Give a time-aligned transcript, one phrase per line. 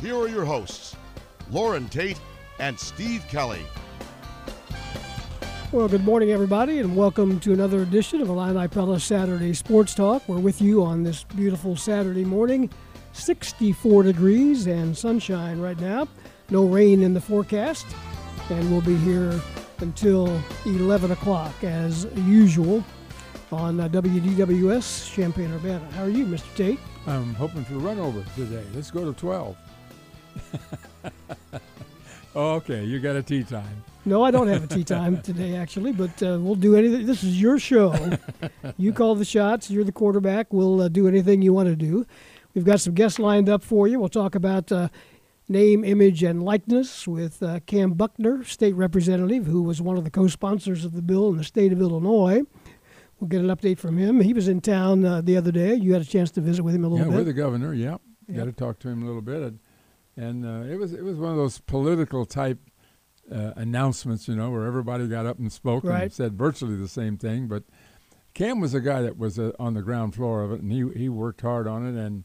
[0.00, 0.94] here are your hosts,
[1.50, 2.20] Loren Tate
[2.58, 3.62] and Steve Kelly.
[5.72, 10.22] Well, good morning, everybody, and welcome to another edition of Illini Pella Saturday Sports Talk.
[10.28, 12.70] We're with you on this beautiful Saturday morning.
[13.12, 16.06] 64 degrees and sunshine right now.
[16.50, 17.86] No rain in the forecast,
[18.50, 19.40] and we'll be here
[19.78, 22.84] until 11 o'clock as usual
[23.50, 25.84] on uh, WDWS Champaign Urbana.
[25.92, 26.54] How are you, Mr.
[26.54, 26.78] Tate?
[27.06, 28.64] I'm hoping for run over today.
[28.74, 29.56] Let's go to 12.
[32.36, 33.84] okay, you got a tee time.
[34.04, 37.06] No, I don't have a tee time today, actually, but uh, we'll do anything.
[37.06, 38.16] This is your show.
[38.76, 39.68] you call the shots.
[39.68, 40.52] You're the quarterback.
[40.52, 42.06] We'll uh, do anything you want to do.
[42.54, 43.98] We've got some guests lined up for you.
[43.98, 44.88] We'll talk about uh,
[45.48, 50.10] name, image, and likeness with uh, Cam Buckner, state representative, who was one of the
[50.10, 52.42] co sponsors of the bill in the state of Illinois.
[53.18, 54.20] We'll get an update from him.
[54.20, 55.74] He was in town uh, the other day.
[55.74, 57.12] You had a chance to visit with him a little yeah, bit.
[57.12, 57.74] Yeah, with the governor.
[57.74, 57.96] Yeah,
[58.32, 59.42] got to talk to him a little bit,
[60.16, 62.58] and uh, it was it was one of those political type
[63.30, 66.04] uh, announcements, you know, where everybody got up and spoke Right.
[66.04, 67.48] and said virtually the same thing.
[67.48, 67.64] But
[68.34, 70.84] Cam was a guy that was uh, on the ground floor of it, and he
[70.98, 72.24] he worked hard on it, and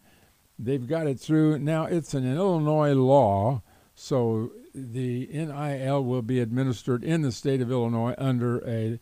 [0.60, 1.60] they've got it through.
[1.60, 3.62] Now it's an Illinois law,
[3.96, 9.00] so the NIL will be administered in the state of Illinois under a,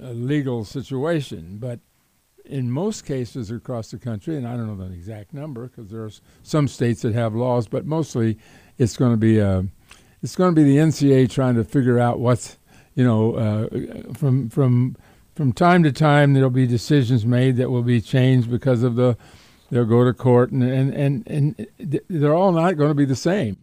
[0.00, 1.80] a legal situation, but
[2.44, 6.20] in most cases across the country, and I don't know the exact number because there's
[6.42, 8.38] some states that have laws, but mostly
[8.78, 9.64] it's going to be a,
[10.22, 12.58] it's going to be the NCAA trying to figure out what's,
[12.94, 14.96] you know, uh, from from
[15.34, 19.16] from time to time there'll be decisions made that will be changed because of the,
[19.70, 23.16] they'll go to court and and and, and they're all not going to be the
[23.16, 23.56] same.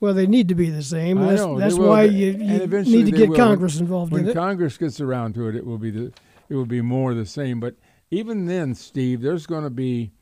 [0.00, 1.20] well, they need to be the same.
[1.20, 3.36] That's know, that's why you, you need to get will.
[3.36, 4.34] Congress involved when in it.
[4.34, 6.12] Congress gets around to it, it will be the
[6.48, 7.60] it will be more the same.
[7.60, 7.74] But
[8.12, 10.12] even then, Steve, there's going to be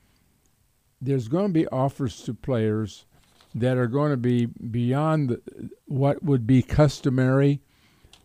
[1.02, 3.04] there's going to be offers to players
[3.54, 5.38] that are going to be beyond
[5.86, 7.62] what would be customary,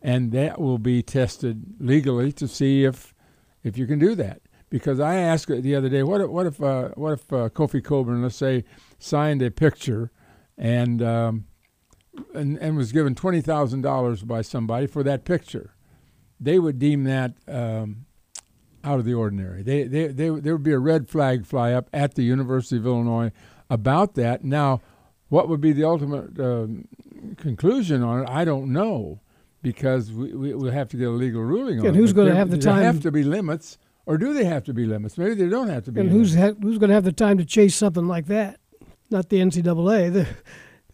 [0.03, 3.15] and that will be tested legally to see if
[3.64, 4.42] if you can do that.
[4.70, 7.83] Because I asked the other day, what if what if uh, what if uh, Kofi
[7.83, 8.65] Cockburn, let's say,
[8.99, 10.11] signed a picture,
[10.59, 11.45] and um,
[12.36, 15.73] and, and was given twenty thousand dollars by somebody for that picture,
[16.39, 18.05] they would deem that um,
[18.86, 19.64] out of the ordinary.
[19.64, 22.86] They, they, they, there would be a red flag fly up at the University of
[22.86, 23.32] Illinois
[23.70, 24.44] about that.
[24.44, 24.82] Now,
[25.30, 26.88] what would be the ultimate um,
[27.38, 28.30] conclusion on it?
[28.30, 29.20] I don't know
[29.62, 32.00] because we, we will have to get a legal ruling on And it.
[32.00, 32.78] who's gonna have the time?
[32.78, 35.17] there have to be limits, or do they have to be limits?
[35.17, 36.02] Maybe they don't have to be.
[36.02, 36.34] And limits.
[36.34, 38.60] who's ha- who's going to have the time to chase something like that?
[39.10, 40.26] Not the NCAA.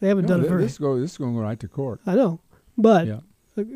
[0.01, 0.61] They, they haven't No, done it thi- very.
[0.63, 1.99] this go this is going to go right to court.
[2.07, 2.39] I know,
[2.75, 3.19] but Yeah.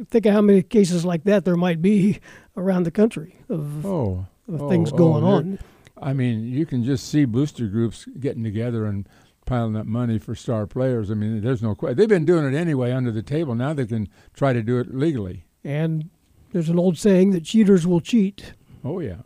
[0.09, 2.19] think of how many cases like that there might be
[2.57, 5.59] around the country of, Oh, of oh, things oh, going there- on.
[6.01, 9.07] I mean, you can just see booster groups getting together and
[9.45, 11.09] piling up money for star players.
[11.09, 11.97] I mean, there's no question.
[11.97, 13.55] They've been doing it anyway under the table.
[13.55, 15.45] Now they can try to do it legally.
[15.63, 16.09] And
[16.51, 18.53] there's an old saying that cheaters will cheat.
[18.83, 19.21] Oh yeah,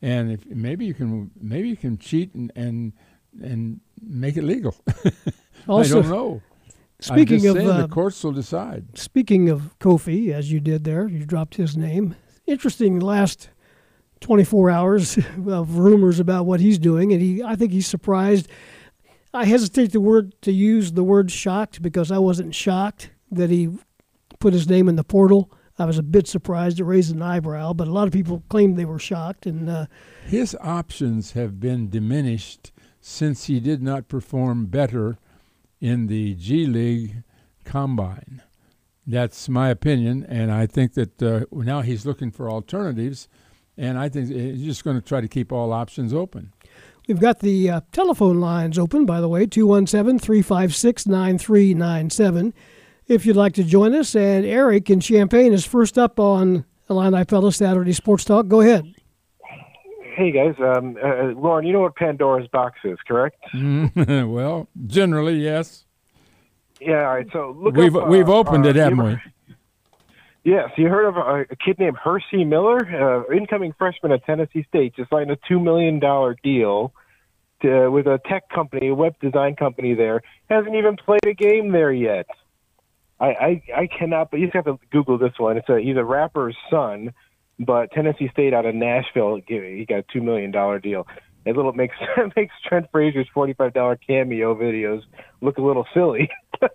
[0.00, 2.92] and if maybe you can maybe you can cheat and and,
[3.42, 4.74] and make it legal.
[5.68, 6.42] Also, I don't know.
[7.00, 8.98] speaking I'm just of saying, uh, the courts will decide.
[8.98, 12.16] speaking of Kofi, as you did there, you dropped his name.
[12.48, 13.50] Interesting last
[14.20, 18.48] 24 hours of rumors about what he's doing, and he I think he's surprised.
[19.34, 23.68] I hesitate the word to use the word shocked because I wasn't shocked that he
[24.38, 25.52] put his name in the portal.
[25.78, 26.80] I was a bit surprised.
[26.80, 29.46] It raised an eyebrow, but a lot of people claimed they were shocked.
[29.46, 29.86] And uh,
[30.24, 35.18] His options have been diminished since he did not perform better
[35.80, 37.22] in the G League
[37.64, 38.42] combine.
[39.10, 43.26] That's my opinion, and I think that uh, now he's looking for alternatives,
[43.74, 46.52] and I think he's just going to try to keep all options open.
[47.08, 52.52] we've got the uh, telephone lines open, by the way, 217 356 9397.
[53.06, 57.24] If you'd like to join us, and Eric in Champaign is first up on Illini
[57.24, 58.46] Pella Saturday Sports Talk.
[58.46, 58.92] Go ahead.
[60.16, 63.42] Hey guys, um, uh, Loren, you know what Pandora's box is, correct?
[63.94, 65.86] well, generally, yes.
[66.80, 67.04] Yeah.
[67.04, 67.26] All right.
[67.32, 67.74] So look.
[67.74, 69.18] We've up, uh, we've opened uh, it, haven't we?
[70.44, 70.70] Yes.
[70.78, 74.96] You heard of a, a kid named Hercy Miller, uh, incoming freshman at Tennessee State,
[74.96, 76.94] just signed a two million dollar deal
[77.60, 79.94] to, with a tech company, a web design company.
[79.94, 82.26] There hasn't even played a game there yet.
[83.20, 84.30] I I, I cannot.
[84.30, 85.58] But you just have to Google this one.
[85.58, 87.12] It's a he's a rapper's son,
[87.58, 91.06] but Tennessee State out of Nashville, he got a two million dollar deal.
[91.44, 91.96] It little makes
[92.36, 95.02] makes Trent Frazier's forty five dollar cameo videos
[95.40, 96.30] look a little silly.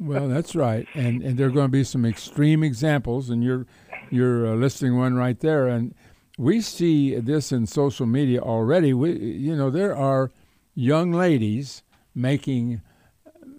[0.00, 3.66] Well, that's right, and and there are going to be some extreme examples, and you're
[4.10, 5.94] you're uh, listing one right there, and
[6.36, 8.92] we see this in social media already.
[8.92, 10.30] We, you know, there are
[10.74, 11.82] young ladies
[12.14, 12.80] making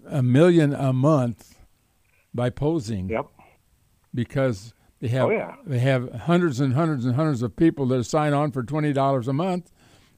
[0.06, 1.56] a million a month
[2.34, 3.08] by posing.
[3.08, 3.26] Yep.
[4.14, 5.54] Because they have Oh, yeah.
[5.66, 9.26] they have hundreds and hundreds and hundreds of people that sign on for twenty dollars
[9.28, 9.70] a month,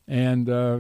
[0.09, 0.79] and uh,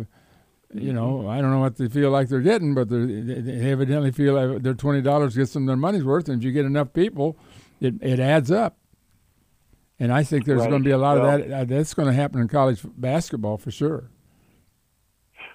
[0.73, 3.71] you know I don't know what they feel like they're getting, but they're, they they
[3.71, 6.65] evidently feel like their twenty dollars gets them their money's worth, and if you get
[6.67, 7.37] enough people,
[7.81, 8.77] it it adds up.
[10.01, 10.71] And I think there's Right.
[10.71, 11.61] going to be a lot Well- of that.
[11.61, 14.11] Uh, that's going to happen in college basketball for sure.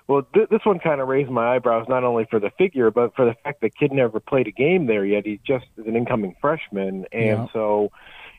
[0.07, 3.16] Well, th- this one kind of raised my eyebrows, not only for the figure, but
[3.16, 5.25] for the fact that kid never played a game there yet.
[5.25, 7.48] He's just an incoming freshman, and Yeah.
[7.54, 7.92] so,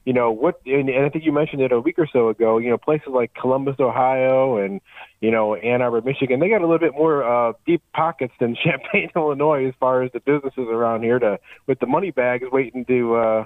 [0.04, 0.60] you know, what?
[0.66, 2.58] And, and I think you mentioned it a week or so ago.
[2.58, 4.80] You know, places like Columbus, Ohio, and
[5.20, 8.56] you know Ann Arbor, Michigan, they got a little bit more uh, deep pockets than
[8.64, 12.84] Champaign, Illinois, as far as the businesses around here to with the money bags waiting
[12.86, 13.14] to.
[13.14, 13.44] uh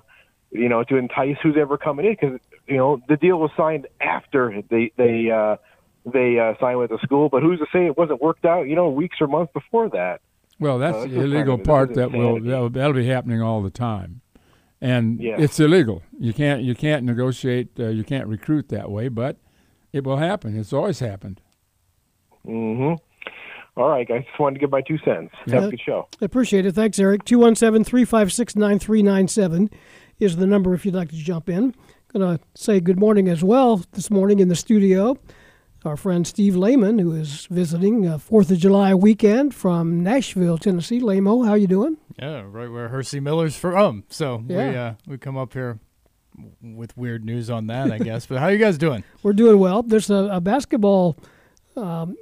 [0.54, 3.88] you know, to entice who's ever coming in because you know the deal was signed
[4.00, 5.56] after they they uh,
[6.06, 7.28] they uh, signed with the school.
[7.28, 8.68] But who's to say it wasn't worked out?
[8.68, 10.20] You know, weeks or months before that.
[10.60, 13.70] Well, that's this the illegal of- part that will that'll, that'll be happening all the
[13.70, 14.20] time,
[14.84, 15.36] and Yeah.
[15.38, 16.02] it's illegal.
[16.18, 17.68] You can't you can't negotiate.
[17.78, 19.36] Uh, you can't recruit that way, but
[19.92, 20.56] it will happen.
[20.56, 21.40] It's always happened.
[22.44, 22.92] hmm
[23.76, 24.24] All right, guys.
[24.26, 25.32] Just wanted to give my two cents.
[25.48, 26.06] Have a good show.
[26.20, 26.72] I appreciate it.
[26.74, 27.24] Thanks, Eric.
[27.24, 29.70] 217 356 9397
[30.20, 31.74] is the number if you'd like to jump in.
[32.12, 35.16] Going to say good morning as well this morning in the studio.
[35.84, 41.00] Our friend Steve Layman, who is visiting uh, Fourth of July weekend from Nashville, Tennessee.
[41.00, 41.96] Lamo, how you doing?
[42.18, 44.04] Yeah, right where Hercy Miller's from.
[44.08, 45.78] So we uh, we come up here
[46.62, 48.26] with weird news on that, I guess.
[48.26, 49.04] But how are you guys doing?
[49.22, 49.82] We're doing well.
[49.82, 51.16] There's a, a basketball
[51.76, 52.16] um,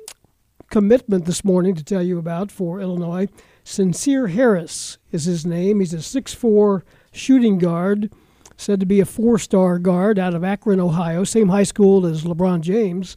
[0.71, 3.29] commitment this morning to tell you about for Illinois.
[3.65, 5.81] Sencire Harris is his name.
[5.81, 8.11] He's a 6'4 shooting guard,
[8.57, 12.25] said to be a four star guard out of Akron, Ohio, same high school as
[12.25, 13.17] LeBron James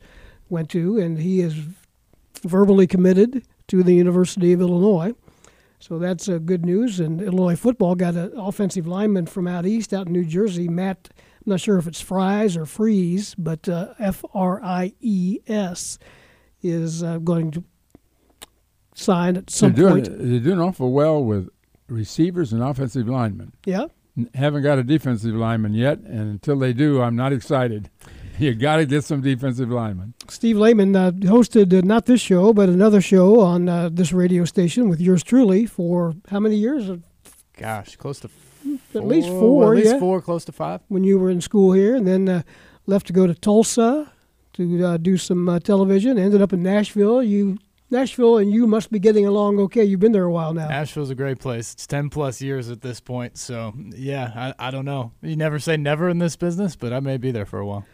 [0.50, 1.56] went to, and he is
[2.44, 5.14] verbally committed to the University of Illinois.
[5.80, 7.00] So that's uh, good news.
[7.00, 11.10] And Illinois football got an offensive lineman from out east, out in New Jersey, Matt.
[11.14, 16.00] I'm not sure if it's Fries or Freeze, but uh, F R I E S
[16.64, 17.64] is uh, going to
[18.96, 20.18] sign at some they're doing point.
[20.18, 21.50] they're doing awful well with
[21.88, 23.52] receivers and offensive linemen.
[23.66, 23.86] Yeah.
[24.18, 27.92] N- Haven't got a defensive lineman yet, and until they do, I'm not excited.
[28.40, 30.14] You got to get some defensive linemen.
[30.28, 34.46] Steve Layman uh, hosted uh, not this show, but another show on uh, this radio
[34.46, 36.92] station with yours truly for how many years?
[37.58, 38.30] Gosh, close to
[38.94, 40.00] At least four, four, At least yeah.
[40.00, 40.82] four, close to five.
[40.90, 42.42] when you were in school here, and then uh,
[42.88, 44.12] left to go to Tulsa
[44.54, 46.18] to uh, do some uh, television.
[46.18, 47.24] Ended up in Nashville.
[47.24, 47.58] You
[47.92, 49.84] Nashville and you must be getting along okay.
[49.84, 50.70] You've been there a while now.
[50.70, 51.74] Asheville's a great place.
[51.74, 53.38] It's ten plus years at this point.
[53.38, 55.12] So yeah, I, I don't know.
[55.22, 57.86] You never say never in this business, but I may be there for a while.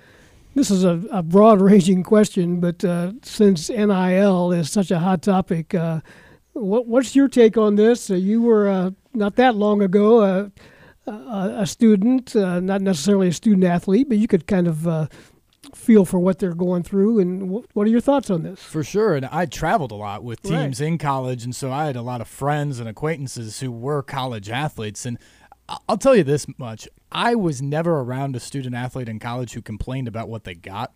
[0.53, 5.21] This is a, a broad ranging question, but uh, since NIL is such a hot
[5.21, 6.01] topic, uh,
[6.53, 8.09] what, what's your take on this?
[8.09, 10.49] Uh, you were uh, not that long ago uh,
[11.09, 15.07] a, a student, uh, not necessarily a student athlete, but you could kind of uh,
[15.73, 17.19] feel for what they're going through.
[17.19, 18.61] And wh- what are your thoughts on this?
[18.61, 19.15] For sure.
[19.15, 20.63] And I traveled a lot with Right.
[20.63, 21.43] teams in college.
[21.45, 25.05] And so I had a lot of friends and acquaintances who were college athletes.
[25.05, 25.17] And
[25.87, 29.61] I'll tell you this much I was never around a student athlete in college who
[29.61, 30.93] complained about what they got.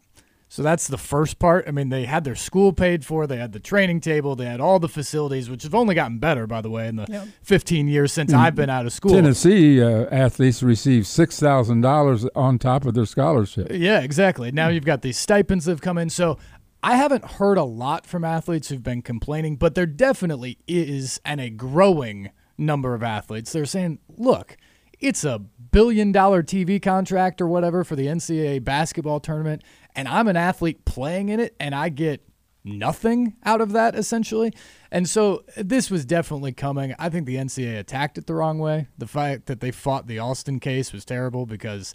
[0.48, 1.66] So that's the first part.
[1.68, 4.62] I mean, they had their school paid for, they had the training table, they had
[4.62, 7.28] all the facilities, which have only gotten better, by the way, in the Yep.
[7.42, 9.12] 15 years since I've been out of school.
[9.12, 13.68] Tennessee uh, athletes receive six thousand dollars on top of their scholarship.
[13.72, 14.52] Yeah, exactly.
[14.52, 16.10] Now you've got these stipends that have come in.
[16.12, 16.38] So
[16.84, 21.42] I haven't heard a lot from athletes who've been complaining, but there definitely is and
[21.42, 23.52] a growing number of athletes.
[23.52, 24.56] They're saying, look,
[25.00, 29.64] it's a billion dollar TV contract or whatever for the NCAA basketball tournament,
[29.96, 32.22] and I'm an athlete playing in it, and I get
[32.66, 34.52] nothing out of that essentially.
[34.92, 36.96] And so this was definitely coming.
[36.98, 38.88] I think the NCAA attacked it the wrong way.
[38.98, 41.94] The fact that they fought the Alston case was terrible because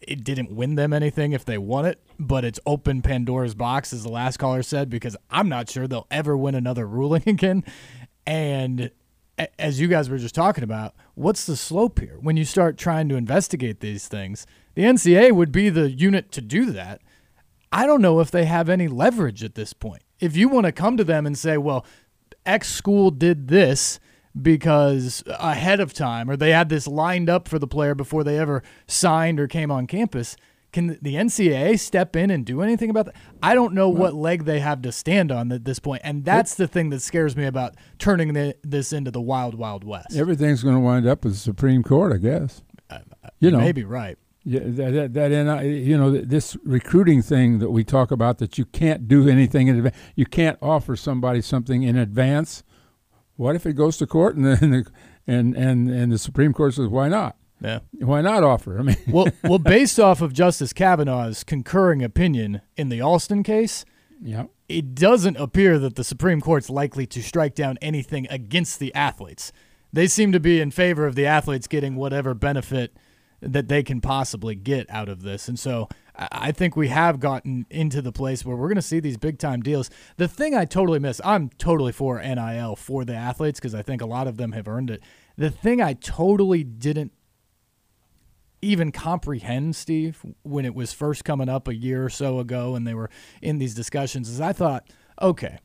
[0.00, 4.02] it didn't win them anything if they won it, but it's open Pandora's box, as
[4.02, 7.64] the last caller said, because I'm not sure they'll ever win another ruling again.
[8.26, 8.90] And
[9.58, 12.18] as you guys were just talking about, what's the slope here?
[12.20, 16.40] When you start trying to investigate these things, the NCAA would be the unit to
[16.40, 17.00] do that.
[17.72, 20.02] I don't know if they have any leverage at this point.
[20.18, 21.86] If you want to come to them and say, well,
[22.44, 24.00] X school did this
[24.40, 28.38] because ahead of time, or they had this lined up for the player before they
[28.38, 30.36] ever signed or came on campus,
[30.72, 33.16] can the NCAA step in and do anything about that?
[33.42, 36.54] I don't know what leg they have to stand on at this point, and that's
[36.54, 40.14] the thing that scares me about turning the, this into the wild, wild west.
[40.16, 42.62] Everything's going to wind up with the Supreme Court, I guess.
[42.88, 44.16] Uh, uh, you know, Maybe right.
[44.42, 48.38] Yeah, that that, that and I, you know this recruiting thing that we talk about
[48.38, 49.96] that you can't do anything in advance.
[50.14, 52.62] You can't offer somebody something in advance.
[53.36, 54.86] what if it goes to court and then the,
[55.26, 57.36] and and and the Supreme Court says why not?
[57.60, 57.80] Yeah.
[57.92, 58.78] Why not offer?
[58.78, 63.84] I mean, well, well, based off of Justice Kavanaugh's concurring opinion in the Alston case,
[64.22, 68.94] yeah, it doesn't appear that the Supreme Court's likely to strike down anything against the
[68.94, 69.52] athletes.
[69.92, 72.96] They seem to be in favor of the athletes getting whatever benefit
[73.40, 75.48] that they can possibly get out of this.
[75.48, 79.00] And so I think we have gotten into the place where we're going to see
[79.00, 79.90] these big time deals.
[80.18, 84.02] The thing I totally miss, I'm totally for NIL for the athletes because I think
[84.02, 85.02] a lot of them have earned it.
[85.36, 87.12] The thing I totally didn't
[88.62, 92.86] even comprehend, Steve, when it was first coming up a year or so ago and
[92.86, 94.86] they were in these discussions, is I thought,
[95.20, 95.58] okay,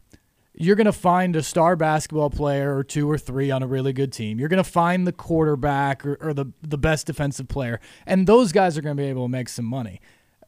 [0.53, 3.91] you're going to find a star basketball player or two or three on a really
[3.91, 4.39] good team.
[4.39, 8.51] You're going to find the quarterback or, or, the, the best defensive player, and those
[8.51, 9.99] guys are going to be able to make some money.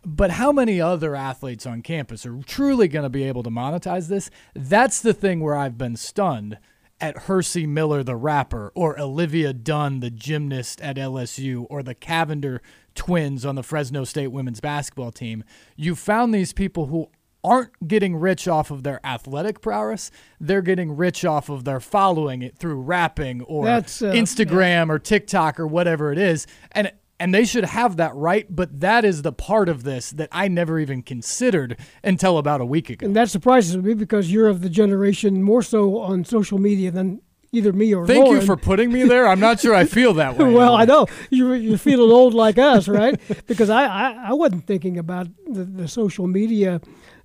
[0.05, 4.07] But how many other athletes on campus are truly going to be able to monetize
[4.07, 4.29] this?
[4.55, 6.59] That's the thing where I've been stunned
[6.99, 12.61] at Hercy Miller, the rapper, or Olivia Dunne, the gymnast at LSU, or the Cavender
[12.95, 15.43] twins on the Fresno State women's basketball team.
[15.75, 17.09] You found these people who
[17.43, 20.11] aren't getting rich off of their athletic prowess.
[20.39, 24.93] They're getting rich off of their following it through rapping or uh, Instagram yeah.
[24.93, 26.47] or TikTok or whatever it is.
[26.71, 30.29] And and they should have that right, but that is the part of this that
[30.31, 33.05] I never even considered until about a week ago.
[33.05, 37.21] And that surprises me because you're of the generation more so on social media than
[37.51, 38.41] either me or Thank Loren.
[38.41, 39.27] you for putting me there.
[39.27, 40.53] I'm not sure I feel that way.
[40.53, 43.19] well, I know you're, you're feeling old like us, right?
[43.47, 46.81] Because I, I, I wasn't thinking about the, the social media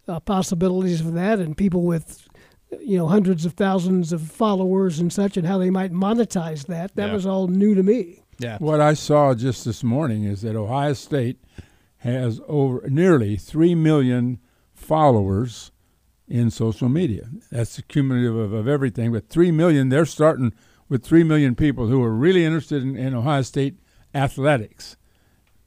[0.09, 2.29] uh, possibilities of that and people with
[2.81, 6.95] you know hundreds of thousands of followers and such and how they might monetize that.
[6.95, 7.13] That yeah.
[7.13, 8.22] was all new to me.
[8.43, 8.59] Yeah.
[8.59, 11.39] What I saw just this morning is that Ohio State
[11.99, 14.41] has over nearly 3 million
[14.75, 15.71] followers
[16.27, 17.29] in social media.
[17.53, 19.13] That's the cumulative of, of everything.
[19.13, 20.53] But 3 million, they're starting
[20.89, 23.79] with 3 million people who are really interested in, in Ohio State
[24.13, 24.97] athletics.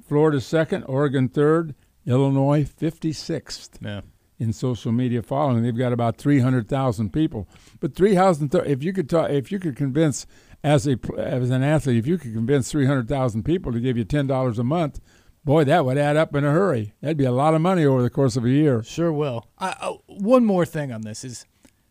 [0.06, 3.78] Florida second, Oregon third, Illinois 56th.
[3.82, 4.02] Yeah.
[4.38, 7.48] In social media following, they've got about three hundred thousand people.
[7.80, 10.28] But three thousand, if you could talk, if you could convince
[10.66, 13.98] as a as an athlete, if you could convince three hundred thousand people to give
[13.98, 15.00] you ten dollars a month,
[15.44, 16.96] boy, that would add up in a hurry.
[17.02, 18.82] That'd be a lot of money over the course of a year.
[18.82, 19.48] Sure will.
[19.60, 21.46] Uh, one more thing on this is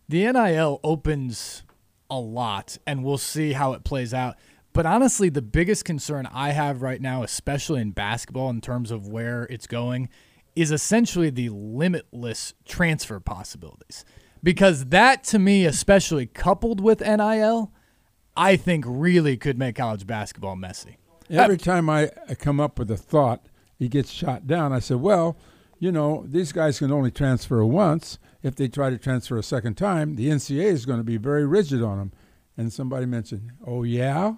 [0.08, 1.62] the NIL opens
[2.10, 4.34] a lot, and we'll see how it plays out.
[4.72, 9.06] But honestly, the biggest concern I have right now, especially in basketball, in terms of
[9.06, 10.08] where it's going,
[10.56, 14.04] is essentially the limitless transfer possibilities.
[14.42, 17.72] Because that, to me, especially coupled with NIL,
[18.36, 20.96] I think really could make college basketball messy.
[21.30, 23.46] Every time I, come up with a thought,
[23.78, 24.72] he gets shot down.
[24.72, 25.36] I said, well,
[25.78, 28.18] you know, these guys can only transfer once.
[28.42, 31.46] If they try to transfer a second time, the NCAA is going to be very
[31.46, 32.12] rigid on them.
[32.56, 34.34] And somebody mentioned, oh, yeah?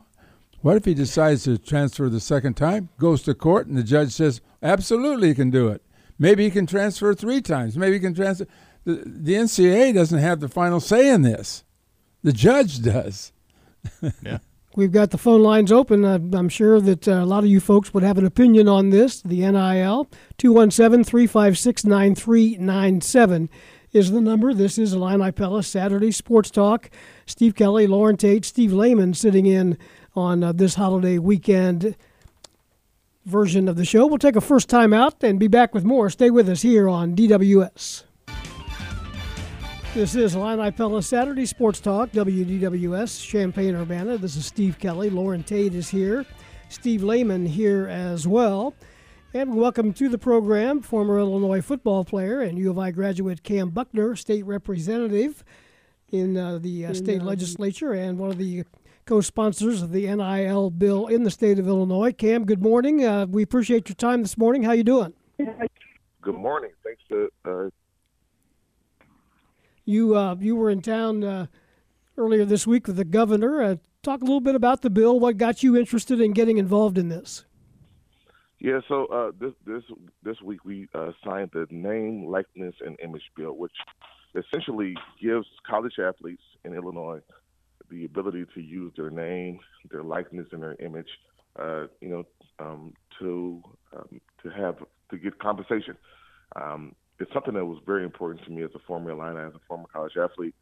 [0.60, 4.12] What if he decides to transfer the second time, goes to court, and the judge
[4.12, 5.82] says, absolutely, he can do it?
[6.18, 7.76] Maybe he can transfer three times.
[7.76, 8.46] Maybe he can transfer.
[8.84, 11.64] The, the NCAA doesn't have the final say in this,
[12.22, 13.32] the judge does
[14.22, 14.38] yeah.
[14.76, 16.04] We've got the phone lines open.
[16.04, 19.22] I'm sure that uh, a lot of you folks would have an opinion on this.
[19.22, 23.48] The NIL 217 356 9397
[23.92, 24.52] is the number.
[24.52, 26.90] This is Illini Pella Saturday Sports Talk.
[27.24, 29.78] Steve Kelly, Loren Tate, Steve Layman sitting in
[30.14, 31.96] on uh, this holiday weekend
[33.24, 34.06] version of the show.
[34.06, 36.10] We'll take a first time out and be back with more.
[36.10, 38.05] Stay with us here on DWS.
[39.96, 44.18] This is Illini Pella Saturday Sports Talk, WDWS, Champaign Urbana.
[44.18, 45.08] This is Steve Kelly.
[45.08, 46.26] Loren Tate is here.
[46.68, 48.74] Steve Layman here as well.
[49.32, 53.70] And welcome to the program, former Illinois football player and U of I graduate Cam
[53.70, 55.42] Buckner, state representative
[56.12, 58.64] in uh, the uh, state legislature and one of the
[59.06, 62.12] co-sponsors of the NIL bill in the state of Illinois.
[62.12, 63.02] Cam, good morning.
[63.02, 64.62] Uh, we appreciate your time this morning.
[64.62, 65.14] How you doing?
[65.38, 66.72] Good morning.
[66.84, 67.70] Thanks for uh,
[69.86, 71.46] you uh, you were in town uh,
[72.18, 73.62] earlier this week with the governor.
[73.62, 75.18] Uh, talk a little bit about the bill.
[75.18, 77.44] What got you interested in getting involved in this?
[78.58, 79.82] Yeah, so uh, this this
[80.22, 83.74] this week we uh, signed the name, likeness, and image bill, which
[84.34, 87.20] essentially gives college athletes in Illinois
[87.90, 91.08] the ability to use their name, their likeness, and their image,
[91.58, 92.24] uh, you know,
[92.58, 93.62] um, to
[93.94, 94.76] um, to have
[95.10, 95.96] to get compensation.
[96.56, 99.60] Um, it's something that was very important to me as a former Illini, as a
[99.66, 100.54] former college athlete.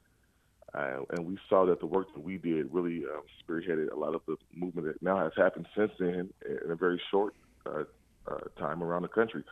[0.72, 4.14] Uh, and we saw that the work that we did really um, spearheaded a lot
[4.14, 6.30] of the movement that now has happened since then
[6.64, 7.34] in a very short
[7.66, 7.84] uh,
[8.26, 9.44] uh, time around the country.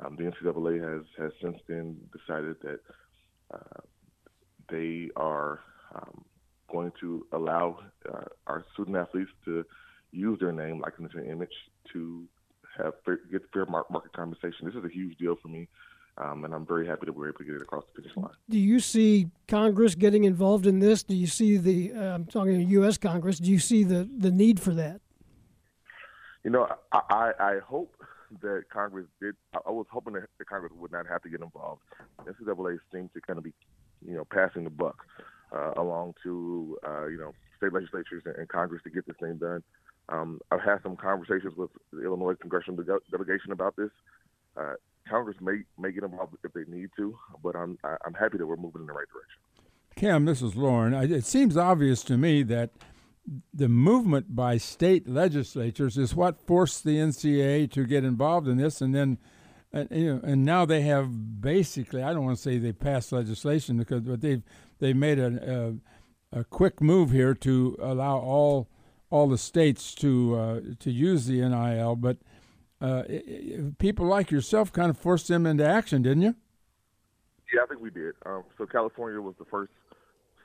[0.00, 2.80] Um, the NCAA has, has since then decided that
[3.52, 3.80] uh,
[4.70, 5.60] they are
[5.94, 6.24] um,
[6.70, 7.78] going to allow
[8.08, 9.64] uh, our student athletes to
[10.10, 11.52] use their name, likeness, and image
[11.92, 12.24] to
[12.78, 14.66] have fair, get fair market compensation.
[14.66, 15.68] This is a huge deal for me,
[16.18, 18.32] um, and I'm very happy that we're able to get it across the finish line.
[18.48, 21.02] Do you see Congress getting involved in this?
[21.02, 22.98] Do you see the uh, I'm talking to U.S.
[22.98, 23.38] Congress?
[23.38, 25.00] Do you see the the need for that?
[26.44, 27.94] You know, I, I, I hope
[28.40, 29.36] that Congress did.
[29.54, 31.82] I was hoping that Congress would not have to get involved.
[32.26, 33.52] NCAA seems to kind of be,
[34.06, 35.06] you know, passing the buck
[35.54, 39.62] uh, along to uh, you know state legislatures and, Congress to get this thing done.
[40.08, 43.90] Um, I've had some conversations with the Illinois congressional delegation about this.
[44.56, 44.74] Uh,
[45.08, 48.56] Congress may may get involved if they need to, but I'm I'm happy that we're
[48.56, 49.40] moving in the right direction.
[49.94, 50.94] Cam, this is Loren.
[50.94, 52.70] It seems obvious to me that
[53.54, 58.80] the movement by state legislatures is what forced the NCAA to get involved in this,
[58.80, 59.18] and then,
[59.72, 62.02] and, you know, and now they have basically.
[62.02, 64.42] I don't want to say they passed legislation because, but they've
[64.78, 65.78] they made a,
[66.32, 68.68] a, a quick move here to allow all
[69.10, 72.16] all the states to uh, to use the NIL, but
[72.82, 73.04] uh,
[73.78, 76.34] people like yourself kind of forced them into action, didn't you?
[77.54, 78.14] Yeah, I think we did.
[78.26, 79.72] Um, so California was the first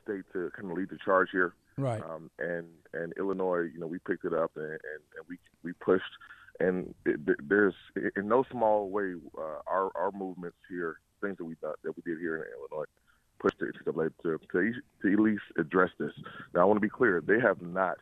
[0.03, 2.01] state to kind of lead the charge here, right?
[2.03, 5.74] Um, and and Illinois, you know, we picked it up and, and, and we we
[5.74, 6.03] pushed.
[6.60, 7.75] And it, there's
[8.15, 12.03] in no small way uh, our our movements here, things that we done, that we
[12.03, 12.86] did here in Illinois,
[13.39, 16.12] pushed the NCAA to, to to at least address this.
[16.53, 17.98] Now I want to be clear: they have not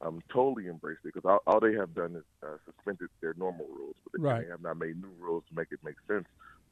[0.00, 3.66] um, totally embraced it because all, all, they have done is uh, suspended their normal
[3.66, 4.44] rules, but they, right.
[4.44, 6.26] they have not made new rules to make it make sense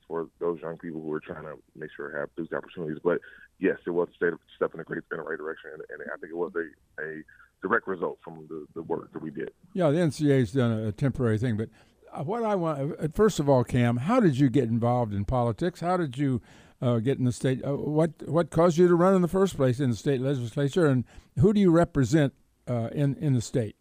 [0.07, 2.99] for those young people who are trying to make sure have these opportunities.
[3.03, 3.21] But
[3.59, 6.17] yes, it was a step in the, great, in the right direction, and, and, I
[6.19, 7.23] think it was a, a
[7.63, 9.51] direct result from the, the work that we did.
[9.75, 11.69] Yeah, the NCAA's done a, a temporary thing, but
[12.13, 15.25] uh, what I want, uh, first of all, Cam, how did you get involved in
[15.25, 15.81] politics?
[15.81, 16.41] How did you
[16.81, 17.65] uh, get in the state?
[17.65, 20.87] Uh, what what caused you to run in the first place in the state legislature,
[20.87, 21.05] and
[21.41, 22.33] who do you represent
[22.69, 23.77] uh, in in the state?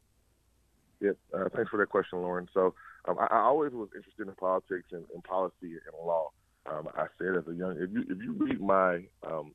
[1.02, 2.48] Yeah, uh, thanks for that question, Loren.
[2.54, 2.74] So
[3.08, 6.32] um, I, I, always was interested in politics and, and policy and law.
[6.66, 9.52] Um, I said as a young, if you if you read my um,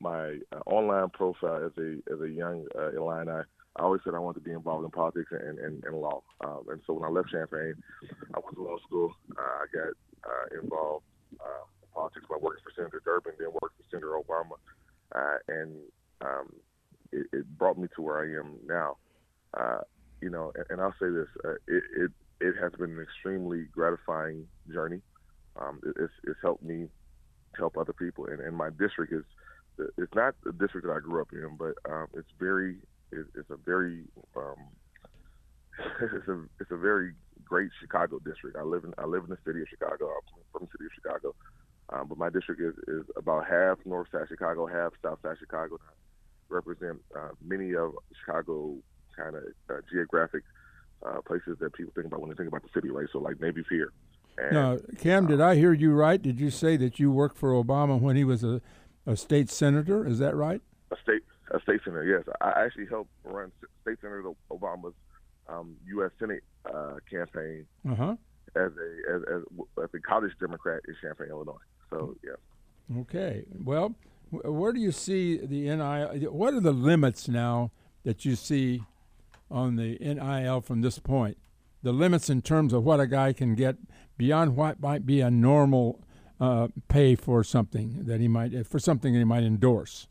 [0.00, 4.18] my uh, online profile as a as a young uh, Illini, I always said I
[4.18, 6.22] wanted to be involved in politics and and, and law.
[6.44, 7.74] Um, and so when I left Champaign,
[8.34, 9.14] I went to law school.
[9.38, 9.92] Uh, I got
[10.28, 11.04] uh, involved
[11.40, 14.56] uh, in politics by working for Senator Durbin, then worked for Senator Obama,
[15.14, 15.76] uh, and
[16.20, 16.52] um,
[17.14, 18.96] it, it brought me to where I am now.
[19.56, 19.80] Uh,
[20.20, 23.64] you know, and, and, I'll say this: uh, it, it, it has been an extremely
[23.72, 25.00] gratifying journey.
[25.60, 26.88] Um, it, it's, it's helped me
[27.56, 29.24] help other people, and, and my district is
[29.98, 32.76] it's not the district that I grew up in, but um, it's very
[33.12, 34.04] it, it's a very
[34.36, 34.56] um,
[36.00, 37.12] it's a it's a very
[37.44, 38.56] great Chicago district.
[38.56, 40.06] I live in I live in the city of Chicago.
[40.06, 41.34] I'm from the city of Chicago,
[41.90, 45.78] um, but my district is, is about half north side Chicago, half south side Chicago
[46.54, 48.76] represent uh, many of Chicago
[49.16, 50.42] kind of uh, geographic
[51.04, 53.06] uh, places that people think about when they think about the city, right?
[53.12, 53.92] So like Navy Pier.
[54.38, 56.20] And, now, Cam, did I hear you right?
[56.20, 58.60] Did you say that you worked for Obama when he was a,
[59.06, 60.06] a state senator?
[60.06, 60.60] Is that right?
[60.90, 62.34] A state a state senator, yes.
[62.40, 64.94] I actually helped run State Senator Obama's
[65.48, 66.10] um, U.S.
[66.18, 68.16] Senate uh, campaign uh-huh.
[68.56, 69.42] as a as, as,
[69.82, 71.54] as a college Democrat in Champaign, Illinois.
[71.90, 73.00] So yeah.
[73.00, 73.44] Okay.
[73.62, 73.94] Well,
[74.30, 76.32] where do you see the NIL?
[76.32, 77.70] What are the limits now
[78.04, 78.82] that you see
[79.50, 81.36] on the NIL from this point?
[81.82, 83.76] The limits in terms of what a guy can get
[84.16, 86.00] beyond what might be a normal
[86.40, 90.08] uh, pay for something that he might for something that he might endorse.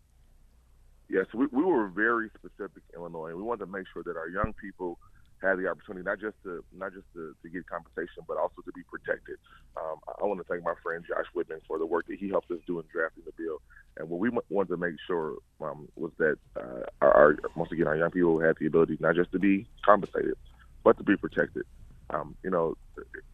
[1.10, 3.36] Yes, we, we were very specific in Illinois.
[3.36, 4.97] We wanted to make sure that our young people
[5.43, 8.71] had the opportunity not just to not just to, to get compensation, but also to
[8.71, 9.38] be protected.
[9.75, 12.49] Um, I want to thank my friend Josh Whitman for the work that he helped
[12.51, 13.62] us do in drafting the bill.
[13.97, 17.88] And what we wanted to make sure um, was that uh, our, our, once again
[17.88, 20.36] our young people had the ability not just to be compensated,
[20.84, 21.63] but to be protected.
[22.10, 22.75] Um, you know,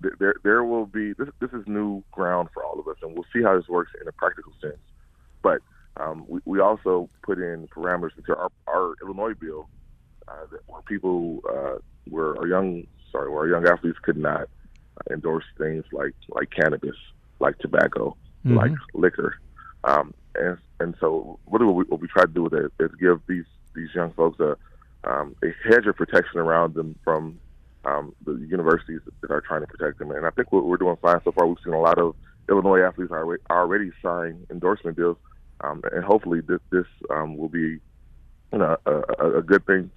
[0.01, 3.13] th- there there will be this, this is new ground for all of us, and
[3.13, 4.81] we'll see how this works in a practical sense.
[5.41, 5.59] But
[5.97, 9.67] um, we, we also put in parameters into our, our Illinois bill
[10.29, 11.77] uh, where people uh,
[12.09, 14.47] where our young sorry where our young athletes could not
[15.11, 16.95] endorse things like like cannabis,
[17.39, 18.15] like tobacco,
[18.45, 18.57] mm-hmm.
[18.57, 19.37] like liquor,
[19.83, 22.91] um, and and so really what we, what we try to do with it is
[22.99, 24.55] give these these young folks a
[25.03, 27.39] um, a hedge of protection around them from
[27.85, 30.11] um, the universities that are trying to protect them.
[30.11, 31.47] And I think we're, we're doing fine so far.
[31.47, 32.15] We've seen a lot of
[32.49, 35.15] Illinois athletes already, already sign endorsement deals,
[35.61, 37.79] um, and hopefully this, this um, will be
[38.51, 39.89] you know, a, a, a good thing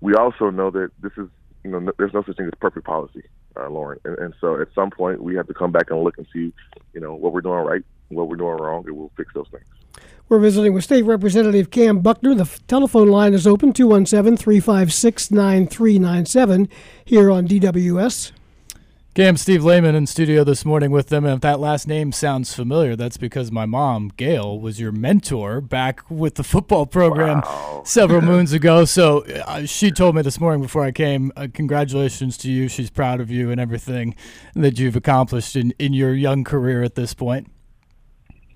[0.00, 1.28] we, also know that this is,
[1.64, 3.22] you know, there's no such thing as perfect policy,
[3.56, 3.98] uh, Loren.
[4.04, 6.52] And, and so at some point we have to come back and look and see,
[6.94, 9.64] you know, what we're doing right, what we're doing wrong, and we'll fix those things.
[10.28, 12.34] We're visiting with State Representative Cam Buckner.
[12.34, 16.68] The f- telephone line is open 217 356 9397
[17.04, 18.32] here on DWS.
[19.14, 21.24] Cam, Steve Layman in studio this morning with them.
[21.24, 25.60] And if that last name sounds familiar, that's because my mom, Gail, was your mentor
[25.60, 27.82] back with the football program Wow.
[27.84, 28.84] several moons ago.
[28.84, 32.68] So uh, she told me this morning before I came, uh, congratulations to you.
[32.68, 34.14] She's proud of you and everything
[34.54, 37.50] that you've accomplished in, in your young career at this point.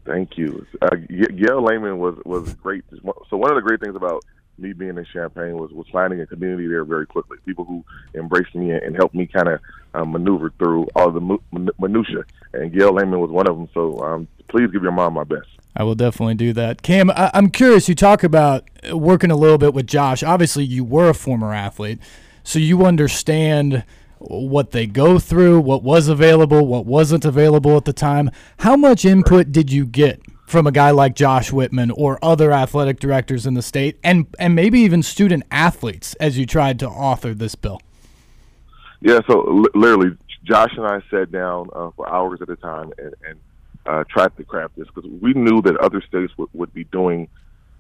[0.07, 0.65] Thank you.
[0.81, 2.85] Uh, Gail Layman was was great.
[3.31, 4.25] So one of the great things about
[4.59, 7.39] me being in Champaign was was finding a community there very quickly.
[7.47, 7.85] People who
[8.15, 9.61] embraced me and helped me kind of
[9.95, 11.39] um, maneuver through all the mu-
[11.79, 12.25] minutia.
[12.53, 13.69] And Gail Layman was one of them.
[13.75, 15.49] So um, please give your mom my best.
[15.75, 16.83] I will definitely do that.
[16.83, 17.89] Cam, I- I'm curious.
[17.89, 20.23] You talk about working a little bit with Josh.
[20.23, 21.99] Obviously, you were a former athlete,
[22.45, 23.85] so you understand
[24.19, 28.31] what they go through, what was available, what wasn't available at the time.
[28.59, 30.21] How much input did you get
[30.53, 34.55] from a guy like Josh Whitman or other athletic directors in the state, and and
[34.55, 37.81] maybe even student athletes as you tried to author this bill?
[39.01, 42.93] Yeah, so li- literally, Josh and I sat down uh, for hours at a time
[42.99, 43.41] and, and
[43.87, 47.29] uh, tried to craft this because we knew that other states would, would be doing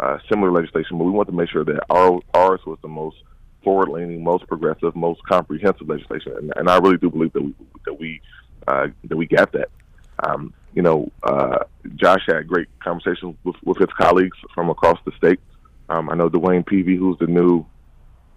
[0.00, 3.18] uh, similar legislation, but we wanted to make sure that our, ours was the most
[3.62, 7.54] forward-leaning, most progressive, most comprehensive legislation, and, and I really do believe that we
[7.84, 8.20] that we
[8.66, 9.68] uh, that we got that.
[10.26, 11.58] Um, you know, uh,
[11.96, 15.40] Josh had great conversations with, with his colleagues from across the state.
[15.88, 17.66] Um, I know DeWayne Peevy, who's the new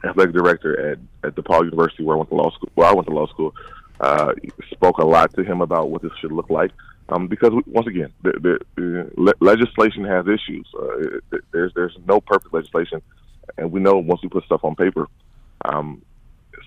[0.03, 2.69] athletic director at, at DePaul University, where I went to law school.
[2.75, 3.53] Where I went to law school,
[3.99, 4.33] uh,
[4.71, 6.71] spoke a lot to him about what this should look like.
[7.07, 10.67] Um, because we, once again, the, the, the legislation has issues.
[10.77, 13.01] Uh, there's there's no perfect legislation,
[13.57, 15.07] and we know once we put stuff on paper,
[15.65, 16.01] um,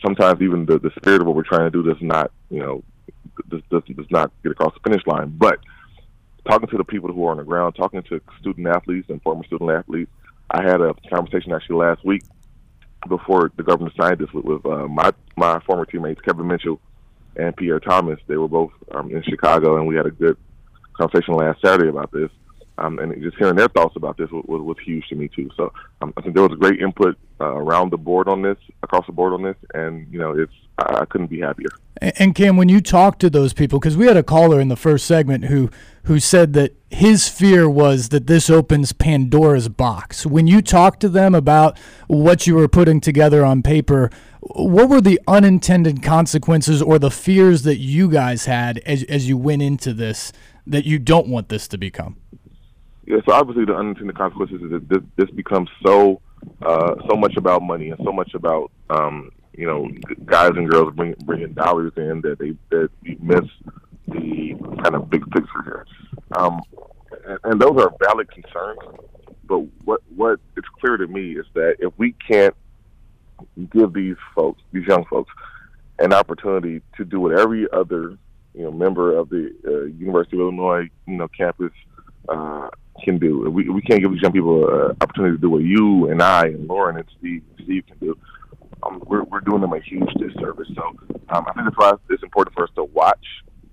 [0.01, 2.85] sometimes even the, the spirit of what we're trying to do does not, you know,
[3.49, 5.35] does, does, does not get across the finish line.
[5.37, 5.59] But
[6.49, 9.45] talking to the people who are on the ground, talking to student athletes and former
[9.45, 10.11] student athletes,
[10.51, 12.23] I had a conversation actually last week
[13.09, 16.81] before the governor signed this with, with uh, my my former teammates Kevin Mitchell
[17.37, 18.19] and Pierre Thomas.
[18.27, 20.37] They were both um, in Chicago, and we had a good
[20.95, 22.31] conversation last Saturday about this.
[22.79, 25.51] Um, and just hearing their thoughts about this was, was, was huge to me too.
[25.57, 29.07] So um, I think there was great input uh, around the board on this, across
[29.07, 31.69] the board on this, and you know, it's I, I couldn't be happier.
[32.01, 34.69] And and Cam, when you talk to those people, because we had a caller in
[34.69, 35.71] the first segment who
[36.05, 40.25] who said that his fear was that this opens Pandora's box.
[40.25, 44.11] When you talk to them about what you were putting together on paper,
[44.41, 49.37] what were the unintended consequences or the fears that you guys had as as you
[49.37, 50.33] went into this
[50.67, 52.17] that you don't want this to become?
[53.09, 56.21] Yeah, so obviously the unintended consequences is that this, this becomes so
[56.61, 59.89] uh, so much about money and so much about um, you know
[60.27, 63.49] guys and girls bring, bringing dollars in that they that we miss
[64.09, 65.87] the kind of big picture here.
[66.33, 66.61] Um,
[67.27, 68.79] and, and those are valid concerns,
[69.47, 72.55] but what what it's clear to me is that if we can't
[73.71, 75.33] give these folks, these young folks,
[75.99, 78.19] an opportunity to do what every other
[78.55, 81.73] you know member of the uh, University of Illinois you know campus
[82.29, 82.69] uh,
[83.05, 83.51] can do.
[83.51, 86.47] We we can't give these young people an opportunity to do what you and I
[86.47, 88.19] and Loren and Steve Steve can do.
[88.83, 90.69] Um, we're we're doing them a huge disservice.
[90.75, 90.83] So
[91.31, 93.27] um, I think that's why it's important for us to watch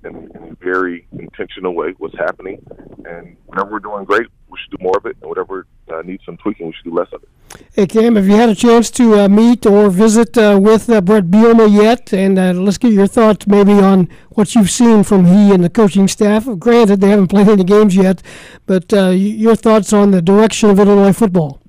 [0.04, 2.66] in, in a very intentional way what's happening,
[3.06, 6.24] and whatever we're doing great, we should do more of it, and whatever uh, needs
[6.26, 7.30] some tweaking, we should do less of it.
[7.74, 11.00] Hey, Cam, have you had a chance to uh, meet or visit uh, with uh,
[11.02, 12.14] Bret Bielema yet?
[12.14, 15.70] And uh, let's get your thoughts maybe on what you've seen from he and the
[15.70, 16.48] coaching staff.
[16.60, 18.22] Granted, they haven't played any games yet,
[18.66, 21.62] but uh, your thoughts on the direction of Illinois football.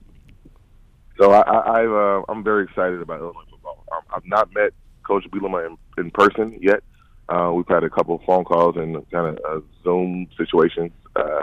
[1.19, 3.85] So I, I, I've, uh, I'm very excited about Illinois football.
[3.93, 4.73] Um, I've not met
[5.07, 6.83] Coach Bielema in, in person yet.
[7.29, 11.43] Uh, we've had a couple of phone calls and kind of uh, Zoom situations uh,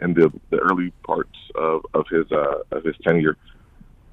[0.00, 3.36] in the, the early parts of, of his uh, of his tenure.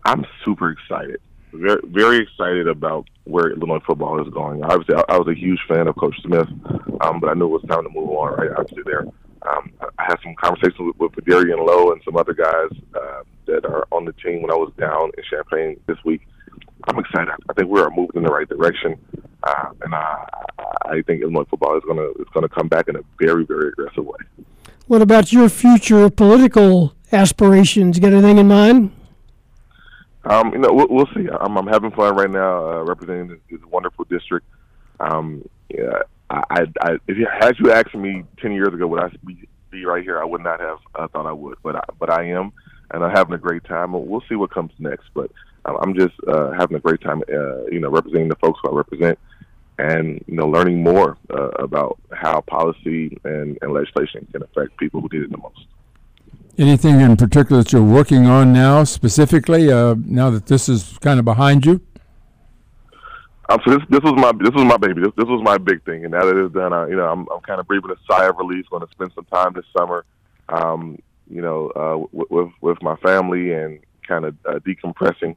[0.06, 1.20] I'm super excited,
[1.54, 4.63] very very excited about where Illinois football is going.
[4.63, 6.48] Obviously, I, I was a huge fan of Coach Smith,
[7.02, 8.34] um, but I knew it was time to move on.
[8.34, 9.06] Right, obviously there.
[9.44, 13.65] Um, I had some conversations with, with Darian Lowe and some other guys uh, that
[13.65, 16.22] are on the team when I was down in Champaign this week.
[16.88, 17.30] I'm excited.
[17.50, 18.98] I think we are moving in the right direction,
[19.44, 20.26] uh, and I,
[20.86, 24.06] I think Illinois football is gonna is gonna come back in a very very aggressive
[24.06, 24.17] way.
[24.91, 27.97] What about your future political aspirations?
[27.97, 28.91] Got anything in mind?
[30.25, 31.30] Um, you know, we'll, we'll see.
[31.39, 34.45] I'm, I'm having fun right now uh, representing this, this wonderful district.
[34.99, 39.01] Um, yeah, I, I, I, if you had you asked me ten years ago, would
[39.01, 40.19] I be, be right here?
[40.19, 42.51] I would not have uh, thought I would, but I, but I am,
[42.93, 43.93] and I'm having a great time.
[43.93, 45.32] We'll see what comes next, but
[45.63, 47.23] I'm just uh, having a great time.
[47.34, 49.17] Uh, you know, representing the folks who I represent,
[49.82, 55.02] and you know, learning more uh, about how policy and, and legislation can affect people
[55.02, 55.65] who need it the most.
[56.58, 61.17] Anything in particular that you're working on now, specifically, uh, now that this is kind
[61.17, 61.82] of behind you?
[63.50, 65.02] Um, so this this was my this was my baby.
[65.02, 67.28] This this was my big thing, and now that it's done, I, you know, I'm
[67.34, 68.65] I'm kind of breathing a sigh of relief.
[68.70, 70.06] Going to spend some time this summer,
[70.50, 75.36] um, you know, uh, with, with with my family and kind of uh, decompressing,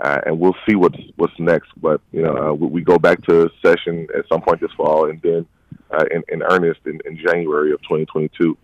[0.00, 1.70] uh, and we'll see what's what's next.
[1.76, 5.08] But you know, uh, we, we go back to session at some point this fall,
[5.08, 5.46] and then
[5.90, 8.56] uh, in, in earnest in, in January of 2022,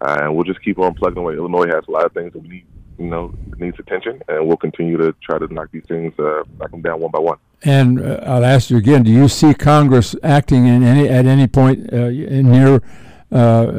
[0.00, 1.34] uh, and we'll just keep on plugging away.
[1.34, 2.66] Illinois has a lot of things that we need,
[2.98, 6.70] you know, needs attention, and we'll continue to try to knock these things, uh, knock
[6.70, 7.38] them down one by one.
[7.62, 11.46] And uh, I'll ask you again: Do you see Congress acting in any at any
[11.46, 12.82] point in near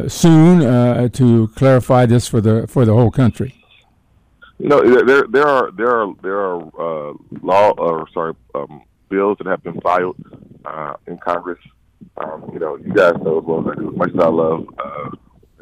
[0.10, 3.64] soon to clarify this for the for the whole country?
[4.58, 9.38] You know, there there are there are there are uh, law or sorry um, bills
[9.39, 10.15] that have been filed
[10.63, 11.60] uh, in Congress.
[12.18, 13.91] Um, you know, you guys know as well as I do.
[13.91, 15.10] As much as I love, uh,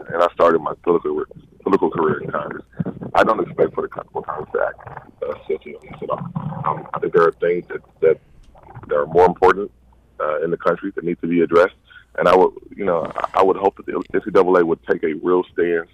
[0.09, 1.23] and I started my political
[1.63, 2.65] political career in Congress.
[3.15, 6.19] I don't expect for the Congress to act uh, essentially at all.
[6.65, 8.19] Um, I think there are things that that,
[8.87, 9.71] that are more important
[10.19, 11.75] uh, in the country that need to be addressed.
[12.19, 15.43] And I would, you know, I would hope that the NCAA would take a real
[15.51, 15.89] stance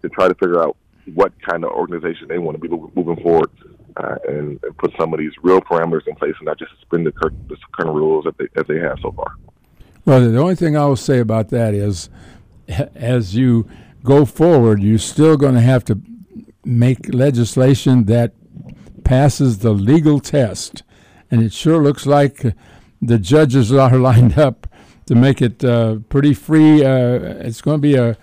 [0.00, 0.76] to try to figure out
[1.14, 3.50] what kind of organization they want to be moving forward,
[3.96, 7.06] uh, and, and, put some of these real parameters in place, and not just suspend
[7.06, 9.34] the, cur- the current rules that they, as they have so far.
[10.04, 12.08] Well, the only thing I will say about that is,
[12.94, 13.68] as you
[14.04, 16.00] go forward, you're still going to have to
[16.64, 18.32] make legislation that
[19.04, 20.82] passes the legal test,
[21.30, 22.54] and it sure looks like
[23.02, 24.66] the judges are lined up
[25.06, 26.84] to make it uh, pretty free.
[26.84, 28.16] Uh, it's going to be a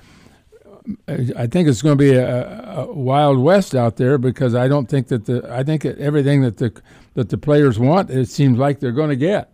[1.08, 4.88] I think it's going to be a, a, wild west out there because I don't
[4.88, 6.80] think that the I think that everything that the
[7.16, 9.52] that the players want it seems like they're going to get,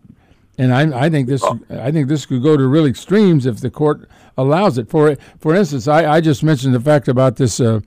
[0.58, 3.70] and I, I think this I think this could go to real extremes if the
[3.70, 4.90] court allows it.
[4.90, 7.80] For for instance, I, I just mentioned the fact about this uh,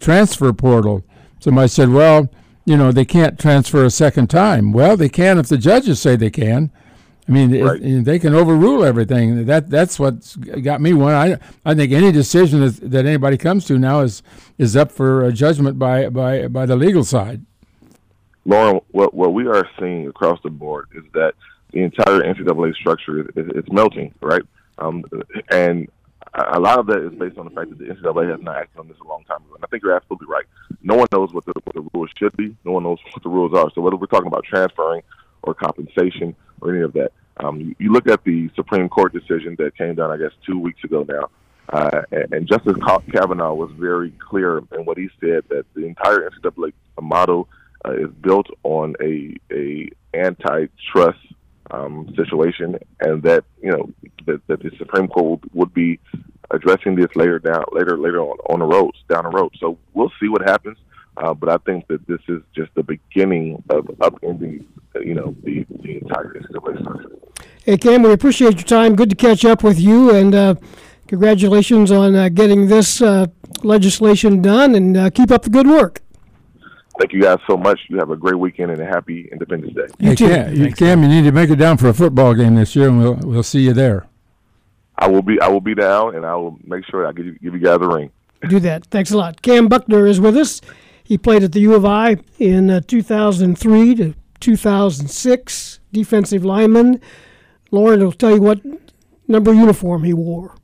[0.00, 1.02] transfer portal.
[1.40, 2.28] Somebody said, well,
[2.64, 4.72] you know, they can't transfer a second time.
[4.72, 6.70] Well, they can if the judges say they can.
[7.26, 7.80] I mean, right.
[7.80, 9.46] it, they can overrule everything.
[9.46, 11.14] That that's what's got me one.
[11.14, 14.22] I I think any decision that, that anybody comes to now is
[14.58, 17.44] is up for judgment by by by the legal side.
[18.44, 21.34] Loren, what what we are seeing across the board is that
[21.72, 24.42] the entire NCAA structure is, is, is melting, right?
[24.78, 25.02] Um,
[25.50, 25.88] and
[26.34, 28.78] a lot of that is based on the fact that the NCAA has not acted
[28.78, 29.54] on this a long time ago.
[29.54, 30.44] And I think you're absolutely right.
[30.82, 32.56] No one knows what the, what the rules should be.
[32.64, 33.70] No one knows what the rules are.
[33.74, 35.02] So whether we're talking about transferring
[35.42, 37.12] or compensation or any of that.
[37.38, 40.82] Um, you, look at the Supreme Court decision that came down, I guess, two weeks
[40.84, 41.30] ago now,
[41.68, 42.76] uh, and, Justice
[43.12, 47.48] Kavanaugh was very clear in what he said that the entire NCAA model
[47.84, 51.18] uh, is built on a a antitrust
[51.70, 53.90] um, situation, and that you know
[54.26, 55.98] that, that the Supreme Court would, would be
[56.50, 59.52] addressing this later down later later on on the roads down the road.
[59.58, 60.76] So we'll see what happens.
[61.16, 64.64] Uh, but I think that this is just the beginning of upending,
[65.00, 67.10] you know, the, the entire NCAA structure.
[67.64, 68.96] Hey, Cam, we appreciate your time.
[68.96, 70.54] Good to catch up with you, and uh,
[71.06, 73.26] congratulations on uh, getting this uh,
[73.62, 76.02] legislation done, and uh, keep up the good work.
[76.98, 77.80] Thank you guys so much.
[77.88, 79.86] You have a great weekend and a happy Independence Day.
[79.98, 80.28] You hey, too.
[80.28, 82.88] Cam, you, Cam, you need to make it down for a football game this year,
[82.88, 84.06] and we'll we'll see you there.
[84.98, 87.38] I will be I will be down, and I will make sure I give you,
[87.38, 88.10] give you guys a ring.
[88.48, 88.84] Do that.
[88.86, 89.42] Thanks a lot.
[89.42, 90.60] Cam Buckner is with us.
[91.04, 97.00] He played at the U of I in uh, 2003 to 2006, defensive lineman.
[97.70, 98.60] Loren will tell you what
[99.28, 100.56] number uniform he wore.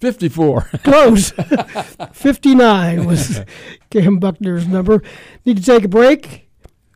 [0.00, 0.60] 54.
[0.84, 1.30] Close.
[2.12, 3.40] 59 was
[3.90, 5.02] Cam Buckner's number.
[5.46, 6.48] Need to take a break.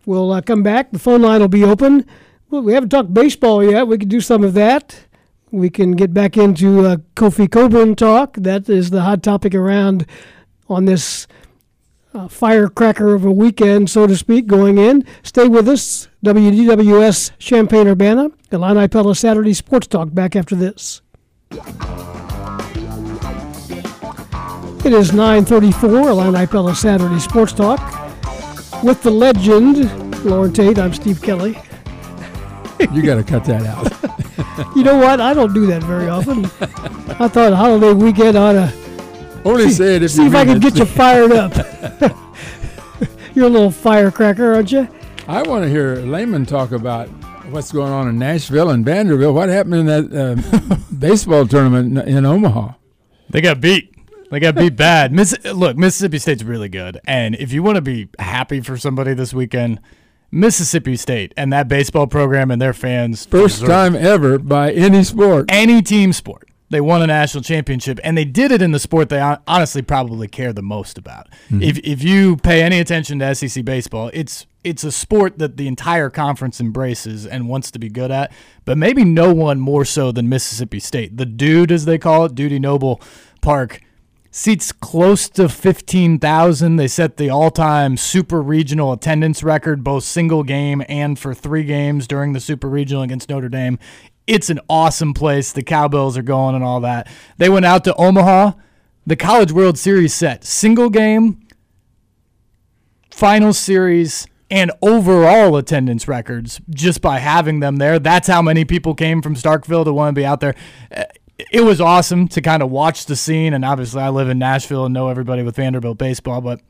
[0.05, 0.93] We'll uh, come back.
[0.93, 2.05] The phone line will be open.
[2.51, 3.87] Well, we haven't talked baseball yet.
[3.87, 5.07] We can do some of that.
[5.51, 8.35] We can get back into uh, Kofi Cockburn talk.
[8.37, 10.07] That is the hot topic around
[10.69, 11.27] on this
[12.15, 15.05] uh, firecracker of a weekend, so to speak, going in.
[15.23, 16.09] Stay with us.
[16.25, 21.01] WDWS Champaign Urbana, Illini Pella Saturday Sports Talk back after this.
[24.83, 27.81] It is 934, Illini Pella Saturday Sports Talk.
[28.83, 29.91] With the legend,
[30.25, 31.59] Loren Tate, I'm Steve Kelly.
[32.93, 33.91] you got to cut that out.
[34.77, 35.21] you know what?
[35.21, 36.47] I don't do that very often.
[37.21, 38.80] I thought holiday weekend ought to
[39.45, 41.55] only see, say it if see if I can get you fired up.
[43.35, 44.89] You're a little firecracker, aren't you?
[45.29, 47.09] I want to hear Layman talk about
[47.51, 49.35] what's going on in Nashville and Vanderbilt.
[49.35, 52.73] What happened in that uh, baseball tournament in, in Omaha?
[53.29, 53.95] They got beat.
[54.31, 55.13] They got beat bad.
[55.13, 59.15] Miss, look, Mississippi State's really good, and if you want to be happy for somebody
[59.15, 59.81] this weekend,
[60.31, 63.27] Mississippi State and that baseball program and their fans.
[63.27, 68.17] First time ever by any sport, any team sport They won a national championship, and
[68.17, 71.29] they did it in the sport they honestly probably care the most about.
[71.51, 71.63] Mm-hmm.
[71.63, 75.67] If if you pay any attention to SEC baseball, it's it's a sport that the
[75.67, 78.33] entire conference embraces and wants to be good at,
[78.65, 81.17] but maybe no one more so than Mississippi State.
[81.17, 83.01] The Dude, as they call it, Dudy Noble
[83.41, 83.81] Park,
[84.31, 86.77] seats close to 15,000.
[86.77, 91.65] They set the all time super regional attendance record, both single game and for three
[91.65, 93.79] games during the super regional against Notre Dame.
[94.31, 95.51] It's an awesome place.
[95.51, 97.09] The Cowbells are going and all that.
[97.37, 98.53] They went out to Omaha.
[99.05, 101.49] The College World Series set single game,
[103.11, 107.99] final series, and overall attendance records just by having them there.
[107.99, 110.55] That's how many people came from Starkville to want to be out there.
[110.95, 111.05] Uh,
[111.51, 114.85] It was awesome to kind of watch the scene, and obviously I live in Nashville
[114.85, 116.61] and know everybody with Vanderbilt baseball, but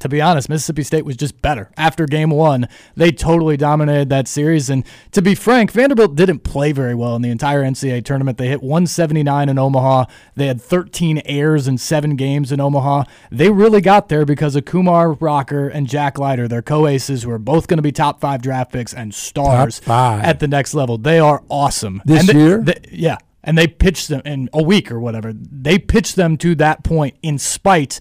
[0.00, 1.70] to be honest, Mississippi State was just better.
[1.76, 4.70] After game one, they totally dominated that series.
[4.70, 8.38] And to be frank, Vanderbilt didn't play very well in the entire NCAA tournament.
[8.38, 10.04] They hit 179 in Omaha.
[10.36, 13.04] They had 13 errors in seven games in Omaha.
[13.30, 17.30] They really got there because of Kumar Rocker and Jack Leiter, their co aces, who
[17.30, 19.80] are both going to be top five draft picks and stars
[20.22, 20.98] at the next level.
[20.98, 22.02] They are awesome.
[22.04, 22.58] This they- year?
[22.62, 23.18] they- yeah.
[23.44, 25.32] And they pitched them in a week or whatever.
[25.32, 27.98] They pitched them to that point in spite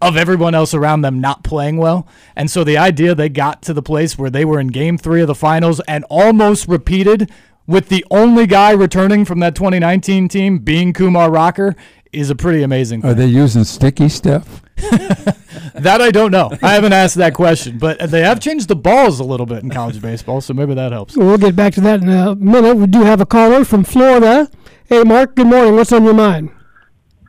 [0.00, 2.06] of everyone else around them not playing well.
[2.36, 5.20] And so the idea they got to the place where they were in game three
[5.20, 7.30] of the finals and almost repeated
[7.66, 11.76] with the only guy returning from that 2019 team being Kumar Rocker
[12.12, 14.62] is a pretty amazing Are they using sticky stuff?
[14.80, 16.50] that I don't know.
[16.62, 19.70] I haven't asked that question, but they have changed the balls a little bit in
[19.70, 21.16] college baseball, so maybe that helps.
[21.16, 22.76] We'll get back to that in a minute.
[22.76, 24.50] We do have a caller from Florida.
[24.86, 25.36] Hey, Mark.
[25.36, 25.76] Good morning.
[25.76, 26.50] What's on your mind?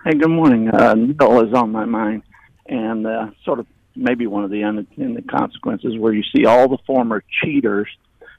[0.05, 0.69] Hey, good morning.
[0.69, 2.23] Uh, Neil is on my mind,
[2.71, 6.77] and uh, sort of maybe one of the unintended consequences where you see all the
[6.87, 7.87] former cheaters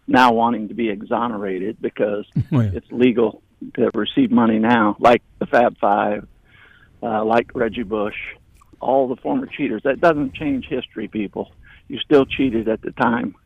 [0.09, 2.71] now wanting to be exonerated because Oh, yeah.
[2.75, 3.43] it's legal
[3.75, 6.27] to receive money now, like the Fab Five,
[7.03, 8.17] uh, like Reggie Bush,
[8.81, 9.83] all the former cheaters.
[9.85, 11.53] That doesn't change history, people.
[11.89, 13.37] You still cheated at the time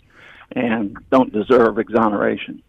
[0.52, 2.62] and don't deserve exoneration.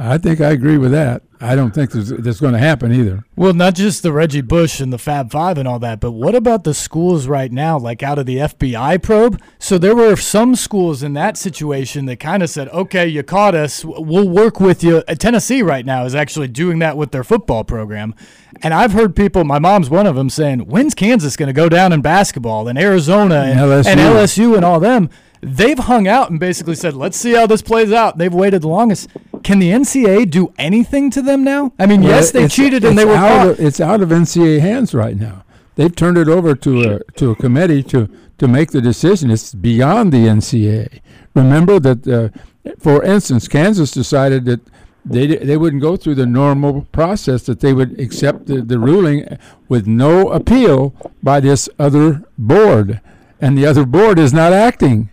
[0.00, 1.22] I think I agree with that.
[1.40, 3.24] I don't think there's, that's going to happen either.
[3.36, 6.34] Well, not just the Reggie Bush and the Fab Five and all that, but what
[6.34, 9.40] about the schools right now, like out of the FBI probe?
[9.58, 13.54] So there were some schools in that situation that kind of said, okay, you caught
[13.54, 13.84] us.
[13.84, 15.02] We'll work with you.
[15.08, 18.14] Uh, Tennessee right now is actually doing that with their football program.
[18.62, 21.68] And I've heard people, my mom's one of them, saying, when's Kansas going to go
[21.68, 23.86] down in basketball and Arizona and, LSU.
[23.86, 25.10] and LSU and all them?
[25.40, 28.18] They've hung out and basically said, let's see how this plays out.
[28.18, 29.08] They've waited the longest.
[29.42, 31.72] Can the NCAA do anything to them now?
[31.78, 33.46] I mean, yes, they cheated and they were out caught.
[33.48, 35.44] Of, it's out of NCAA hands right now.
[35.76, 39.30] They've turned it over to a to a committee to to make the decision.
[39.30, 41.00] It's beyond the NCAA.
[41.34, 44.60] Remember that, uh, for instance, Kansas decided that
[45.04, 49.38] they they wouldn't go through the normal process that they would accept the, the ruling
[49.68, 53.00] with no appeal by this other board,
[53.40, 55.10] and the other board is not acting,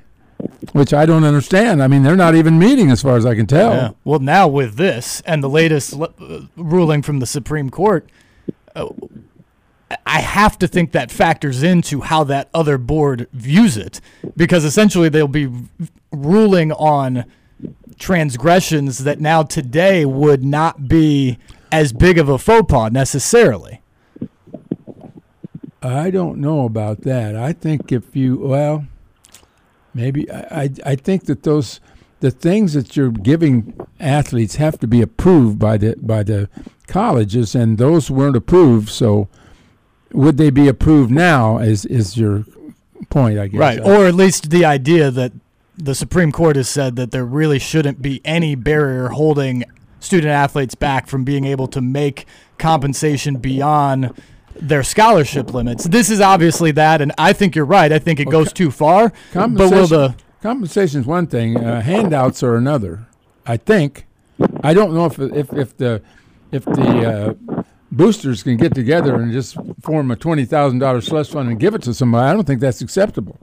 [0.74, 1.82] which I don't understand.
[1.82, 3.71] I mean, they're not even meeting, as far as I can tell.
[3.74, 3.89] Yeah.
[4.04, 8.10] Well, now with this and the latest le- uh, ruling from the Supreme Court,
[8.76, 8.88] uh,
[10.06, 14.02] I have to think that factors into how that other board views it,
[14.36, 15.67] because essentially they'll be v-
[16.12, 17.26] ruling on
[17.98, 21.38] transgressions that now today would not be
[21.71, 23.82] as big of a faux pas necessarily.
[25.82, 27.36] I don't know about that.
[27.36, 28.86] I think if you well,
[29.95, 31.79] maybe I I, I think that those
[32.19, 36.49] the things that you're giving athletes have to be approved by the by the
[36.88, 38.89] colleges, and those weren't approved.
[38.89, 39.27] So,
[40.12, 41.58] would they be approved now?
[41.58, 42.45] Is is your
[43.10, 43.39] point?
[43.39, 43.60] I guess.
[43.60, 43.79] Right.
[43.79, 45.34] Uh, or at least the idea that
[45.77, 49.65] the Supreme Court has said that there really shouldn't be any barrier holding
[49.99, 52.25] student athletes back from being able to make
[52.58, 54.13] compensation beyond
[54.60, 55.86] their scholarship limits.
[55.86, 57.91] This is obviously that, and I think you're right.
[57.91, 59.10] I think it goes too far.
[59.34, 59.88] But will compensation.
[59.89, 61.58] the compensation is one thing.
[61.58, 63.08] Uh, handouts are another.
[63.46, 64.06] I think.
[64.63, 66.02] I don't know if if if the
[66.52, 71.30] if the uh, boosters can get together and just form a twenty thousand dollars slush
[71.30, 72.30] fund and give it to somebody.
[72.30, 73.38] I don't think that's acceptable.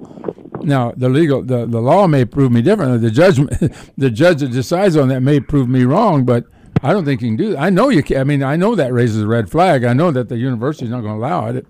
[0.63, 2.99] Now the legal the, the law may prove me differently.
[2.99, 6.45] The judgment the judge that decides on that may prove me wrong, but
[6.83, 7.61] I don't think you can do that.
[7.61, 8.18] I know you can.
[8.18, 9.85] I mean, I know that raises a red flag.
[9.85, 11.66] I know that the university's not going to allow it.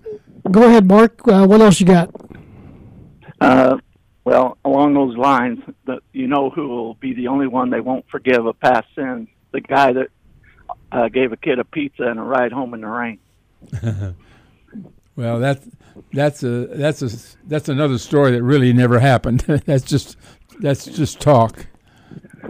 [0.51, 1.25] Go ahead, Mark.
[1.27, 2.09] Uh, what else you got?
[3.39, 3.77] Uh,
[4.25, 8.05] well, along those lines, the, you know who will be the only one they won't
[8.09, 9.27] forgive a past sin?
[9.51, 10.07] The guy that
[10.91, 13.19] uh, gave a kid a pizza and a ride home in the rain.
[15.15, 15.67] Well, that's
[16.11, 19.41] that's a that's a that's another story that really never happened.
[19.65, 20.17] that's just
[20.59, 21.67] that's just talk.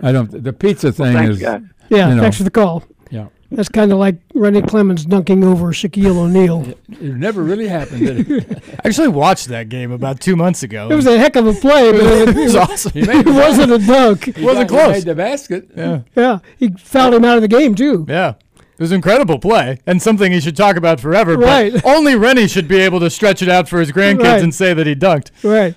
[0.02, 0.44] I don't.
[0.44, 1.62] The pizza thing Thanks, is guys.
[1.90, 2.22] Yeah, You know.
[2.22, 2.84] thanks for the call.
[3.12, 3.28] yeah.
[3.52, 6.66] That's kind of like Rennie Clemons dunking over Shaquille O'Neal.
[6.90, 8.64] It never really happened, did it?
[8.84, 10.88] I actually watched that game about two months ago.
[10.90, 12.94] It was a heck of a play, but it, It was awesome.
[12.96, 14.30] it wasn't a dunk.
[14.30, 14.92] It wasn't He close.
[14.94, 15.70] made the basket.
[15.78, 16.02] Yeah.
[16.16, 18.08] Yeah, he fouled him out of the game too.
[18.10, 18.34] Yeah.
[18.56, 21.38] It was an incredible play and something he should talk about forever.
[21.38, 21.74] Right.
[21.74, 24.42] But only Rennie should be able to stretch it out for his grandkids Right.
[24.42, 25.30] and say that he dunked.
[25.44, 25.76] Right,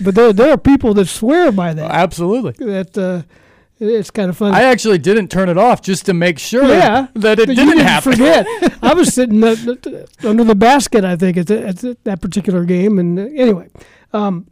[0.00, 1.90] but there there are people that swear by that.
[1.90, 2.52] Absolutely.
[2.64, 3.22] That uh,
[3.78, 4.56] it's kind of funny.
[4.56, 7.78] I actually didn't turn it off just to make sure yeah, that it you didn't,
[7.78, 8.12] happen.
[8.12, 8.46] Forget,
[8.82, 11.04] I was sitting under the basket.
[11.04, 13.68] I think at, the, at that particular game, and uh, anyway,
[14.12, 14.46] um,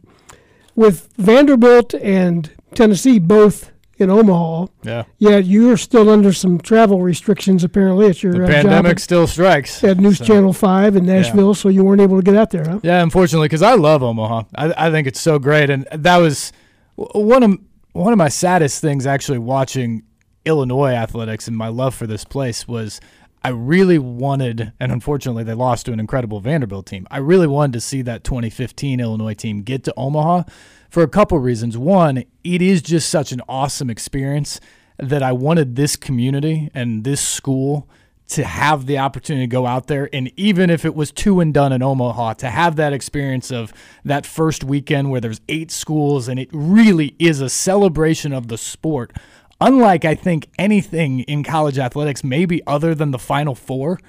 [0.75, 4.67] with Vanderbilt and Tennessee both in Omaha.
[4.83, 5.03] Yeah.
[5.19, 8.99] Yeah, you're still under some travel restrictions apparently at your The uh, job pandemic at-
[8.99, 9.83] still strikes.
[9.83, 12.65] at News So- Channel Five in Nashville, so you weren't able to get out there,
[12.67, 12.79] huh?
[12.83, 14.43] Yeah, unfortunately, because I love Omaha.
[14.53, 16.51] I, I think it's so great, and that was
[16.95, 17.57] one of
[17.95, 19.07] one of my saddest things.
[19.07, 20.03] Actually, watching
[20.43, 22.99] Illinois athletics and my love for this place was
[23.41, 27.07] I really wanted, and unfortunately, they lost to an incredible Vanderbilt team.
[27.09, 30.43] I really wanted to see that 2015 Illinois team get to Omaha
[30.89, 31.77] for a couple reasons.
[31.77, 34.59] One, it is just such an awesome experience
[34.97, 37.87] that I wanted this community and this school
[38.27, 41.53] to have the opportunity to go out there and even if it was two and
[41.53, 43.71] done in Omaha to have that experience of
[44.03, 48.57] that first weekend where there's eight schools and it really is a celebration of the
[48.57, 49.13] sport.
[49.61, 53.99] Unlike I think anything in college athletics maybe other than the final four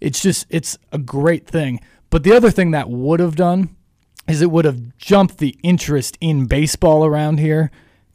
[0.00, 1.80] it's just it's a great thing.
[2.08, 3.76] But the other thing that would have done
[4.26, 7.70] is it would have jumped the interest in baseball around here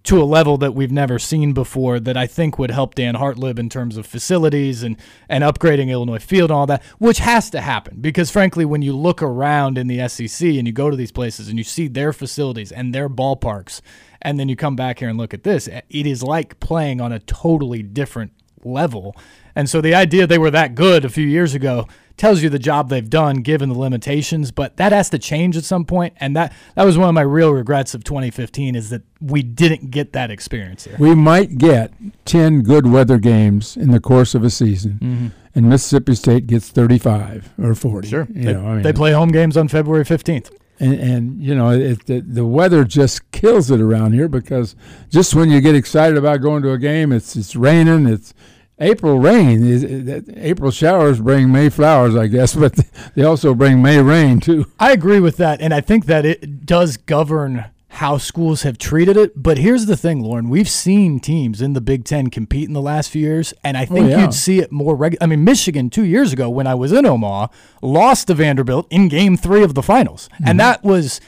[0.06, 3.60] to a level that we've never seen before that I think would help Dan Hartleb
[3.60, 4.98] in terms of facilities and,
[5.28, 8.96] and upgrading Illinois Field and all that, which has to happen because frankly, when you
[8.96, 12.14] look around in the SEC and you go to these places and you see their
[12.14, 13.82] facilities and their ballparks,
[14.22, 17.02] and then you come back here and look at this, eh, it is like playing
[17.02, 18.32] on a totally different
[18.64, 19.16] level.
[19.56, 21.88] And so the idea they were that good a few years ago
[22.18, 25.64] tells you the job they've done given the limitations, but that has to change at
[25.64, 29.02] some point and that that was one of my real regrets of 2015 is that
[29.22, 30.96] we didn't get that experience here.
[31.00, 31.92] We might get
[32.26, 35.28] 10 good weather games in the course of a season, mm-hmm.
[35.56, 38.08] and Mississippi State gets 35 or 40.
[38.08, 38.28] Sure.
[38.34, 40.52] You they, know, I mean, they play home games on February 15th.
[40.80, 44.76] and, and you know it, the, the weather just kills it around here because
[45.10, 48.34] just when you get excited about going to a game it's it's raining it's
[48.80, 49.84] April rain is
[50.36, 52.78] April showers bring May flowers I guess but
[53.16, 56.66] they also bring May rain too I agree with that, and I think that it
[56.66, 57.66] does govern
[57.96, 59.42] how schools have treated it.
[59.42, 62.82] But here's the thing, Loren: we've seen teams in the Big Ten compete in the
[62.82, 64.22] last few years, and I oh, think yeah.
[64.22, 65.24] you'd see it more regular.
[65.24, 67.48] I mean, Michigan two years ago, when I was in Omaha,
[67.82, 70.58] lost to Vanderbilt in Game Three of the finals, and mm-hmm.
[70.58, 71.22] that was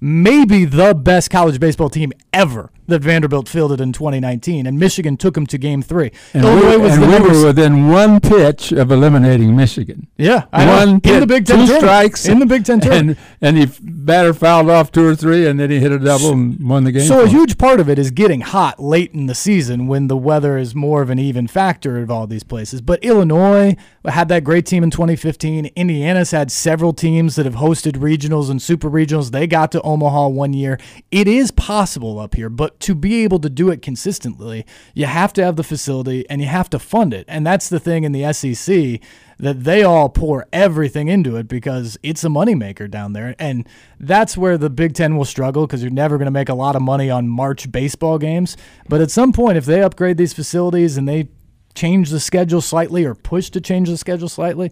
[0.00, 5.34] maybe the best college baseball team ever that Vanderbilt fielded in 2019, and Michigan took
[5.34, 6.10] them to Game Three.
[6.34, 10.66] and, Illinois we, was and we were within one pitch of eliminating Michigan yeah, I
[10.66, 11.80] one in pitch, the Big Ten two tournament.
[11.80, 13.18] strikes in the Big Ten tournament.
[13.40, 16.32] and and he batter fouled off two or three and then he hit a double
[16.32, 19.26] and won the game So a huge part of it is getting hot late in
[19.26, 22.80] the season when the weather is more of an even factor of all these places.
[22.80, 25.66] But Illinois had that great team in 2015.
[25.76, 29.30] Indiana's had several teams that have hosted regionals and super regionals.
[29.30, 30.78] They got to Omaha one year.
[31.10, 34.64] It is possible up here, but to be able to do it consistently,
[34.94, 37.24] you have to have the facility and you have to fund it.
[37.28, 39.00] And that's the thing in the SEC
[39.38, 43.34] that they all pour everything into it because it's a moneymaker down there.
[43.38, 43.68] And
[43.98, 46.76] that's where the Big Ten will struggle because you're never going to make a lot
[46.76, 48.56] of money on March baseball games.
[48.88, 51.28] But at some point, if they upgrade these facilities and they
[51.74, 54.70] change the schedule slightly or push to change the schedule slightly,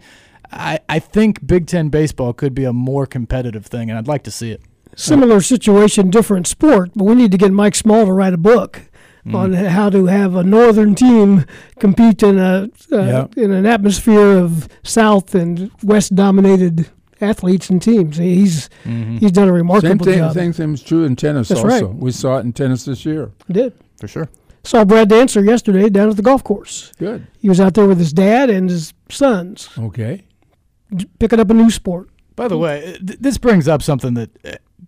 [0.52, 4.24] I, I think Big Ten baseball could be a more competitive thing, and I'd like
[4.24, 4.62] to see it.
[5.00, 8.82] Similar situation, different sport, but we need to get Mike Small to write a book
[9.26, 9.34] Mm.
[9.34, 11.44] on how to have a northern team
[11.78, 13.26] compete in a uh, Yeah.
[13.36, 16.88] in an atmosphere of South and West dominated
[17.20, 18.16] athletes and teams.
[18.16, 18.70] He's
[19.20, 20.32] he's done a same remarkable thing job.
[20.32, 21.94] same thing is true in tennis That's also right.
[21.96, 24.28] we saw it in tennis this year Did For sure.
[24.64, 26.92] saw Brad Dancer yesterday down at the golf course.
[26.98, 30.24] good He was out there with his dad and his sons, okay
[31.18, 32.08] picking up a new sport.
[32.36, 34.30] By the way, th- this brings up something that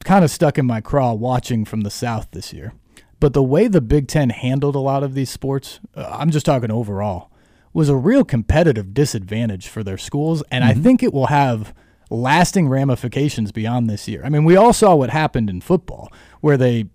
[0.02, 2.72] kind of stuck in my craw watching from the South this year.
[3.20, 6.46] But the way the Big Ten handled a lot of these sports, uh, I'm just
[6.46, 7.30] talking overall,
[7.72, 10.42] was a real competitive disadvantage for their schools.
[10.50, 11.72] And I think it will have
[12.10, 14.22] lasting ramifications beyond this year.
[14.24, 16.86] I mean, we all saw what happened in football, where they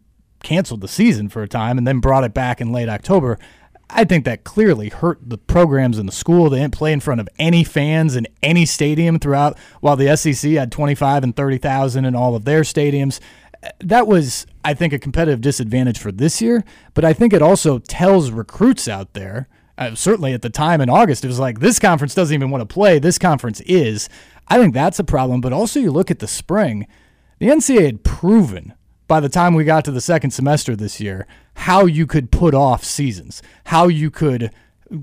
[0.43, 3.39] canceled the season for a time and then brought it back in late October.
[3.89, 6.49] I think that clearly hurt the programs in the school.
[6.49, 10.51] They didn't play in front of any fans in any stadium throughout, while the SEC
[10.51, 13.19] had 25 and 30,000 in all of their stadiums.
[13.79, 16.63] That was, I think, a competitive disadvantage for this year,
[16.93, 19.47] but I think it also tells recruits out there
[19.79, 22.67] Uh, certainly at the time in August, it was like this conference doesn't even want
[22.67, 22.97] to play.
[22.97, 24.09] This conference is.
[24.47, 25.39] I think that's a problem.
[25.39, 26.87] But also, you look at the spring,
[27.37, 28.73] the NCAA had proven
[29.07, 31.27] by the time we got to the second semester this year
[31.57, 34.51] how you could put off seasons, how you could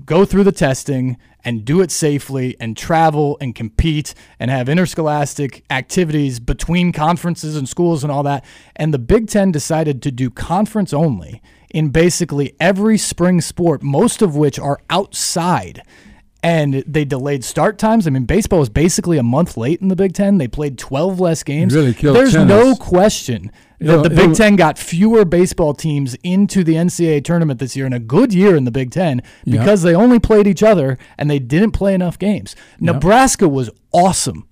[0.05, 5.63] go through the testing and do it safely and travel and compete and have interscholastic
[5.69, 8.43] activities between conferences and schools and all that.
[8.75, 14.21] And the Big Ten decided to do conference only in basically every spring sport, most
[14.21, 15.83] of which are outside.
[16.41, 18.07] And they delayed start times.
[18.07, 20.37] I mean, baseball was basically a month late in the Big Ten.
[20.37, 21.75] They played 12 less games.
[21.75, 23.51] Really killed There's no question
[23.93, 27.93] It'll- the Big Ten got fewer baseball teams into the NCAA tournament this year, and
[27.95, 29.59] a good year in the Big Ten Yeah.
[29.59, 32.55] because they only played each other and they didn't play enough games.
[32.79, 34.45] Nebraska was awesome.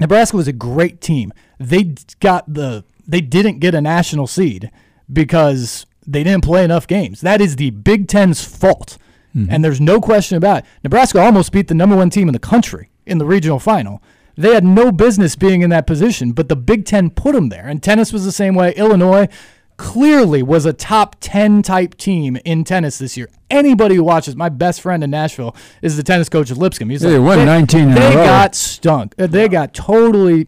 [0.00, 1.32] Nebraska was a great team.
[1.60, 4.70] They got the they didn't get a national seed
[5.12, 7.20] because they didn't play enough games.
[7.20, 8.98] That is the Big Ten's fault.
[9.36, 9.52] Mm-hmm.
[9.52, 10.64] And there's no question about it.
[10.84, 14.02] Nebraska almost beat the number one team in the country in the regional final.
[14.42, 17.66] They had no business being in that position, but the Big Ten put them there.
[17.66, 18.74] And tennis was the same way.
[18.74, 19.28] Illinois
[19.76, 23.28] clearly was a top 10 type team in tennis this year.
[23.50, 26.88] Anybody who watches, my best friend in Nashville is the tennis coach at Lipscomb.
[26.90, 29.14] He's They like, won 19 in a They got stunk.
[29.18, 30.46] Uh, They got totally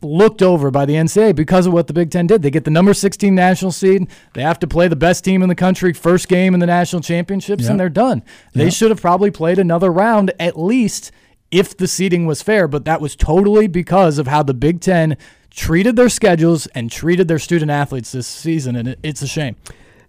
[0.00, 2.42] looked over by the NCAA because of what the Big Ten did.
[2.42, 4.08] They get the number 16 national seed.
[4.34, 7.02] They have to play the best team in the country first game in the national
[7.02, 8.22] championships, and they're done.
[8.54, 11.10] They should have probably played another round at least
[11.50, 15.16] if the seeding was fair, but that was totally because of how the Big Ten
[15.50, 19.56] treated their schedules and treated their student athletes this season, and it, it's a shame.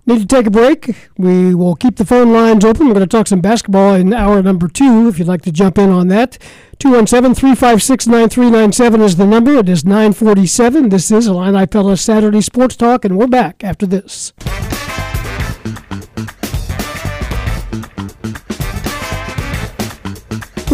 [0.05, 0.95] Need to take a break.
[1.17, 2.87] We will keep the phone lines open.
[2.87, 5.77] We're going to talk some basketball in hour number two if you'd like to jump
[5.77, 6.37] in on that.
[6.79, 9.57] 217 356 9397 is the number.
[9.57, 10.89] It is 947.
[10.89, 14.33] This is Illini Pella Saturday Sports Talk, and we're back after this.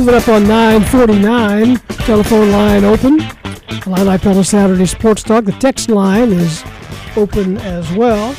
[0.05, 3.21] Moving up on 949, telephone line open.
[3.87, 5.45] Illini Pella Saturday Sports Talk.
[5.45, 6.63] The text line is
[7.17, 8.35] open as well.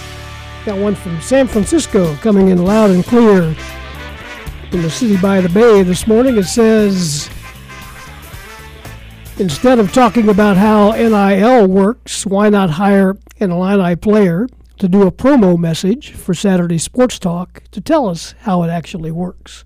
[0.65, 3.43] Got one from San Francisco coming in loud and clear
[4.71, 6.37] in the city by the bay this morning.
[6.37, 7.29] It says
[9.41, 14.47] instead of talking about how NIL works, why not hire an Illini player
[14.79, 19.11] to do a promo message for Saturday Sports Talk to tell us how it actually
[19.11, 19.65] works?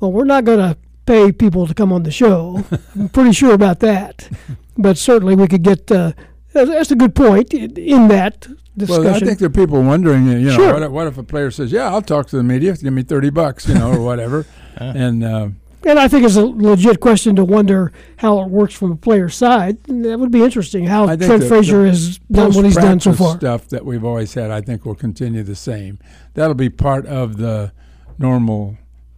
[0.00, 2.64] Well, we're not going to pay people to come on the show.
[2.94, 4.28] I'm pretty sure about that.
[4.76, 5.90] But certainly we could get.
[5.90, 6.12] Uh,
[6.52, 8.46] that's- that's a good point in, in that
[8.76, 9.04] discussion.
[9.04, 10.72] Well, I think there are people wondering, you know, Sure.
[10.74, 12.72] what, if, what if a player says, "Yeah, I'll talk to the media.
[12.72, 14.44] If you give me thirty bucks," you know, or whatever,
[14.76, 15.48] and uh,
[15.84, 19.34] And I think it's a legit question to wonder how it works from a player's
[19.34, 19.82] side.
[19.84, 22.74] That would be interesting how I think Trent the- Frazier the has done what he's
[22.76, 23.36] done so post-practice far.
[23.38, 25.98] Stuff that we've always had, I think, will continue the same.
[26.34, 27.72] That'll be part of the
[28.18, 28.76] normal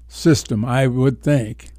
[0.08, 1.70] system, I would think.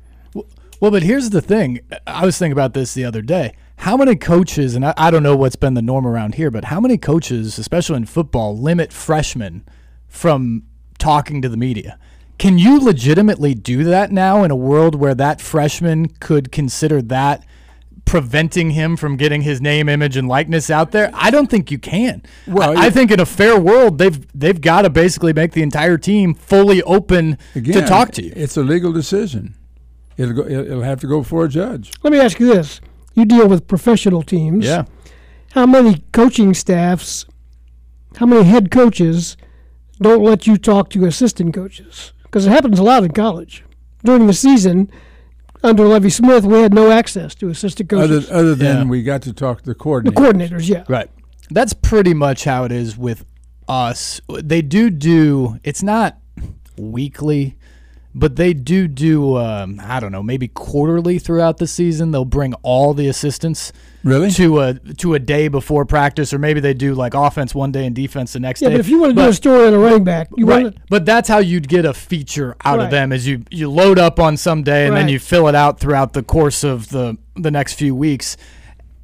[0.85, 1.79] Well, but here's the thing.
[2.05, 3.55] I was thinking about this the other day.
[3.77, 6.65] How many coaches, and I, I don't know what's been the norm around here, but
[6.65, 9.65] how many coaches, especially in football, limit freshmen
[10.07, 10.61] from
[10.99, 11.97] talking to the media?
[12.37, 17.43] Can you legitimately do that now in a world where that freshman could consider that
[18.05, 21.09] preventing him from getting his name, image, and likeness out there?
[21.15, 22.21] I don't think you can.
[22.45, 25.63] Well, I, I think in a fair world, they've they've got to basically make the
[25.63, 28.33] entire team fully open Again, to talk to you.
[28.35, 29.55] It's a legal decision.
[30.17, 31.91] It'll go, it'll it'll have to go before a judge.
[32.03, 32.81] Let me ask you this.
[33.13, 34.65] You deal with professional teams.
[34.65, 34.85] Yeah.
[35.51, 37.25] How many coaching staffs,
[38.17, 39.37] how many head coaches
[40.01, 42.11] don't let you talk to assistant coaches?
[42.23, 43.63] Because it happens a lot in college.
[44.03, 44.91] During the season,
[45.63, 48.29] under Lovie Smith, we had no access to assistant coaches.
[48.29, 48.83] other than Yeah.
[48.89, 50.03] we got to talk to the coordinators.
[50.03, 50.83] the coordinators, yeah.
[50.89, 51.09] Right.
[51.49, 53.23] That's pretty much how it is with
[53.69, 54.19] us.
[54.43, 55.57] They do do.
[55.63, 56.17] It's not
[56.77, 57.55] weekly,
[58.17, 59.35] but they do do.
[59.37, 62.11] Um, I don't know, maybe quarterly throughout the season.
[62.11, 64.31] They'll bring all the assistants Really?
[64.31, 67.85] to a to a day before practice, or maybe they do like offense one day
[67.85, 68.75] and defense the next Yeah, day.
[68.75, 70.75] but if you want to do a story on a running back, you Right, want
[70.75, 72.85] to, but that's how you'd get a feature out Right.
[72.85, 73.11] of them.
[73.11, 76.13] Is you you load up on some day and then you fill it out throughout
[76.13, 78.37] the course of the the next few weeks.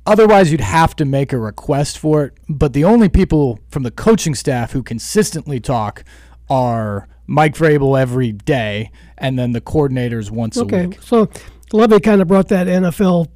[0.06, 2.34] Otherwise, you'd have to make a request for it.
[2.50, 6.04] But the only people from the coaching staff who consistently talk
[6.50, 10.88] are Mike Vrabel every day, and then the coordinators once a okay.
[10.88, 11.00] week.
[11.02, 11.30] So
[11.72, 13.28] Lovie kind of brought that NFL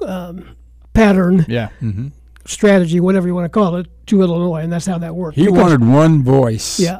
[0.00, 0.56] um,
[0.94, 1.68] pattern, Yeah,
[2.44, 5.36] strategy, whatever you want to call it, to Illinois, and that's how that worked.
[5.36, 6.80] He Because- wanted one voice.
[6.80, 6.98] yeah.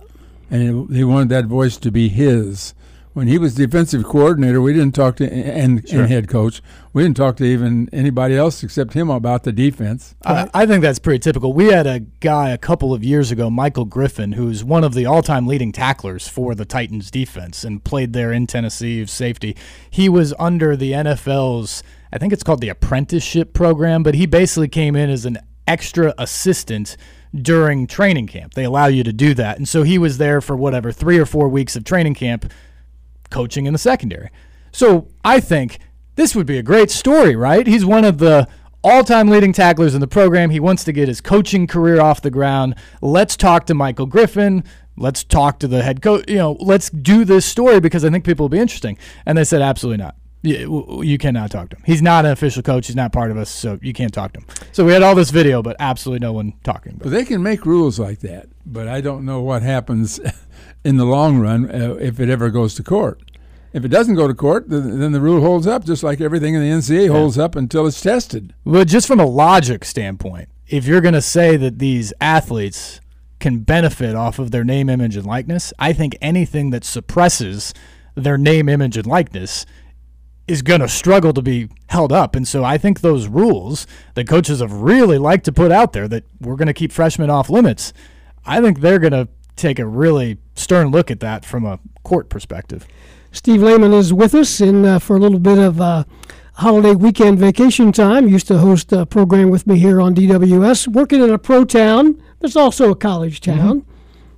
[0.51, 2.75] and he, he wanted that voice to be his,
[3.15, 6.01] when he was defensive coordinator, we didn't talk to and, Sure.
[6.03, 6.61] and head coach.
[6.93, 10.17] We didn't talk to even anybody else except him about the defense.
[10.25, 11.53] I, I think that's pretty typical.
[11.53, 15.07] We had a guy a couple of years ago, Michael Griffin, who's one of the
[15.07, 19.57] all-time leading tacklers for the Titans defense and played there in Tennessee safety.
[19.89, 24.69] He was under the NFL's, I think it's called the apprenticeship program, but he basically
[24.69, 25.39] came in as an
[25.69, 26.97] extra assistant
[27.33, 28.55] during training camp.
[28.55, 29.57] They allow you to do that.
[29.57, 32.53] And so he was there for whatever, 3 or 4 weeks of training camp
[33.35, 34.31] coaching in the secondary.
[34.71, 35.79] So I think
[36.15, 37.67] this would be a great story, right?
[37.67, 38.47] He's one of the
[38.85, 40.51] all-time leading tacklers in the program.
[40.51, 42.77] He wants to get his coaching career off the ground.
[43.03, 44.63] Let's talk to Michael Griffin.
[44.97, 46.25] Let's talk to the head coach.
[46.29, 48.97] You know, let's do this story because I think people will be interesting.
[49.27, 50.15] And they said absolutely not.
[50.43, 51.83] You, you cannot talk to him.
[51.87, 52.87] He's not an official coach.
[52.87, 54.47] He's not part of us, so you can't talk to him.
[54.73, 57.01] So we had all this video, but absolutely no one talking.
[57.03, 60.21] But they can make rules like that, but I don't know what happens
[60.85, 63.21] in the long run uh, if it ever goes to court.
[63.73, 66.55] If it doesn't go to court, then, then the rule holds up, just like everything
[66.55, 68.55] in the NCAA holds up until it's tested.
[68.65, 73.01] But just from a logic standpoint, if you're going to say that these athletes
[73.41, 77.75] can benefit off of their name, image, and likeness, I think anything that suppresses
[78.15, 79.67] their name, image, and likeness
[80.47, 82.37] is going to struggle to be held up.
[82.37, 86.07] And so I think those rules that coaches have really liked to put out there
[86.09, 87.93] that we're going to keep freshmen off limits,
[88.47, 92.29] I think they're going to take a really stern look at that from a court
[92.29, 92.87] perspective.
[93.33, 96.05] Steve Layman is with us in uh, for a little bit of uh,
[96.55, 98.29] holiday weekend vacation time.
[98.29, 100.89] Used to host a program with me here on DWS.
[100.89, 102.23] Working in a pro town.
[102.41, 103.85] There's also a college town.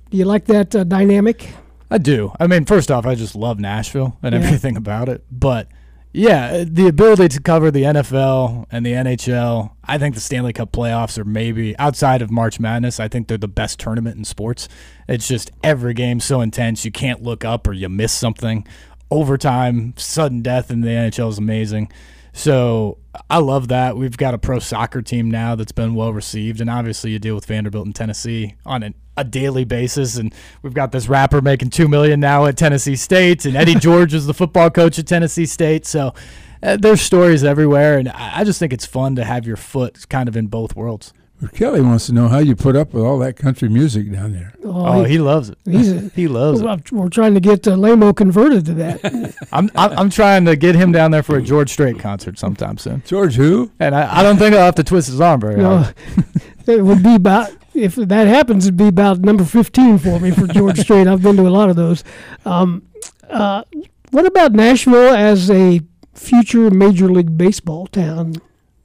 [0.09, 1.49] Do you like that uh, dynamic?
[1.91, 2.31] I do.
[2.39, 4.41] I mean, first off, I just love Nashville and Yeah.
[4.41, 5.23] everything about it.
[5.31, 5.67] But
[6.13, 10.53] yeah, uh, the ability to cover the NFL and the NHL, I think the Stanley
[10.53, 12.99] Cup playoffs are maybe outside of March Madness.
[12.99, 14.67] I think they're the best tournament in sports.
[15.07, 18.65] It's just every game so intense, you can't look up or you miss something.
[19.11, 21.91] Overtime, sudden death in the NHL is amazing.
[22.37, 22.99] So
[23.31, 23.97] I love that.
[23.97, 27.33] We've got a pro soccer team now that's been well received, and obviously you deal
[27.33, 30.17] with Vanderbilt and Tennessee on an, a daily basis.
[30.17, 30.31] And
[30.61, 34.27] we've got this rapper making two million now at Tennessee State, and Eddie George is
[34.27, 35.87] the football coach at Tennessee State.
[35.87, 36.13] So
[36.61, 40.07] uh, there's stories everywhere, and I, I just think it's fun to have your foot
[40.07, 41.13] kind of in both worlds.
[41.39, 44.33] But Kelly wants to know how you put up with all that country music down
[44.33, 44.53] there.
[44.63, 45.57] Oh, he loves it.
[45.65, 46.65] he's a, He loves it.
[46.65, 49.35] Well, We're trying to get uh, Lamo converted to that.
[49.51, 52.77] I'm, I'm I'm trying to get him down there for a George Strait concert sometime
[52.77, 53.71] soon, George, who?
[53.79, 55.93] and I, I don't think I'll have to twist his arm very you hard.
[56.67, 60.47] it would be about if that happens, it'd be about number 15 for me for
[60.47, 61.07] George Strait.
[61.07, 62.03] I've been to a lot of those.
[62.45, 62.87] Um,
[63.29, 63.63] uh,
[64.09, 65.81] what about Nashville as a
[66.15, 68.35] future Major League Baseball town?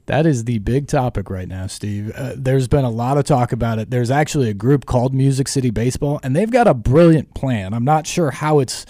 [0.05, 2.11] That is the big topic right now, Steve.
[2.15, 3.89] Uh, there's been a lot of talk about it.
[3.89, 7.73] There's actually a group called Music City Baseball, and they've got a brilliant plan.
[7.73, 8.85] I'm not sure how it's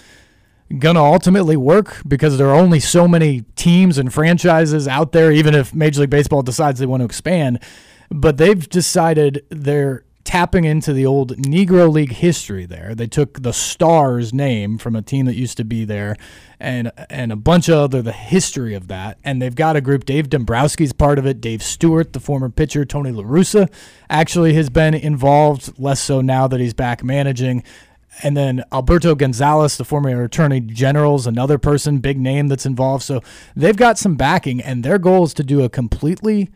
[0.78, 5.30] going to ultimately work because there are only so many teams and franchises out there,
[5.30, 7.60] even if Major League Baseball decides they want to expand.
[8.10, 12.94] But they've decided they're tapping into the old Negro League history there.
[12.94, 16.16] They took the Stars name from a team that used to be there
[16.58, 19.18] and and a bunch of other the history of that.
[19.22, 22.84] And they've got a group, Dave Dombrowski's part of it, Dave Stewart, the former pitcher,
[22.84, 23.70] Tony La Russa
[24.08, 27.62] actually has been involved, less so now that he's back managing.
[28.22, 33.02] And then Alberto Gonzales, the former attorney general, is another person, big name that's involved.
[33.02, 33.20] So
[33.56, 36.50] they've got some backing, and their goal is to do a completely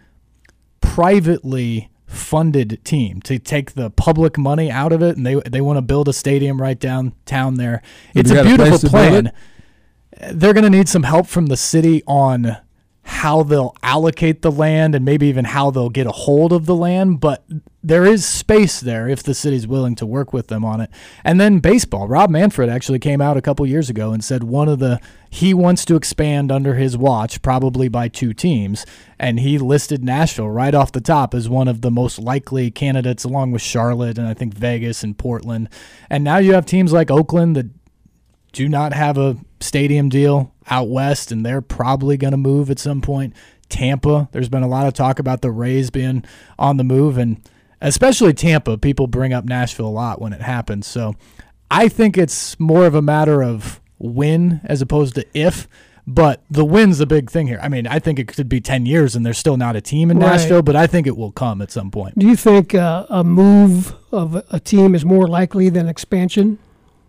[0.80, 5.76] privately funded team to take the public money out of it, and they they want
[5.76, 7.82] to build a stadium right downtown there.
[8.14, 9.32] It's a got a beautiful plan.
[10.32, 12.56] They're going to need some help from the city on
[13.08, 16.74] how they'll allocate the land and maybe even how they'll get a hold of the
[16.74, 17.42] land, but
[17.82, 20.90] there is space there if the city's willing to work with them on it.
[21.24, 22.06] And then baseball.
[22.06, 25.00] Rob Manfred actually came out a couple years ago and said one of the
[25.30, 28.84] he wants to expand under his watch, probably by two teams,
[29.18, 33.24] and he listed Nashville right off the top as one of the most likely candidates
[33.24, 35.70] along with Charlotte and I think Vegas and Portland.
[36.10, 37.70] And now you have teams like Oakland that
[38.52, 42.78] do not have a stadium deal out west, and they're probably going to move at
[42.78, 43.34] some point.
[43.68, 46.24] Tampa, there's been a lot of talk about the Rays being
[46.58, 47.40] on the move, and
[47.80, 48.78] especially Tampa.
[48.78, 50.86] People bring up Nashville a lot when it happens.
[50.86, 51.14] So
[51.70, 55.68] I think it's more of a matter of when as opposed to if.
[56.10, 57.58] But the win's the big thing here.
[57.62, 60.10] I mean, I think it could be 10 years and there's still not a team
[60.10, 60.30] in Right.
[60.38, 62.18] Nashville, but I think it will come at some point.
[62.18, 66.56] Do you think uh, a move of a- a team is more likely than expansion?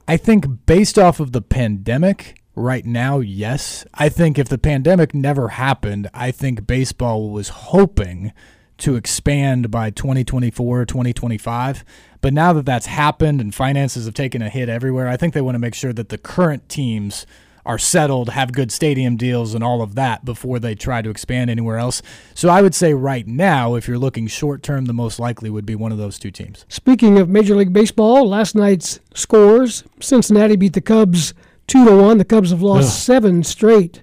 [0.06, 3.86] I think based off of the pandemic right now, yes.
[3.94, 8.34] I think if the pandemic never happened, I think baseball was hoping
[8.80, 11.86] to expand by 2024 2025.
[12.22, 15.42] But now that that's happened and finances have taken a hit everywhere, I think they
[15.42, 17.26] want to make sure that the current teams
[17.66, 21.50] are settled, have good stadium deals, and all of that before they try to expand
[21.50, 22.02] anywhere else.
[22.34, 25.66] So I would say right now, if you're looking short term, the most likely would
[25.66, 26.66] be one of those two teams.
[26.68, 31.34] Speaking of Major League Baseball, last night's scores: Cincinnati beat the Cubs
[31.70, 32.18] two to one.
[32.18, 32.92] The Cubs have lost Ugh.
[32.92, 34.02] seven straight.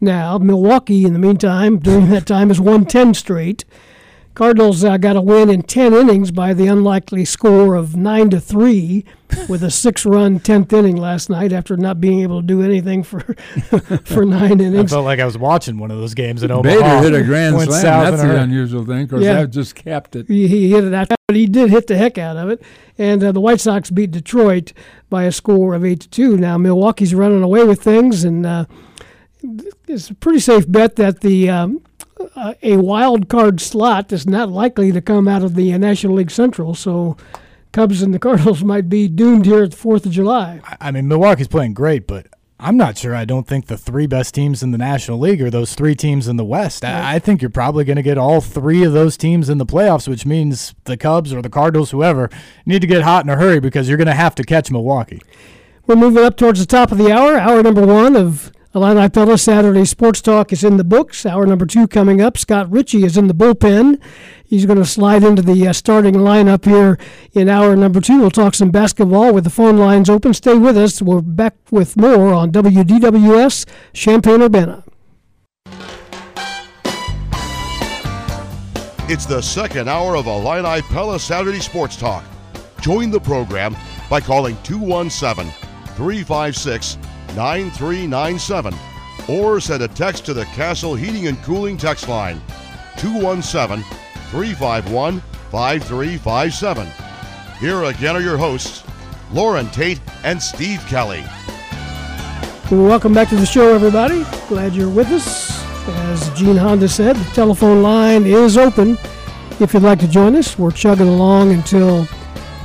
[0.00, 3.64] Now Milwaukee, in the meantime, during that time, has won ten straight.
[4.36, 8.38] Cardinals uh, got a win in 10 innings by the unlikely score of 9 to
[8.38, 9.02] 3
[9.48, 13.20] with a six-run 10th inning last night after not being able to do anything for
[14.04, 14.92] for 9 innings.
[14.92, 17.00] I felt like I was watching one of those games in Omaha.
[17.00, 17.82] Bader hit a grand slam.
[17.82, 19.40] That's the unusual thing because yeah.
[19.40, 20.28] that just capped it.
[20.28, 22.62] He, he, hit it after, but he did hit the heck out of it.
[22.98, 24.74] And uh, the White Sox beat Detroit
[25.08, 26.36] by a score of 8 to 2.
[26.36, 28.66] Now Milwaukee's running away with things and uh,
[29.88, 31.80] it's a pretty safe bet that the um,
[32.34, 36.30] uh, a wild card slot is not likely to come out of the National League
[36.30, 36.74] Central.
[36.74, 37.16] So
[37.72, 40.60] Cubs and the Cardinals might be doomed here at the Fourth of July.
[40.80, 42.26] I mean, Milwaukee's playing great, but
[42.58, 43.14] I'm not sure.
[43.14, 46.26] I don't think the three best teams in the National League are those three teams
[46.26, 46.84] in the West.
[46.84, 49.66] I, I think you're probably going to get all three of those teams in the
[49.66, 52.30] playoffs, which means the Cubs or the Cardinals, whoever,
[52.64, 55.20] need to get hot in a hurry because you're going to have to catch Milwaukee.
[55.86, 59.38] We're moving up towards the top of the hour, hour number one of Illini Pella
[59.38, 61.24] Saturday Sports Talk is in the books.
[61.24, 62.36] Hour number two coming up.
[62.36, 63.98] Scott Richey is in the bullpen.
[64.44, 66.98] He's going to slide into the uh, starting lineup here
[67.32, 68.20] in hour number two.
[68.20, 70.34] We'll talk some basketball with the phone lines open.
[70.34, 71.00] Stay with us.
[71.00, 73.64] We're back with more on WDWS
[73.94, 74.84] Champaign Urbana.
[79.08, 82.26] It's the second hour of Illini Pella Saturday Sports Talk.
[82.82, 83.74] Join the program
[84.10, 85.50] by calling 217
[85.94, 86.98] 356
[87.36, 88.74] 9397
[89.28, 92.40] or send a text to the Castle Heating and Cooling text line
[92.96, 93.84] 217
[94.30, 95.20] 351
[95.50, 96.88] 5357.
[97.60, 98.82] Here again are your hosts,
[99.32, 101.24] Loren Tate and Steve Kelly.
[102.70, 104.24] Welcome back to the show, everybody.
[104.48, 105.64] Glad you're with us.
[105.88, 108.98] As Gene Honda said, the telephone line is open.
[109.60, 112.08] If you'd like to join us, we're chugging along until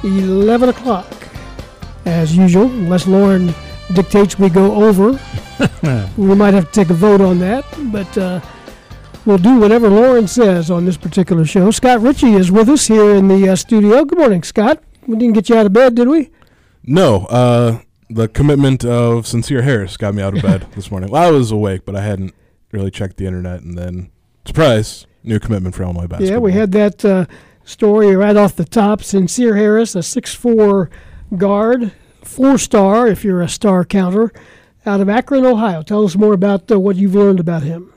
[0.03, 1.05] 11 o'clock.
[2.05, 3.53] As usual, unless Loren
[3.91, 5.19] dictates we go over.
[6.17, 8.41] we might have to take a vote on that, but uh,
[9.25, 11.71] we'll do whatever Loren says on this particular show.
[11.71, 14.03] Scott Richey is with us here in the uh, studio.
[14.05, 14.83] Good morning, Scott.
[15.07, 16.31] We didn't get you out of bed, did we?
[16.83, 17.25] No.
[17.25, 17.79] Uh,
[18.09, 21.09] the commitment of Sencire Harris got me out of bed this morning.
[21.11, 22.33] Well, I was awake, but I hadn't
[22.71, 24.11] really checked the internet, and then
[24.45, 26.27] surprise, new commitment for Illinois basketball.
[26.27, 27.25] Yeah, we had that uh,
[27.63, 29.01] story right off the top.
[29.01, 30.89] Sencire Harris, a six-four
[31.37, 31.93] guard
[32.32, 34.32] four star, if you're a star counter,
[34.86, 35.84] out of Akron, Ohio.
[35.84, 37.93] Tell us more about uh, what you've learned about him.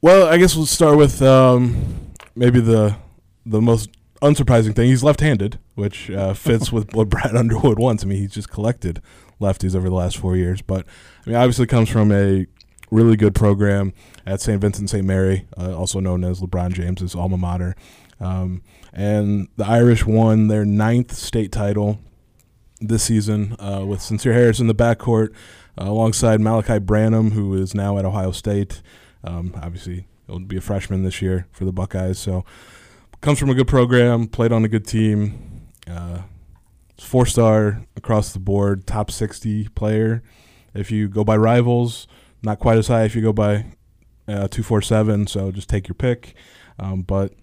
[0.00, 2.96] Well, I guess we'll start with um, maybe the
[3.44, 3.90] the most
[4.22, 4.88] unsurprising thing.
[4.88, 8.02] He's left-handed, which uh, fits with what Brad Underwood wants.
[8.02, 9.02] I mean, he's just collected
[9.40, 10.86] lefties over the last four years, but
[11.26, 12.46] I mean, obviously comes from a
[12.90, 13.92] really good program
[14.26, 14.60] at St.
[14.60, 15.04] Vincent St.
[15.04, 17.76] Mary, uh, also known as LeBron James's alma mater.
[18.18, 18.62] Um,
[18.92, 21.98] and the Irish won their ninth state title
[22.80, 25.32] this season uh, with Sencire Harris in the backcourt
[25.78, 28.82] uh, alongside Malachi Branham, who is now at Ohio State.
[29.22, 32.18] Um, obviously, he'll be a freshman this year for the Buckeyes.
[32.18, 32.44] So,
[33.20, 35.68] comes from a good program, played on a good team.
[35.86, 36.22] Uh,
[36.98, 40.22] four star across the board, top 60 player.
[40.74, 42.06] If you go by rivals,
[42.42, 43.66] not quite as high if you go by
[44.26, 45.26] uh, 247.
[45.26, 46.34] So, just take your pick.
[46.78, 47.34] Um, but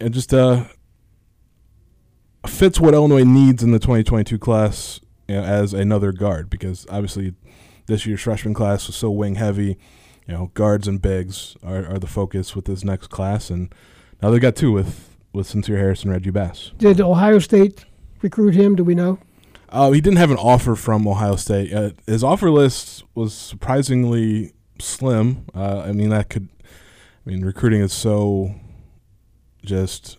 [0.00, 0.64] and just uh,
[2.46, 7.34] fits what Illinois needs in the 2022 class you know, as another guard because obviously
[7.86, 9.78] this year's freshman class was so wing heavy.
[10.26, 13.74] You know, guards and bigs are, are the focus with this next class, and
[14.22, 16.72] now they got two with with Sencire Harris and Reggie Bass.
[16.78, 17.84] Did Ohio State
[18.22, 18.76] recruit him?
[18.76, 19.18] Do we know?
[19.68, 21.72] Uh, he didn't have an offer from Ohio State.
[21.72, 25.44] Uh, his offer list was surprisingly slim.
[25.54, 26.48] Uh, I mean, that could.
[26.64, 28.54] I mean, recruiting is so
[29.64, 30.16] just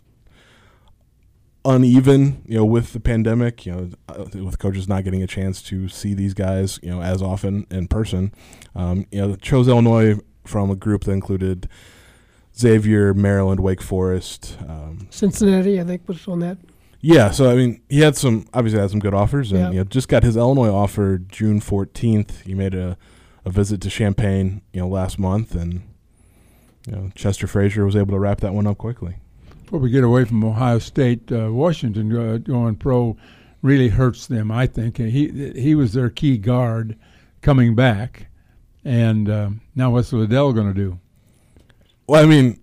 [1.63, 5.61] uneven, you know, with the pandemic, you know, uh, with coaches not getting a chance
[5.63, 8.33] to see these guys, you know, as often in person.
[8.75, 11.69] Um, you know, chose Illinois from a group that included
[12.57, 15.79] Xavier, Maryland, Wake Forest, um, Cincinnati.
[15.79, 16.57] I think was on that.
[17.03, 19.69] Yeah, so I mean, he had some obviously had some good offers, and yeah.
[19.71, 22.41] you know, just got his Illinois offer June fourteenth.
[22.41, 22.97] He made a
[23.43, 25.81] a visit to Champaign, you know, last month, and
[26.85, 29.17] you know, Chester Frazier was able to wrap that one up quickly.
[29.71, 33.15] Before we get away from Ohio State, uh, Washington uh, going pro
[33.61, 34.51] really hurts them.
[34.51, 36.99] I think he he was their key guard
[37.41, 38.27] coming back,
[38.83, 40.99] and uh, now what's Liddell going to do?
[42.05, 42.59] Well, I mean,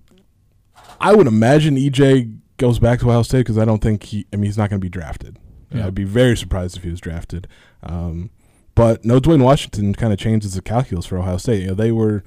[1.00, 4.26] I would imagine EJ goes back to Ohio State because I don't think he.
[4.30, 5.38] I mean, he's not going to be drafted.
[5.72, 5.86] Yeah.
[5.86, 7.48] I'd be very surprised if he was drafted.
[7.82, 8.28] Um,
[8.74, 11.62] but no, Duane Washington kind of changes the calculus for Ohio State.
[11.62, 12.22] You know, they were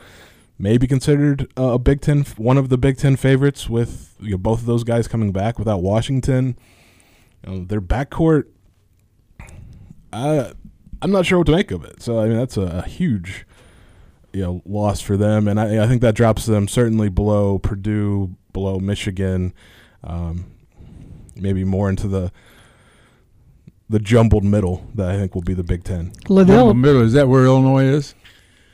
[0.61, 4.37] maybe considered uh, a Big Ten, one of the Big Ten favorites, with you know,
[4.37, 5.57] both of those guys coming back.
[5.59, 6.57] Without Washington,
[7.45, 8.45] you know, their backcourt.
[10.13, 10.51] I,
[11.01, 12.01] I'm not sure what to make of it.
[12.01, 13.45] So I mean, that's a, a huge,
[14.33, 18.35] you know, loss for them, and I, I think that drops them certainly below Purdue,
[18.53, 19.53] below Michigan,
[20.03, 20.51] um,
[21.35, 22.31] maybe more into the
[23.89, 26.13] the jumbled middle that I think will be the Big Ten.
[26.29, 27.01] Liddell, Jumbled middle.
[27.01, 28.15] Is that where Illinois is?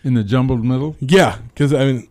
[0.07, 0.95] In the jumbled middle?
[1.01, 2.07] Yeah, because I mean,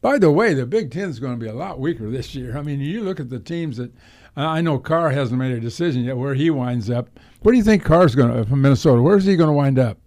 [0.00, 2.56] By the way, the Big Ten is going to be a lot weaker this year.
[2.56, 3.92] I mean, you look at the teams that
[4.36, 7.08] I know Carr hasn't made a decision yet where he winds up.
[7.42, 9.02] Where do you think Carr's going to from Minnesota?
[9.02, 9.98] Where's he going to wind up?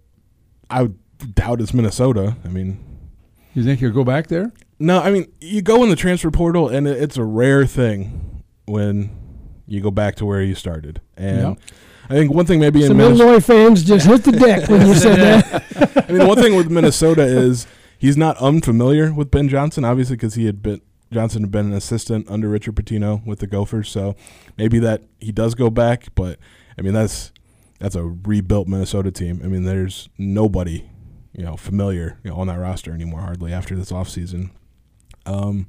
[0.70, 0.90] I
[1.34, 2.36] doubt it's Minnesota.
[2.44, 2.78] I mean,
[3.54, 4.52] You think he'll go back there?
[4.80, 9.10] no, I mean, you go in the transfer portal, and it's a rare thing when
[9.68, 11.00] you go back to where you started.
[11.16, 11.54] And Yeah.
[12.10, 13.24] I think one thing maybe in some Minnesota.
[13.24, 16.04] Illinois fans just hit the deck when you said that.
[16.08, 17.66] I mean, one thing with Minnesota is
[17.98, 20.80] he's not unfamiliar with Ben Johnson, obviously, because he had been
[21.12, 23.90] Johnson had been an assistant under Richard Pitino with the Gophers.
[23.90, 24.16] So
[24.56, 26.38] maybe that he does go back, but
[26.78, 27.32] I mean that's
[27.78, 29.40] that's a rebuilt Minnesota team.
[29.44, 30.88] I mean, there's nobody
[31.34, 34.50] you know familiar you know, on that roster anymore hardly after this offseason.
[35.26, 35.68] Um,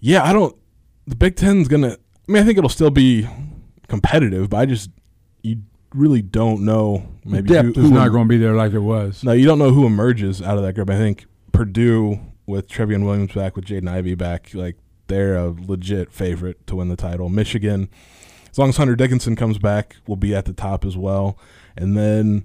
[0.00, 0.54] yeah, I don't.
[1.06, 1.92] The Big Ten's gonna.
[1.92, 3.26] I mean, I think it'll still be
[3.88, 4.90] competitive, but I just
[5.42, 5.62] you
[5.94, 7.08] really don't know.
[7.24, 9.24] Maybe depth who, is who not going to be there like it was.
[9.24, 10.90] no, you don't know who emerges out of that group.
[10.90, 14.76] I think Purdue with Trevion Williams back, with Jaden Ivey back, like
[15.06, 17.28] they're a legit favorite to win the title.
[17.28, 17.88] Michigan,
[18.50, 21.38] as long as Hunter Dickinson comes back, will be at the top as well.
[21.76, 22.44] And then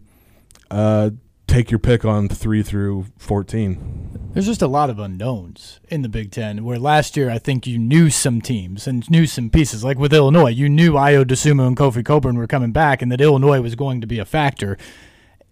[0.69, 1.11] uh,
[1.47, 4.09] take your pick on three through fourteen.
[4.33, 6.63] There's just a lot of unknowns in the Big Ten.
[6.63, 9.83] Where last year I think you knew some teams and knew some pieces.
[9.83, 13.21] Like with Illinois, you knew Ayo Dosunmu and Kofi Cockburn were coming back, and that
[13.21, 14.77] Illinois was going to be a factor.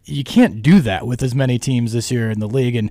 [0.03, 2.75] You can't do that with as many teams this year in the league.
[2.75, 2.89] And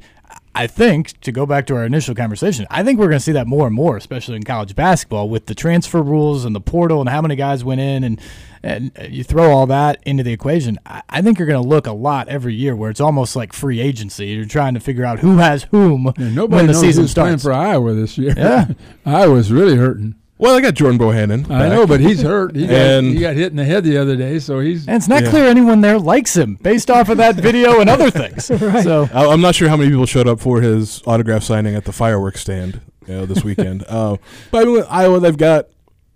[0.55, 3.33] I think to go back to our initial conversation, I think we're going to see
[3.33, 7.01] that more and more, especially in college basketball, with the transfer rules and the portal
[7.01, 8.21] and how many guys went in and.
[8.63, 10.79] And you throw all that into the equation.
[10.85, 13.53] I I think you're going to look a lot every year where it's almost like
[13.53, 14.27] free agency.
[14.29, 17.15] You're trying to figure out who has whom Yeah, nobody when the knows season who's
[17.15, 17.43] playing starts.
[17.45, 18.35] for Iowa this year.
[18.37, 18.67] Yeah.
[19.07, 20.15] Iowa's really hurting.
[20.37, 21.51] Well, I got Jordan Bohannon.
[21.51, 22.57] I know, but he's hurt.
[22.57, 24.87] He got, he got hit in the head the other day, so he's.
[24.89, 25.29] And it's not Yeah.
[25.31, 28.47] clear anyone there likes him based off of that video and other things.
[28.83, 31.85] So I- I'm not sure how many people showed up for his autograph signing at
[31.85, 33.85] the fireworks stand you know, this weekend.
[33.89, 34.17] uh,
[34.51, 35.67] but I mean, with Iowa, they've got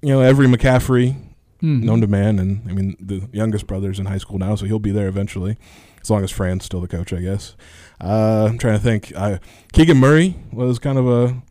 [0.00, 1.16] you know every McCaffrey
[1.64, 1.80] Hmm.
[1.80, 4.78] known to man, and I mean the youngest brother's in high school now, so he'll
[4.78, 5.56] be there eventually,
[6.02, 7.56] as long as Fran's still the coach, I guess.
[7.98, 9.12] Uh, I'm trying to think.
[9.16, 9.38] Uh,
[9.72, 11.42] Keegan Murray was kind of a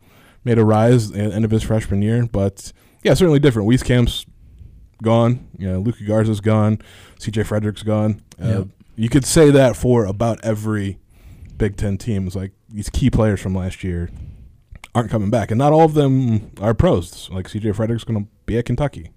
[0.44, 3.68] made a rise at the end of his freshman year, but yeah, certainly different.
[3.68, 4.24] Wieskamp's
[5.02, 5.48] gone.
[5.58, 6.78] You know, Luka Garza's gone.
[7.18, 7.42] C.J.
[7.42, 8.22] Fredrick's gone.
[8.40, 8.68] Uh, Yep.
[8.96, 10.98] You could say that for about every
[11.56, 12.28] Big Ten team.
[12.28, 14.08] It's like these key players from last year
[14.94, 17.28] aren't coming back, and not all of them are pros.
[17.32, 17.72] Like C.J.
[17.72, 19.10] Fredrick's going to be at Kentucky.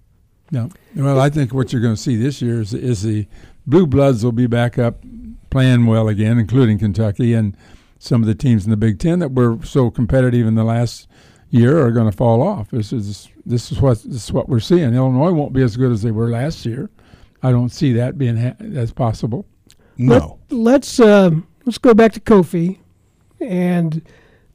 [0.51, 0.69] No.
[0.95, 3.27] Well, I think what you're going to see this year is, is the
[3.65, 5.03] Blue Bloods will be back up
[5.49, 7.55] playing well again, including Kentucky and
[7.99, 11.07] some of the teams in the Big Ten that were so competitive in the last
[11.49, 12.69] year are going to fall off.
[12.71, 14.93] This is this is what this is what we're seeing.
[14.93, 16.89] Illinois won't be as good as they were last year.
[17.43, 19.45] I don't see that being ha- that's possible.
[19.97, 20.39] No.
[20.49, 22.79] Let's um, let's go back to Kofi
[23.39, 24.01] and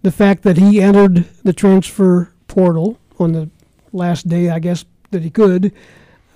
[0.03, 3.51] the fact that he entered the transfer portal on the
[3.93, 5.73] last day, I guess that he could,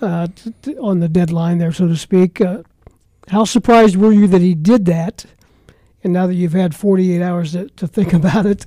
[0.01, 2.39] uh, t- t- on the deadline there, so to speak.
[2.41, 2.63] Uh,
[3.27, 5.25] how surprised were you that he did that?
[6.03, 8.65] And now that you've had 48 hours to, to think about it,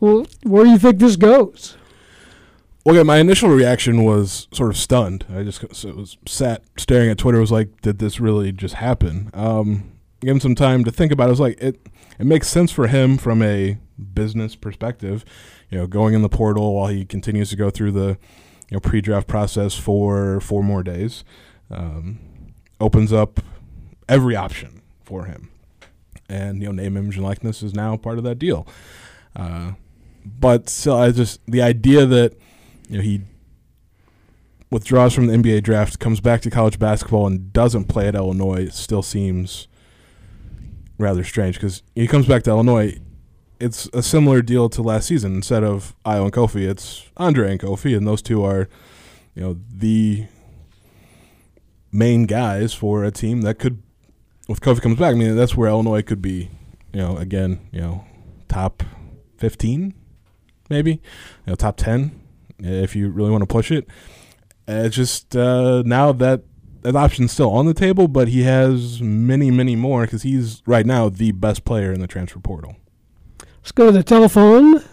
[0.00, 1.76] well, where do you think this goes?
[2.86, 5.24] Okay, my initial reaction was sort of stunned.
[5.34, 7.40] I just was sat staring at Twitter.
[7.40, 9.30] Was like, did this really just happen?
[9.32, 11.26] Um, give him some time to think about it.
[11.28, 11.80] I was like, it
[12.18, 13.78] it makes sense for him from a
[14.12, 15.24] business perspective.
[15.70, 18.18] You know, going in the portal while he continues to go through the
[18.70, 21.24] you know pre-draft process for four more days
[21.70, 22.18] um,
[22.80, 23.40] opens up
[24.08, 25.50] every option for him,
[26.28, 28.66] and you know, name, image, and likeness is now part of that deal.
[29.36, 29.72] Uh,
[30.24, 32.34] but still, I just the idea that
[32.88, 33.22] you know, he
[34.70, 38.68] withdraws from the NBA draft, comes back to college basketball, and doesn't play at Illinois
[38.68, 39.68] still seems
[40.98, 42.98] rather strange because he comes back to Illinois.
[43.64, 45.34] It's a similar deal to last season.
[45.36, 48.68] Instead of Ayo and Kofi, it's Andre and Kofi, and those two are,
[49.34, 50.26] you know, the
[51.90, 53.82] main guys for a team that could,
[54.48, 56.50] if Kofi comes back, I mean, that's where Illinois could be,
[56.92, 58.04] you know, again, you know,
[58.48, 58.82] top
[59.38, 59.94] fifteen
[60.68, 61.00] maybe, you
[61.46, 62.20] know, top ten
[62.58, 63.86] if you really want to push it.
[64.68, 66.42] It's just uh, now that
[66.82, 70.84] that option's still on the table, but he has many, many more because he's right
[70.84, 72.76] now the best player in the transfer portal.
[73.64, 74.84] Let's go to the telephone.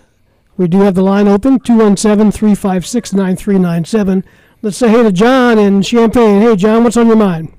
[0.56, 4.24] We do have the line open 217 356 9397.
[4.62, 6.42] Let's say hey to John in Champaign.
[6.42, 7.54] Hey, John, what's on your mind?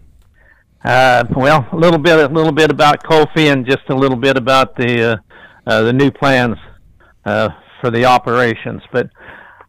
[0.83, 4.39] Uh, well, a little bit, a little bit about Kofi, and just a little bit
[4.39, 5.17] about the uh,
[5.67, 6.57] uh, the new plans
[7.27, 7.51] uh,
[7.83, 8.81] for the operations.
[8.91, 9.11] But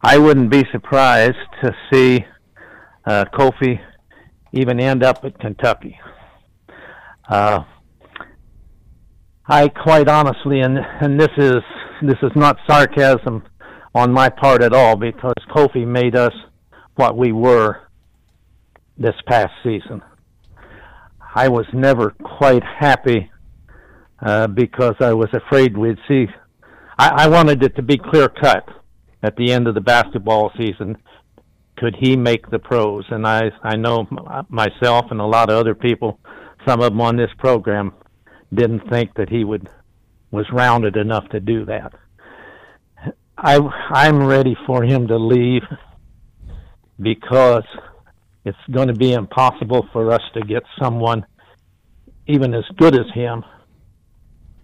[0.00, 2.24] I wouldn't be surprised to see
[3.04, 3.78] uh, Kofi
[4.52, 5.98] even end up at Kentucky.
[7.28, 7.64] Uh,
[9.46, 11.56] I quite honestly, and and this is
[12.02, 13.42] this is not sarcasm
[13.94, 16.32] on my part at all, because Kofi made us
[16.96, 17.82] what we were
[18.96, 20.02] this past season.
[21.34, 23.30] I was never quite happy
[24.24, 26.26] uh, because I was afraid we'd see.
[26.98, 28.68] I, I wanted it to be clear cut
[29.22, 30.96] at the end of the basketball season.
[31.76, 33.04] Could he make the pros?
[33.10, 34.06] And I, I know
[34.48, 36.20] myself and a lot of other people,
[36.66, 37.92] some of them on this program,
[38.54, 39.68] didn't think that he would
[40.30, 41.92] was rounded enough to do that.
[43.36, 43.58] I,
[43.90, 45.62] I'm ready for him to leave
[47.00, 47.64] because
[48.44, 51.24] it's going to be impossible for us to get someone
[52.26, 53.44] even as good as him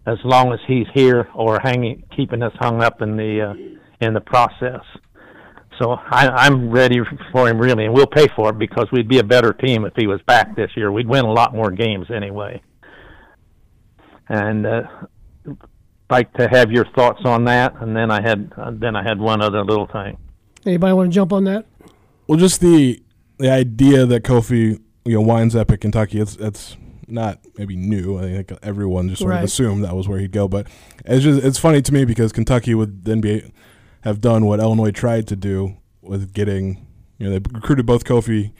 [0.07, 3.55] as long as he's here or hanging keeping us hung up in the uh,
[4.05, 4.81] in the process.
[5.81, 7.01] So I, I'm ready
[7.33, 9.95] for him really, and we'll pay for it because we'd be a better team if
[9.97, 10.91] he was back this year.
[10.93, 12.63] We'd win a lot more games anyway.
[14.31, 14.83] And uh,
[16.09, 19.19] like to have your thoughts on that, and then I had uh, then I had
[19.19, 20.17] one other little thing.
[20.65, 21.67] Anybody want to jump on that?
[22.29, 23.03] Well, just the
[23.39, 26.77] the idea that Kofi you know winds up at Kentucky, it's it's
[27.09, 28.19] not maybe new.
[28.19, 29.39] I think everyone just sort Right.
[29.39, 30.47] of assumed that was where he'd go.
[30.47, 30.69] But
[31.05, 33.53] it's just it's funny to me because Kentucky would then be
[34.03, 36.87] have done what Illinois tried to do with getting
[37.19, 38.53] you know they recruited both Kofi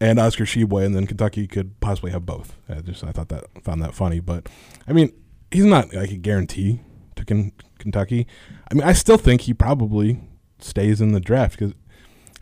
[0.00, 2.56] and Oscar Tshiebwe, and then Kentucky could possibly have both.
[2.68, 4.20] I just I thought that found that funny.
[4.20, 4.48] But
[4.86, 5.12] I mean,
[5.50, 6.80] he's not like a guarantee
[7.16, 8.26] to Ken, Kentucky.
[8.70, 10.20] I mean, I still think he probably
[10.58, 11.74] stays in the draft because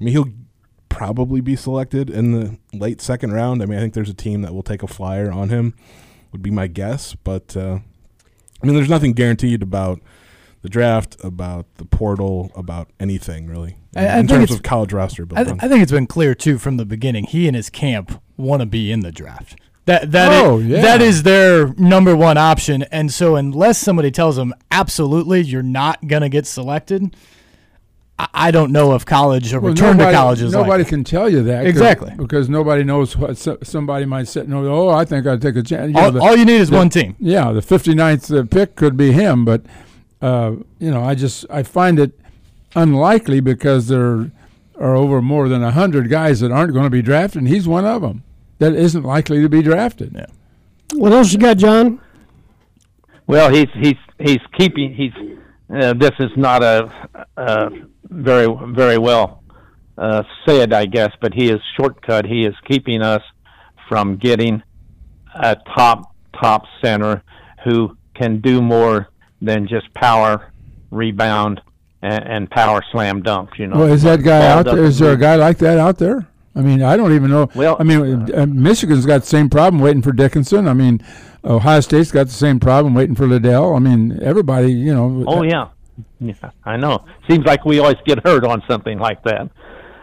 [0.00, 0.32] I mean he'll
[0.88, 3.62] probably be selected in the late second round.
[3.62, 5.74] I mean, I think there's a team that will take a flyer on him,
[6.30, 7.14] would be my guess.
[7.14, 7.78] But uh,
[8.62, 10.00] I mean, there's nothing guaranteed about
[10.62, 15.22] the draft, about the portal, about anything really I- I in terms of college roster
[15.22, 15.60] I, built th- on.
[15.60, 17.24] I think it's been clear too from the beginning.
[17.24, 19.56] He and his camp want to be in the draft.
[19.86, 20.80] That that Oh, is, yeah.
[20.82, 22.84] that is their number one option.
[22.92, 27.16] And so unless somebody tells them absolutely you're not gonna get selected,
[28.18, 30.88] I, I don't know if college or Well, return nobody, to college is nobody like.
[30.88, 32.12] can tell you that Exactly.
[32.16, 33.36] because nobody knows what
[33.66, 35.88] somebody might sit and go, oh, I think I'd take a chance.
[35.88, 37.16] You know, All, the- all you need is the- one team.
[37.18, 39.62] Yeah, the 59th uh, pick could be him, but
[40.22, 42.18] uh, you know, I just I find it
[42.74, 44.30] unlikely because there
[44.78, 47.84] are over more than hundred guys that aren't going to be drafted, and he's one
[47.84, 48.22] of them
[48.58, 50.14] that isn't likely to be drafted.
[50.14, 50.26] Yeah.
[50.94, 52.00] What else you got, John?
[53.26, 55.12] Well, he's he's he's keeping he's.
[55.70, 56.92] Uh, this is not a,
[57.36, 57.70] uh
[58.10, 59.42] very very well
[59.98, 62.26] uh, said, I guess, but he is shortcut.
[62.26, 63.22] He is keeping us
[63.88, 64.62] from getting
[65.34, 67.22] a top top center
[67.64, 69.08] who can do more
[69.42, 70.52] than just power
[70.90, 71.60] rebound
[72.00, 73.58] and, and power slam dunks.
[73.58, 74.84] You know, Well, is that guy out there?
[74.84, 76.28] Is there a guy like that out there?
[76.54, 77.48] I mean, I don't even know.
[77.54, 80.68] Well, I mean, uh, Michigan's got the same problem waiting for Dickinson.
[80.68, 81.00] I mean,
[81.44, 83.74] Ohio State's got the same problem waiting for Liddell.
[83.74, 85.24] I mean, everybody, you know.
[85.26, 85.68] Oh yeah,
[86.20, 86.34] yeah,
[86.64, 87.04] I know.
[87.28, 89.50] Seems like we always get hurt on something like that.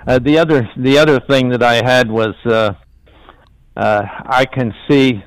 [0.08, 2.74] Uh, the other the other thing that I had was uh,
[3.78, 5.24] uh, I can see.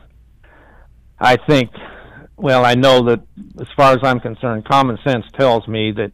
[1.20, 1.70] I think,
[2.36, 3.20] well, I know that
[3.60, 6.12] as far as I'm concerned, common sense tells me that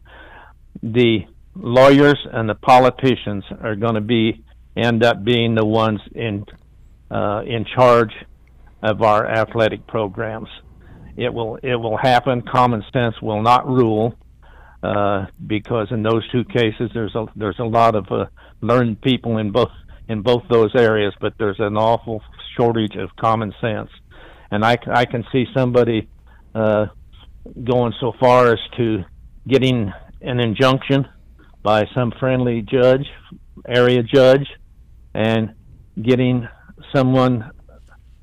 [0.81, 4.43] the lawyers and the politicians are going to be
[4.75, 6.45] end up being the ones in
[7.11, 8.13] uh, in charge
[8.81, 10.47] of our athletic programs.
[11.17, 12.41] It will it will happen.
[12.41, 14.15] Common sense will not rule
[14.83, 18.25] uh, because in those two cases there's a there's a lot of uh,
[18.61, 19.71] learned people in both
[20.07, 22.21] in both those areas, but there's an awful
[22.57, 23.89] shortage of common sense,
[24.51, 24.75] and I
[25.05, 26.09] can see somebody
[26.55, 26.87] uh,
[27.63, 29.03] going so far as to
[29.47, 29.91] getting
[30.21, 31.07] an injunction
[31.63, 33.05] by some friendly judge,
[33.67, 34.47] area judge,
[35.13, 35.53] and
[36.01, 36.47] getting
[36.93, 37.51] someone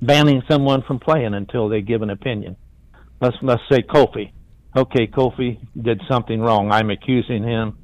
[0.00, 2.56] banning someone from playing until they give an opinion.
[3.20, 4.32] Let's let's say Kofi.
[4.76, 6.70] Okay, Kofi did something wrong.
[6.70, 7.78] I'm accusing him,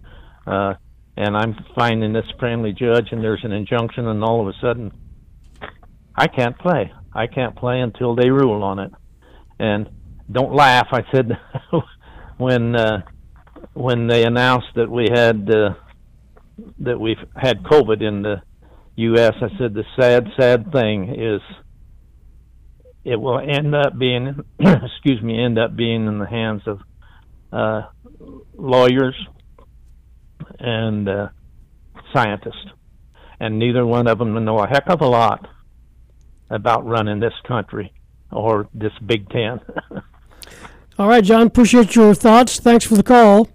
[0.47, 0.75] uh,
[1.17, 4.93] and I'm finding this friendly judge, and there's an injunction, and all of a sudden,
[6.15, 6.93] I can't play.
[7.15, 8.93] I can't play until they rule on it.
[9.59, 9.89] And
[10.31, 10.89] don't laugh.
[10.93, 11.39] I said
[12.39, 13.03] when uh,
[13.75, 15.75] when they announced that we had uh,
[16.81, 18.43] that we've had COVID in the
[18.97, 21.41] U.S., I said the sad, sad thing is
[23.05, 26.81] it will end up being, excuse me, end up being in the hands of
[27.53, 27.83] uh,
[28.57, 29.15] lawyers
[30.59, 31.29] and uh,
[32.15, 32.67] scientists,
[33.41, 35.49] and neither one of them know a heck of a lot
[36.53, 37.93] about running this country
[38.31, 39.61] or this Big Ten.
[40.99, 41.47] All right, John.
[41.47, 42.61] Appreciate your thoughts.
[42.61, 43.49] Thanks for the call.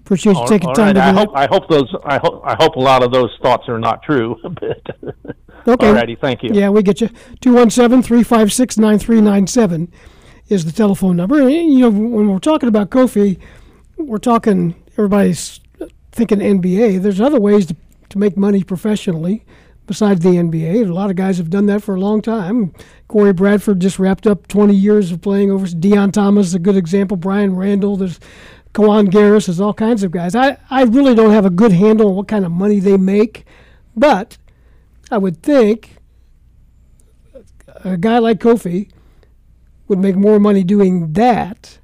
[0.00, 2.18] Appreciate you All- taking all time right, to I do hope I hope those I
[2.18, 4.36] hope I hope a lot of those thoughts are not true.
[4.42, 4.90] but
[5.68, 5.86] Okay.
[5.86, 6.50] Alrighty, thank you.
[6.52, 7.08] Yeah, we get you.
[7.42, 9.92] 217 356 9397
[10.48, 11.40] is the telephone number.
[11.40, 13.38] And, you know, when we're talking about Kofi,
[13.98, 15.60] we're talking, everybody's
[16.12, 17.02] thinking NBA.
[17.02, 17.76] There's other ways to,
[18.08, 19.44] to make money professionally
[19.90, 20.88] besides the NBA.
[20.88, 22.72] A lot of guys have done that for a long time.
[23.08, 25.66] Cory Bradford just wrapped up 20 years of playing over.
[25.66, 27.16] Deon Thomas is a good example.
[27.16, 27.96] Brian Randle.
[27.96, 28.20] There's
[28.72, 29.46] Kiwane Garris.
[29.46, 30.36] There's all kinds of guys.
[30.36, 33.44] I, I really don't have a good handle on what kind of money they make,
[33.96, 34.38] but
[35.10, 35.96] I would think
[37.82, 38.92] a guy like Kofi
[39.88, 41.80] would make more money doing that.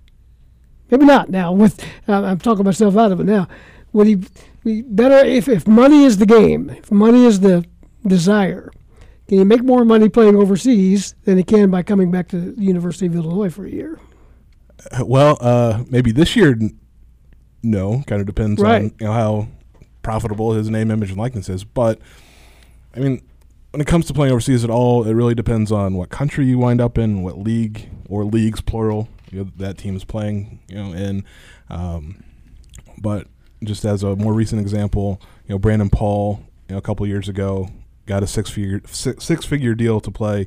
[0.93, 1.51] Maybe not now.
[1.51, 3.49] With I'm talking myself out of it now.
[3.93, 4.21] Would he
[4.63, 6.71] be better if, if money is the game?
[6.71, 7.67] If money is the
[8.09, 8.71] desire,
[9.29, 12.63] can he make more money playing overseas than he can by coming back to the
[12.63, 13.99] University of Illinois for a year?
[15.03, 16.59] Well, uh, maybe this year,
[17.63, 18.05] no.
[18.07, 19.49] Kind of depends on you know how
[20.03, 21.65] profitable his name, image, and likeness is.
[21.65, 21.99] But
[22.95, 23.23] I mean,
[23.71, 26.59] when it comes to playing overseas at all, it really depends on what country you
[26.59, 30.61] wind up in, what league or leagues plural you know, that team is playing.
[30.69, 31.25] You know, in.
[31.69, 32.23] Um,
[32.99, 33.27] but
[33.65, 37.29] just as a more recent example, you know, Brandon Paul, you know, a couple years
[37.29, 37.69] ago,
[38.07, 40.47] got a six figure six, six figure deal to play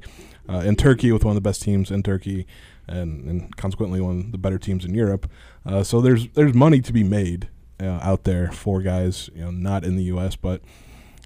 [0.49, 2.47] uh, in Turkey with one of the best teams in Turkey,
[2.87, 5.29] and, and consequently one of the better teams in Europe.
[5.65, 7.49] Uh, so there's there's money to be made
[7.79, 10.35] uh, out there for guys, you know, not in the U.S.
[10.35, 10.61] But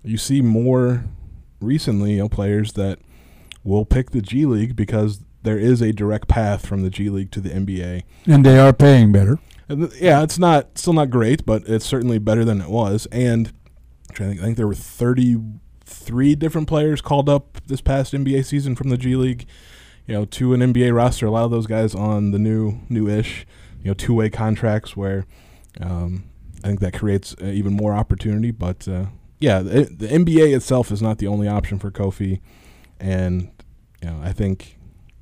[0.04, 1.06] you see more
[1.62, 3.00] recently, you know, players that
[3.64, 7.32] will pick the G League because there is a direct path from the G League
[7.32, 8.04] to the NBA.
[8.26, 9.40] And they are paying better.
[9.70, 13.08] And th- yeah, it's not still not great, but it's certainly better than it was.
[13.12, 13.48] And
[14.10, 14.74] I'm trying to think, I think there were
[15.94, 19.46] 33 different players called up this past NBA season from the G League.
[20.08, 21.26] You know, to an NBA roster.
[21.28, 23.46] A lot of those guys on the new new-ish,
[23.82, 25.26] you know, two-way contracts where
[25.80, 26.26] um,
[26.62, 28.52] I think that creates uh, even more opportunity.
[28.52, 29.06] But uh,
[29.40, 32.42] yeah, the, the NBA itself is not the only option for Kofi,
[33.00, 33.50] and
[34.02, 34.78] you know, I think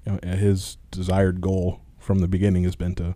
[0.08, 3.14] you know, his desired goal from the beginning has been to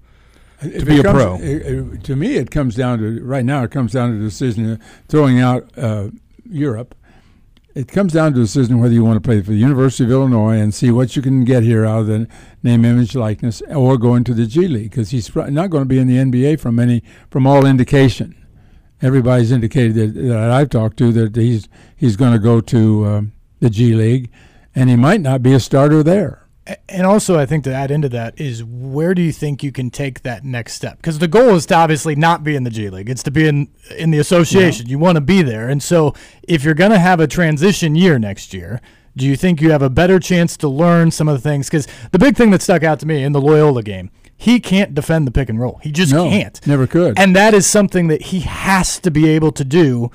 [0.62, 1.38] It to be a pro.
[1.38, 3.64] it- it- to me, it comes down to right now.
[3.64, 6.10] It comes down to the decision of throwing out uh,
[6.48, 6.94] Europe.
[7.76, 10.12] It comes down to a decision whether you want to play for the University of
[10.12, 12.26] Illinois and see what you can get here out of the
[12.64, 16.00] name, image, likeness, or go into the G League because he's not going to be
[16.00, 18.34] in the NBA from any from all indication.
[19.02, 21.68] Everybody's indicated that, that I've talked to that he's
[21.98, 24.32] he's going to go to um, the G League,
[24.74, 26.45] and he might not be a starter there.
[26.90, 29.92] And also, I think to add into that is where do you think you can
[29.92, 30.98] take that next step?
[30.98, 33.48] Because the goal is to obviously not be in the G League; it's to be
[33.48, 34.88] in in the association.
[34.88, 36.14] You want to be there, and so
[36.44, 38.82] if you're going to have a transition year next year,
[39.16, 41.68] do you think you have a better chance to learn some of the things?
[41.68, 44.96] Because the big thing that stuck out to me in the Loyola game, he can't
[44.96, 45.80] defend the pick and roll.
[45.84, 46.66] He just No, can't.
[46.66, 47.20] never could.
[47.20, 50.10] And that is something that he has to be able to do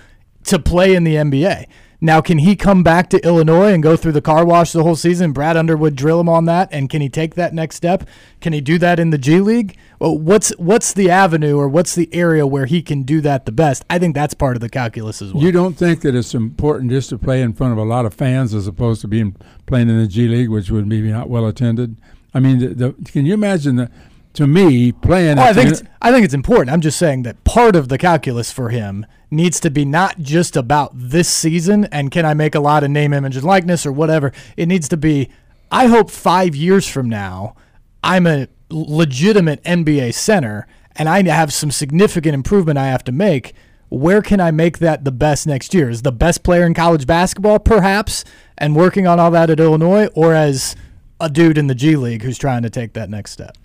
[0.45, 1.67] to play in the NBA.
[2.03, 4.97] Now, can he come back to Illinois and go through the car wash the whole
[4.97, 5.33] season?
[5.33, 8.09] Brad Underwood drill him on that, and can he take that next step?
[8.41, 9.77] Can he do that in the G League?
[9.99, 13.53] Well, what's what's the avenue or what's the area where he can do that the
[13.53, 13.85] best?
[13.91, 15.43] I think that's part of the calculus as well.
[15.43, 18.15] You don't think that it's important just to play in front of a lot of
[18.15, 19.37] fans as opposed to being
[19.67, 21.97] playing in the G League, which would be not well attended?
[22.33, 23.93] I mean, the, the, can you imagine that?
[24.35, 25.39] To me, playing.
[25.39, 26.71] Oh, I think it's, I think it's important.
[26.71, 30.57] I'm just saying that part of the calculus for him needs to be not just
[30.57, 33.93] about this season and can I make a lot of name, image, and likeness or
[33.93, 34.33] whatever.
[34.57, 35.31] It needs to be.
[35.73, 37.55] I hope five years from now,
[38.03, 40.67] I'm a legitimate NBA center
[40.97, 43.55] and I have some significant improvement I have to make.
[43.89, 45.91] Where can I make that the best next year?
[45.91, 48.25] Is the best player in college basketball, perhaps,
[48.57, 50.77] and working on all that at Illinois, or as
[51.19, 53.57] a dude in the G League who's trying to take that next step?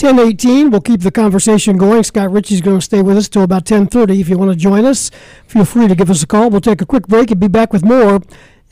[0.00, 0.70] 1018.
[0.70, 2.04] We'll keep the conversation going.
[2.04, 4.20] Scott Richey's going to stay with us till about 1030.
[4.20, 5.10] If you want to join us,
[5.48, 6.50] feel free to give us a call.
[6.50, 8.20] We'll take a quick break and be back with more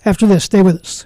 [0.04, 0.44] after this.
[0.44, 1.04] Stay with us.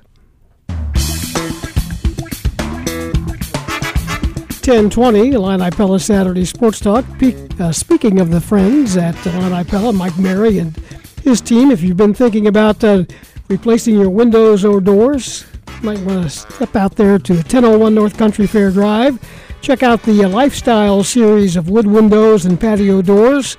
[4.61, 7.07] 1020, Illini Pella Saturday Sports Talk.
[7.19, 10.77] Pe- uh, speaking of the friends at Illini Pella, Mike Mary and
[11.25, 13.05] his team, if you've been thinking about uh,
[13.49, 15.47] replacing your windows or doors,
[15.83, 19.19] might want to step out there to 1001 North Country Fair Drive.
[19.63, 23.59] Check out the uh, Lifestyle series of wood windows and patio doors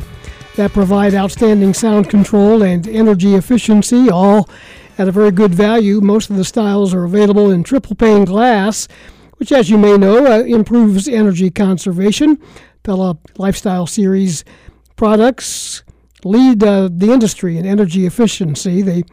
[0.56, 4.50] that provide outstanding sound control and energy efficiency, all
[4.98, 6.02] at a very good value.
[6.02, 8.88] Most of the styles are available in triple pane glass,
[9.38, 12.40] which, as you may know, uh, improves energy conservation.
[12.82, 14.44] Pella Lifestyle Series
[14.96, 15.84] products
[16.24, 18.82] lead uh, the industry in energy efficiency.
[18.82, 19.04] They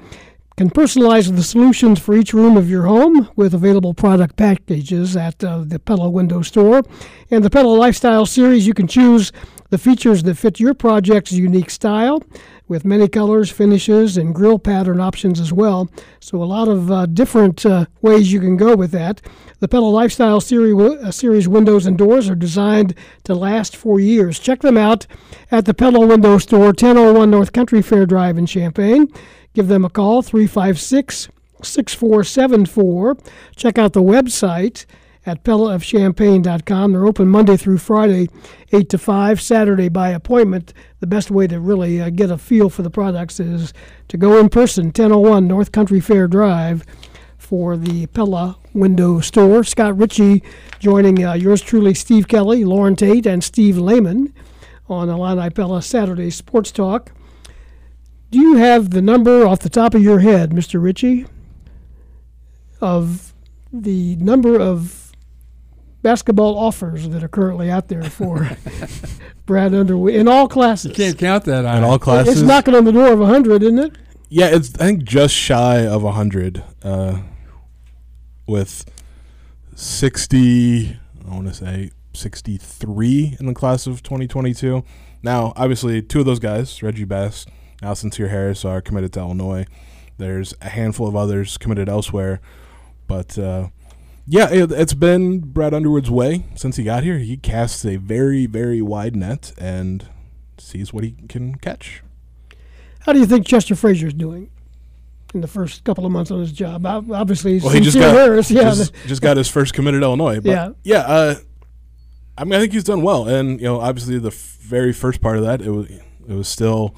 [0.59, 5.44] can personalize the solutions for each room of your home with available product packages at
[5.44, 6.82] uh, the Pella Window Store.
[7.30, 9.30] And the Pella Lifestyle Series, you can choose
[9.70, 12.24] the features that fit your project's unique style
[12.66, 15.89] with many colors, finishes, and grill pattern options as well.
[16.18, 19.22] So, a lot of uh, different uh, ways you can go with that.
[19.60, 24.40] The Pella Lifestyle series, uh, series windows and doors are designed to last for years.
[24.40, 25.06] Check them out
[25.52, 29.12] at the Pella Window Store, 1001 North Country Fair Drive in Champaign.
[29.59, 31.30] Give them a call, 356
[31.64, 33.16] 6474.
[33.56, 34.86] Check out the website
[35.26, 36.93] at pellaofchampaign.com.
[36.93, 38.28] They're open Monday through Friday,
[38.72, 40.72] 8 to 5, Saturday by appointment.
[41.01, 43.74] The best way to really uh, get a feel for the products is
[44.06, 46.85] to go in person, 1001 North Country Fair Drive
[47.36, 49.64] for the Pella Window Store.
[49.64, 50.44] Scott Richey
[50.78, 54.32] joining uh, yours truly, Steve Kelly, Loren Tate, and Steve Layman
[54.89, 57.10] on Illini Pella Saturday Sports Talk.
[58.30, 60.82] Do you have the number off the top of your head, Mr.
[60.82, 61.26] Richey,
[62.80, 63.32] of
[63.72, 65.12] the number of
[66.02, 68.50] basketball offers that are currently out there for
[69.46, 70.90] Brad Underwood in all classes.
[70.90, 72.34] You can't count that in all classes.
[72.34, 73.96] It's knocking on the door of hundred, isn't it?
[74.28, 77.20] Yeah, it's I think just shy of hundred, uh,
[78.46, 78.84] with
[79.74, 80.98] sixty.
[81.26, 84.84] I want to say sixty-three in the class of twenty twenty-two.
[85.22, 87.44] Now, obviously, two of those guys, Reggie Bass,
[87.82, 89.66] also Sencire Harris, are committed to Illinois.
[90.16, 92.40] There's a handful of others committed elsewhere,
[93.06, 93.68] but uh,
[94.26, 97.18] yeah, it, has been Brad Underwood's way since he got here.
[97.18, 100.06] He casts a very, very wide net and
[100.59, 102.02] sees what he can catch.
[103.00, 104.50] How do you think Chester Frazier's doing
[105.32, 106.84] in the first couple of months on his job?
[106.84, 110.40] Obviously, well, he just got, Harris, yeah, just, just, got his first committed Illinois.
[110.40, 110.98] But yeah, yeah.
[111.00, 111.34] Uh,
[112.36, 115.22] I mean, I think he's done well, and you know, obviously, the f- very first
[115.22, 116.94] part of that, it was it was still,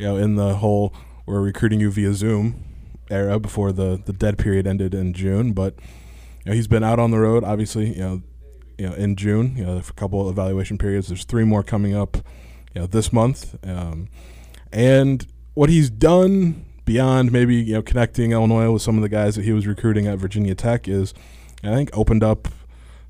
[0.00, 0.94] you know, in the whole
[1.26, 2.64] we're recruiting you via Zoom
[3.10, 5.74] era before the the dead period ended in June, but
[6.44, 7.94] you know, he's been out on the road, obviously.
[7.94, 8.22] You know,
[8.78, 11.08] you know, in June, you know, a couple of evaluation periods.
[11.08, 12.16] There's three more coming up,
[12.74, 13.56] you know, this month.
[13.62, 14.08] Um,
[14.72, 19.36] and what he's done beyond maybe you know connecting Illinois with some of the guys
[19.36, 21.12] that he was recruiting at Virginia Tech is,
[21.62, 22.48] I think, opened up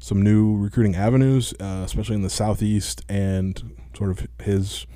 [0.01, 4.87] some new recruiting avenues, uh, especially in the southeast and sort of his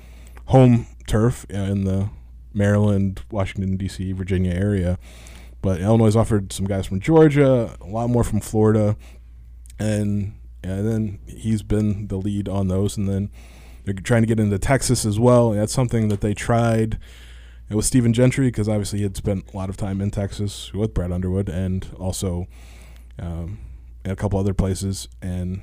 [0.47, 2.09] home turf in the
[2.53, 4.97] Maryland, Washington D.C., Virginia area.
[5.61, 8.95] But Illinois offered some guys from Georgia, a lot more from Florida,
[9.79, 10.33] and
[10.63, 12.97] and then he's been the lead on those.
[12.97, 13.29] And then
[13.83, 15.51] they're trying to get into Texas as well.
[15.51, 16.99] And that's something that they tried
[17.69, 20.93] with Stephen Gentry because obviously he had spent a lot of time in Texas with
[20.93, 22.47] Brad Underwood and also
[23.19, 23.59] um,
[24.03, 25.07] in a couple other places.
[25.21, 25.61] And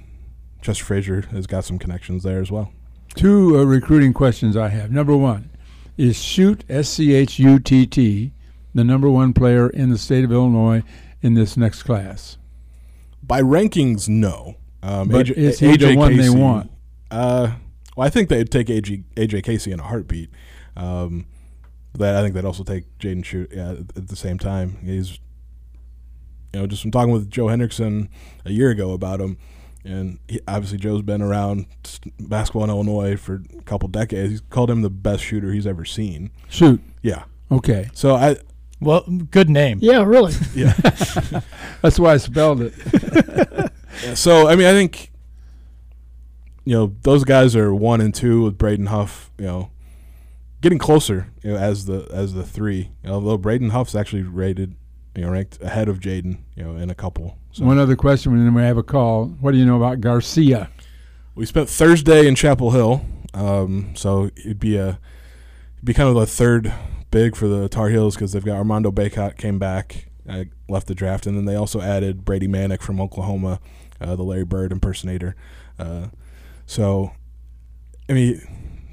[0.62, 2.72] Chester Frazier has got some connections there as well.
[3.14, 4.90] Two uh, recruiting questions I have.
[4.90, 5.50] Number one
[5.96, 8.32] is Schutt S C H U T T
[8.74, 10.82] the number one player in the state of Illinois
[11.20, 12.38] in this next class?
[13.22, 14.56] By rankings, no.
[14.82, 16.70] Um, but AJ, is he AJ the one Casey, they want?
[17.10, 17.52] Uh,
[17.96, 20.30] well, I think they'd take AJ, AJ Casey in a heartbeat.
[20.76, 21.26] Um,
[21.94, 24.78] that I think they'd also take Jaden Schutt yeah, at the same time.
[24.82, 25.18] He's,
[26.52, 28.08] you know, just from talking with Joe Hendrickson
[28.46, 29.36] a year ago about him,
[29.84, 31.66] and he, obviously Joe's been around
[32.20, 34.30] basketball in Illinois for a couple decades.
[34.30, 36.30] He's called him the best shooter he's ever seen.
[36.48, 37.24] Shoot, yeah.
[37.50, 37.90] Okay.
[37.92, 38.36] So I
[38.82, 39.78] well, good name.
[39.80, 40.34] Yeah, really.
[40.54, 40.72] Yeah.
[41.82, 42.74] That's why I spelled it.
[44.04, 45.10] yeah, so I mean, I think
[46.64, 49.30] you know those guys are one and two with Braden Huff.
[49.38, 49.70] You know,
[50.60, 51.32] getting closer.
[51.42, 52.90] You know, as the as the three.
[53.06, 54.74] Although Braden Huff's actually rated,
[55.14, 56.38] you know, ranked ahead of Jaden.
[56.54, 57.38] You know, in a couple.
[57.52, 57.64] So.
[57.64, 59.26] One other question, and then we have a call.
[59.26, 60.70] What do you know about Garcia?
[61.34, 64.98] We spent Thursday in Chapel Hill, um, so it'd be a
[65.76, 66.72] it'd be kind of the third
[67.10, 70.94] big for the Tar Heels because they've got Armando Bacot came back, uh, left the
[70.94, 73.60] draft, and then they also added Brady Manek from Oklahoma,
[74.00, 75.36] uh, the Larry Bird impersonator.
[75.78, 76.08] Uh,
[76.66, 77.12] so,
[78.08, 78.40] I mean,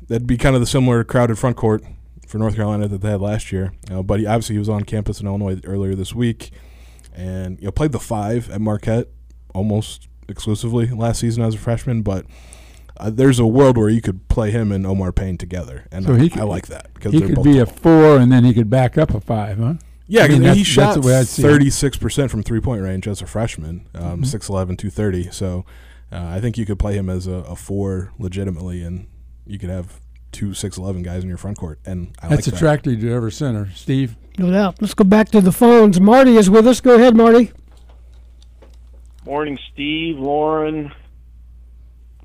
[0.08, 1.84] that'd be kind of the similar crowded front court
[2.30, 3.74] for North Carolina that they had last year.
[3.92, 6.52] Uh, but he, obviously, he was on campus in Illinois earlier this week,
[7.14, 9.08] and you know played the five at Marquette
[9.56, 12.26] almost exclusively last season as a freshman, but
[12.98, 16.14] uh, there's a world where you could play him and Omar Payne together, and so
[16.14, 17.62] I, could, I like that because he could be tall.
[17.64, 19.74] a four, and then he could back up a five, huh?
[20.06, 23.88] Yeah, I mean, he shot thirty six percent from three point range as a freshman,
[23.96, 24.24] um, mm-hmm.
[24.24, 25.32] 6'11", 230.
[25.32, 25.66] So,
[26.12, 29.08] Uh, I think you could play him as a, a four legitimately, and
[29.46, 30.00] you could have
[30.32, 32.56] two six eleven guys in your front court, and I That's like that.
[32.56, 33.70] attractive to every center.
[33.76, 34.82] Steve, No doubt.
[34.82, 36.00] Let's go back to the phones.
[36.00, 36.82] Marty is with us.
[36.82, 37.52] Go ahead, Marty.
[39.26, 40.92] Morning, Steve, Loren.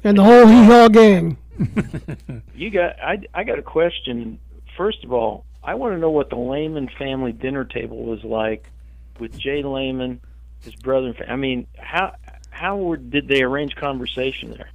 [0.03, 1.39] And the whole hee haw gang.
[2.55, 4.39] You got I, I got a question.
[4.77, 8.71] First of all, I want to know what the Layman family dinner table was like
[9.19, 10.21] with Jay Leman,
[10.63, 11.15] his brother.
[11.21, 12.15] and I mean, how
[12.51, 14.69] how were, did they arrange conversation there?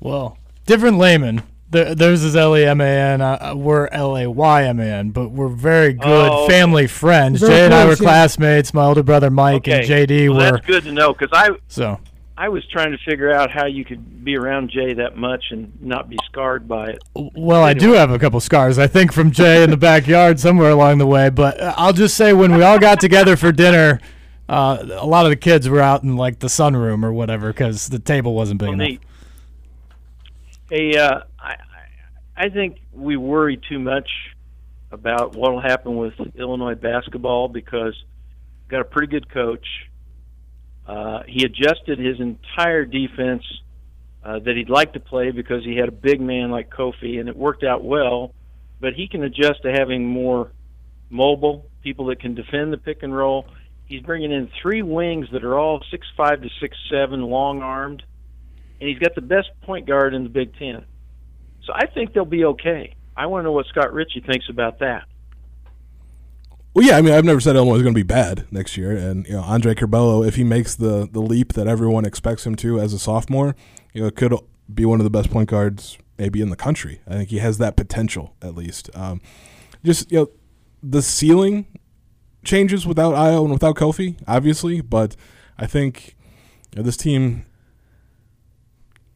[0.00, 1.42] Well, different layman.
[1.70, 3.20] There, theirs is L E M A N.
[3.20, 7.40] Uh, we're L A Y M A N, but we're very good Oh, family friends.
[7.40, 7.96] Very Jay and I were yeah.
[7.96, 8.72] classmates.
[8.72, 10.56] My older brother Mike and JD well, were.
[10.56, 12.00] That's good to know because I So
[12.38, 15.70] I was trying to figure out how you could be around Jay that much and
[15.82, 17.02] not be scarred by it.
[17.14, 20.70] Well, I do have a couple scars, I think, from Jay in the backyard somewhere
[20.70, 21.28] along the way.
[21.28, 24.00] But uh, I'll just say when we all got together for dinner,
[24.48, 27.88] uh, a lot of the kids were out in like the sunroom or whatever because
[27.90, 28.88] the table wasn't big Well, enough.
[28.88, 29.00] neat.
[30.70, 31.20] Hey, uh,
[32.38, 34.08] I, think we worry too much
[34.90, 37.94] about what will happen with Illinois basketball because
[38.68, 39.66] got a pretty good coach.
[40.86, 43.42] Uh, he adjusted his entire defense
[44.24, 47.28] uh, that he'd like to play because he had a big man like Kofi, and
[47.28, 48.34] it worked out well.
[48.80, 50.52] But he can adjust to having more
[51.10, 53.46] mobile people that can defend the pick and roll.
[53.86, 58.02] He's bringing in three wings that are all six five to six seven, long armed
[58.80, 60.84] and he's got the best point guard in the Big Ten.
[61.64, 62.94] So I think they'll be okay.
[63.16, 65.04] I want to know what Scott Richey thinks about that.
[66.74, 68.92] Well, yeah, I mean, I've never said Illinois is going to be bad next year,
[68.92, 72.54] and you know, Andre Curbelo, if he makes the the leap that everyone expects him
[72.56, 73.56] to as a sophomore,
[73.92, 74.32] you know, could
[74.72, 77.00] be one of the best point guards maybe in the country.
[77.06, 78.90] I think he has that potential at least.
[78.94, 79.20] Um,
[79.84, 80.30] just you know,
[80.82, 81.66] the ceiling
[82.44, 85.16] changes without Ayo and without Kofi, obviously, but
[85.58, 86.16] I think
[86.72, 87.44] you know, this team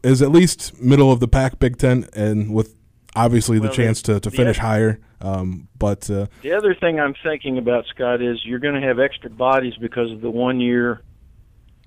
[0.03, 2.75] is at least middle of the pack Big Ten, and with
[3.15, 4.99] obviously the chance to, to finish higher.
[5.21, 8.99] Um, but uh, The other thing I'm thinking about, Scott, is you're going to have
[8.99, 11.03] extra bodies because of the one year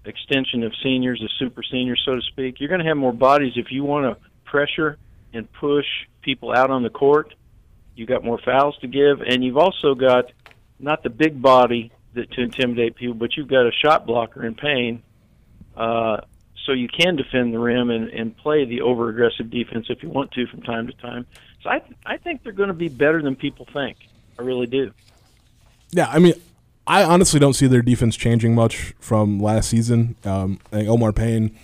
[0.06, 2.60] extension of seniors, the super seniors, so to speak.
[2.60, 4.98] You're going to have more bodies if you want to pressure
[5.34, 5.86] and push
[6.22, 7.34] people out on the court.
[7.96, 10.32] You got more fouls to give, and you've also got
[10.80, 14.56] not the big body that to intimidate people, but you've got a shot blocker in
[14.56, 15.02] Payne.
[15.76, 16.22] uh,
[16.66, 20.10] so you can defend the rim and, and play the over aggressive defense if you
[20.10, 21.26] want to from time to time.
[21.62, 23.98] So I I think they're going to be better than people think.
[24.38, 24.92] I really do.
[25.92, 26.34] Yeah, I mean,
[26.88, 30.16] I honestly don't see their defense changing much from last season.
[30.26, 31.58] Um, I think Omar Payne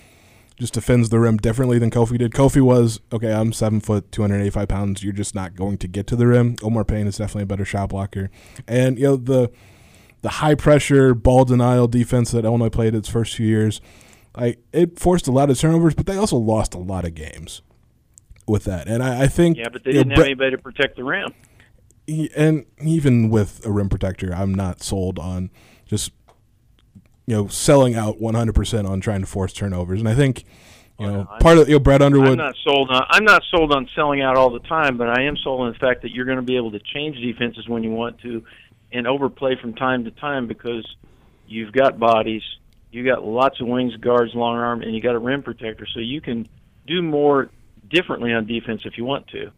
[0.58, 2.32] just defends the rim differently than Kofi did.
[2.32, 3.32] Kofi was okay.
[3.32, 5.02] I'm seven foot, two hundred eighty five pounds.
[5.02, 6.56] You're just not going to get to the rim.
[6.62, 8.30] Omar Payne is definitely a better shot blocker,
[8.66, 9.50] and you know the
[10.22, 13.80] the high pressure ball denial defense that Illinois played its first few years.
[14.36, 17.62] Like it forced a lot of turnovers, but they also lost a lot of games
[18.46, 18.88] with that.
[18.88, 21.04] And I, I think Yeah, but they you know, didn't have anybody to protect the
[21.04, 21.32] rim.
[22.06, 25.50] he- and even with a rim protector, I'm not sold on
[25.86, 26.12] just
[27.26, 30.00] you know selling out 100% on trying to force turnovers.
[30.00, 30.44] And I think
[30.98, 32.30] you know I'm- part of you know Brad Underwood.
[32.30, 33.04] I'm not sold on.
[33.10, 35.78] I'm not sold on selling out all the time, but I am sold on the
[35.78, 38.44] fact that you're going to be able to change defenses when you want to,
[38.92, 40.86] and overplay from time to time because
[41.46, 42.42] you've got bodies,
[42.92, 46.00] you got lots of wings, guards, long arm, and you got a rim protector, so
[46.00, 46.48] you can
[46.86, 47.50] do more
[47.88, 49.50] differently on defense if you want to.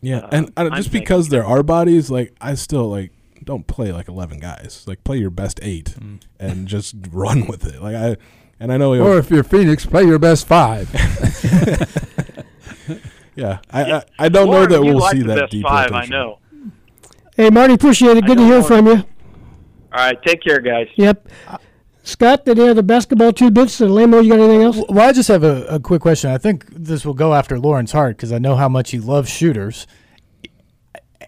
[0.00, 2.90] yeah, uh, and uh, I don't- I'm just because there are bodies, like I still
[2.90, 3.12] like
[3.44, 4.84] don't play like 11 guys.
[4.86, 6.20] Like play your best eight mm.
[6.38, 7.80] and just run with it.
[7.80, 8.16] Like I
[8.58, 10.90] and I know you or if you're Phoenix, play your best five.
[13.34, 15.92] yeah, I, I I don't know that we'll like see the that best deep five.
[15.92, 16.38] I know.
[17.36, 18.26] Hey, Marty, appreciate it.
[18.26, 19.04] Good to hear from you.
[19.92, 20.88] All right, take care, guys.
[20.96, 21.28] Yep.
[22.10, 23.80] Scott, did you have the basketball tidbits?
[23.80, 24.80] And uh, Lamo, you got anything else?
[24.88, 26.30] Well, I just have a, a quick question.
[26.30, 29.30] I think this will go after Loren's heart because I know how much he loves
[29.30, 29.86] shooters.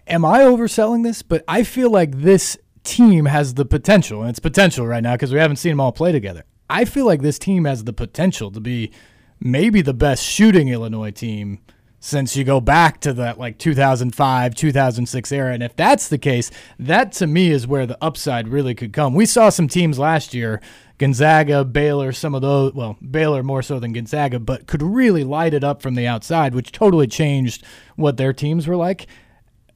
[0.07, 1.21] Am I overselling this?
[1.21, 5.31] But I feel like this team has the potential, and it's potential right now because
[5.31, 6.43] we haven't seen them all play together.
[6.69, 8.91] I feel like this team has the potential to be
[9.39, 11.59] maybe the best shooting Illinois team
[12.03, 16.51] since you go back to that like 2005 2006 era and if that's the case
[16.77, 20.33] that to me is where the upside really could come we saw some teams last
[20.33, 20.59] year
[20.97, 25.53] gonzaga baylor some of those well baylor more so than gonzaga but could really light
[25.53, 27.63] it up from the outside which totally changed
[27.95, 29.07] what their teams were like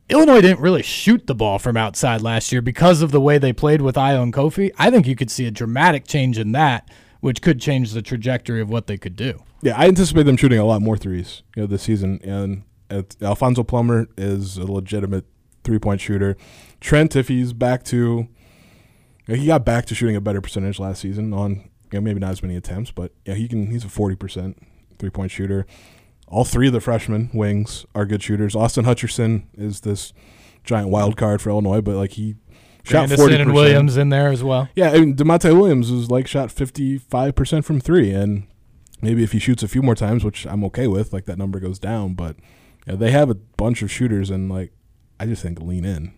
[0.09, 3.51] Illinois didn't really shoot the ball from outside last year because of the way they
[3.51, 4.71] played with Ayo and Kofi.
[4.77, 6.89] I think you could see a dramatic change in that,
[7.19, 9.43] which could change the trajectory of what they could do.
[9.61, 12.19] Yeah, I anticipate them shooting a lot more threes, you know, this season.
[12.23, 12.63] And
[13.21, 15.25] Alfonso Plummer is a legitimate
[15.63, 16.37] three point shooter.
[16.79, 18.27] Trent, if he's back to,
[19.25, 22.31] he got back to shooting a better percentage last season on you know, maybe not
[22.31, 23.67] as many attempts, but yeah, he can.
[23.67, 24.57] He's a forty percent
[24.99, 25.65] three point shooter.
[26.27, 28.55] All three of the freshman wings are good shooters.
[28.55, 30.11] Austin Hutcherson is this
[30.63, 32.35] giant wild card for Illinois, but like he
[32.83, 34.69] shot forty and Williams in there as well.
[34.75, 38.47] Yeah, I mean, Da'Monte Williams was like shot fifty five percent from three, and
[39.01, 41.59] maybe if he shoots a few more times, which I'm okay with, like that number
[41.59, 42.13] goes down.
[42.13, 42.35] But
[42.85, 44.71] yeah, they have a bunch of shooters, and like
[45.19, 46.13] I just think lean in.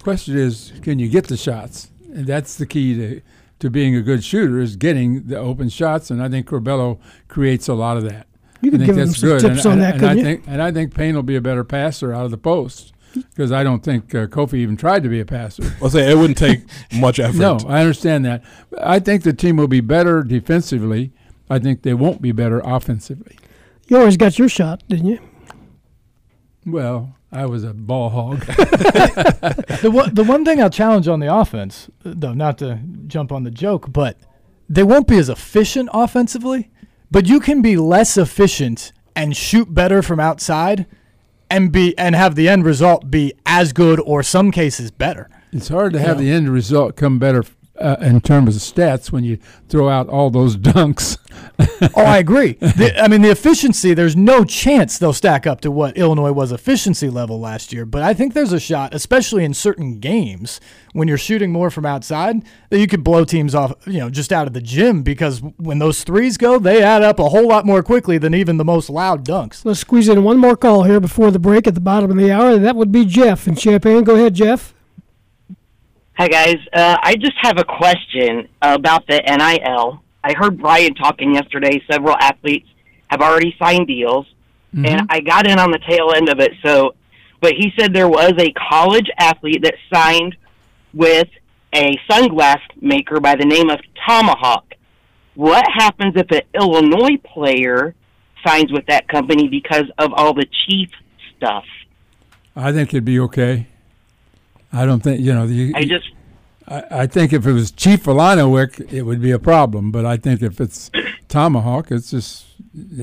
[0.00, 1.90] Question is, can you get the shots?
[2.12, 3.20] And that's the key to
[3.58, 7.68] to being a good shooter is getting the open shots, and I think Curbelo creates
[7.68, 8.26] a lot of that.
[8.60, 9.40] You I could think give him some good.
[9.40, 10.22] tips and, on and, that, and I you?
[10.22, 13.52] think and I think Payne will be a better passer out of the post because
[13.52, 15.74] I don't think uh, Kofi even tried to be a passer.
[15.82, 16.60] I'll say it wouldn't take
[16.92, 17.38] much effort.
[17.38, 18.42] No, I understand that.
[18.80, 21.12] I think the team will be better defensively.
[21.50, 23.38] I think they won't be better offensively.
[23.88, 25.18] You always got your shot, didn't you?
[26.66, 28.40] Well, I was a ball hog.
[28.46, 33.44] the one, the one thing I'll challenge on the offense, though, not to jump on
[33.44, 34.18] the joke, but
[34.68, 36.70] they won't be as efficient offensively.
[37.10, 40.86] But you can be less efficient and shoot better from outside,
[41.50, 45.28] and be and have the end result be as good or some cases better.
[45.52, 47.42] It's hard to have the end result come better
[47.80, 49.38] uh, in terms of stats when you
[49.68, 51.18] throw out all those dunks.
[51.94, 52.52] oh, I agree.
[52.54, 56.52] The, I mean, the efficiency, there's no chance they'll stack up to what Illinois was
[56.52, 57.84] efficiency level last year.
[57.84, 60.60] But I think there's a shot, especially in certain games,
[60.92, 64.32] when you're shooting more from outside, that you could blow teams off, you know, just
[64.32, 67.66] out of the gym because when those threes go, they add up a whole lot
[67.66, 69.64] more quickly than even the most loud dunks.
[69.64, 72.32] Let's squeeze in one more call here before the break at the bottom of the
[72.32, 74.04] hour, that would be Jeff in Champaign.
[74.04, 74.74] Go ahead, Jeff.
[76.18, 80.02] Hi guys, uh, I just have a question about the NIL.
[80.24, 81.80] I heard Brian talking yesterday.
[81.88, 82.66] Several athletes
[83.06, 84.26] have already signed deals,
[84.74, 86.50] and I got in on the tail end of it.
[86.66, 86.96] So,
[87.40, 90.34] but he said there was a college athlete that signed
[90.92, 91.28] with
[91.72, 94.74] a sunglass maker by the name of Tomahawk.
[95.36, 97.94] What happens if an Illinois player
[98.44, 100.90] signs with that company because of all the chief
[101.36, 101.64] stuff?
[102.56, 103.68] I think it'd be okay.
[104.72, 105.44] I don't think you know.
[105.44, 106.10] You, I just
[106.66, 109.90] I, I think if it was Chief Illiniwek, it would be a problem.
[109.90, 110.90] But I think if it's
[111.28, 112.44] Tomahawk, it's just.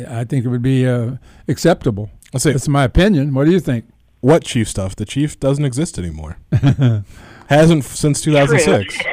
[0.07, 1.15] I think it would be uh,
[1.47, 2.09] acceptable.
[2.33, 3.33] I'll say That's my opinion.
[3.33, 3.85] What do you think?
[4.21, 4.95] what chief stuff?
[4.95, 6.37] The chief doesn't exist anymore.
[7.49, 8.97] Hasn't since 2006.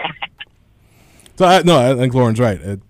[1.36, 2.60] So I, no, I think Loren's right.
[2.60, 2.80] It,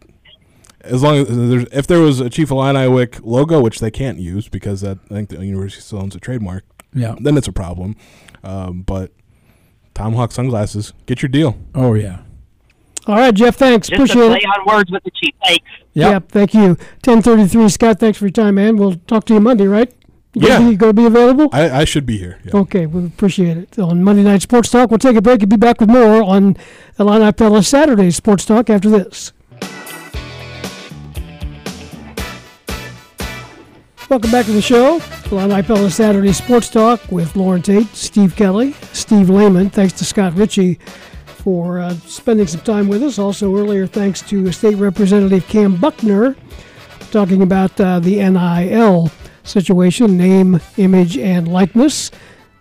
[0.83, 4.49] as long as there's, if there was a Chief Illiniwek logo, which they can't use
[4.49, 7.15] because that I think the university still owns a trademark, Yeah.
[7.21, 7.95] then it's a problem.
[8.43, 9.13] Um, but
[10.03, 11.57] Tomahawk sunglasses, get your deal.
[11.77, 12.23] Oh yeah.
[13.07, 13.55] All right, Jeff.
[13.57, 13.89] Thanks.
[13.89, 14.47] just a Appreciate play it.
[14.47, 15.33] on words with the chief.
[15.45, 15.65] Thanks.
[15.95, 16.29] Yep.
[16.31, 16.77] Thank you.
[17.03, 17.69] Ten thirty-three.
[17.69, 18.77] Scott, thanks for your time, man.
[18.77, 19.93] We'll talk to you Monday, right?
[20.35, 20.59] You Yeah.
[20.59, 21.49] Gonna be, gonna be available.
[21.53, 22.41] I, I should be here.
[22.45, 22.57] Yeah.
[22.57, 23.79] Okay, we appreciate it.
[23.79, 26.57] On Monday Night Sports Talk, we'll take a break and be back with more on
[26.99, 29.33] Illini Pella Saturday Sports Talk after this.
[34.11, 35.01] Welcome back to the show.
[35.31, 39.71] Illini Pella Saturday Sports Talk with Loren Tate, Steve Kelly, Steve Layman.
[39.71, 40.75] Thanks to Scott Richey
[41.25, 43.19] for uh, spending some time with us.
[43.19, 46.37] Also, earlier, thanks to State Representative Cam Buckner
[47.11, 49.11] talking about uh, the NIL
[49.45, 52.11] situation, name, image, and likeness.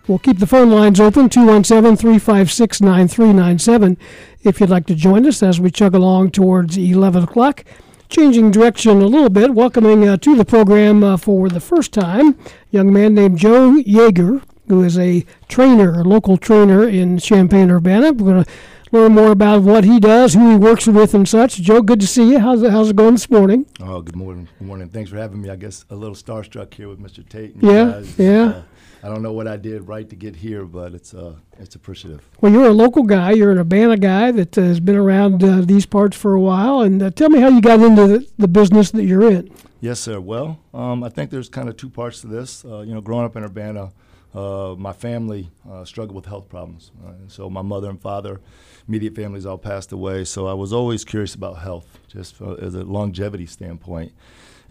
[0.06, 3.98] We'll keep the phone lines open 217 356 9397
[4.42, 7.64] if you'd like to join us as we chug along towards 11 o'clock.
[8.12, 12.38] Changing direction a little bit, welcoming uh, to the program uh, for the first time
[12.38, 17.70] a young man named Joe Yager, who is a trainer, a local trainer in Champaign
[17.70, 18.12] Urbana.
[18.12, 18.50] We're going to
[18.92, 21.54] learn more about what he does, who he works with, and such.
[21.54, 22.38] Joe, good to see you.
[22.38, 23.64] How's it, how's it going this morning?
[23.80, 24.46] Oh, good morning.
[24.58, 24.90] Good morning.
[24.90, 25.48] Thanks for having me.
[25.48, 27.26] I guess a little starstruck here with Mr.
[27.26, 27.54] Tate.
[27.62, 28.18] Yeah, guys.
[28.18, 28.42] yeah.
[28.42, 28.62] Uh,
[29.04, 32.28] I don't know what I did right to get here, but it's uh, it's appreciative.
[32.40, 33.32] Well, you're a local guy.
[33.32, 36.82] You're an Urbana guy that uh, has been around uh, these parts for a while.
[36.82, 39.52] And uh, tell me how you got into the, the business that you're in.
[39.80, 40.20] Yes, sir.
[40.20, 42.64] Well, um, I think there's kind of two parts to this.
[42.64, 43.92] Uh, you know, growing up in Urbana,
[44.34, 46.92] uh, my family uh, struggled with health problems.
[47.26, 48.40] So my mother and father,
[48.86, 50.22] immediate families all passed away.
[50.24, 54.12] So I was always curious about health, just for, as a longevity standpoint.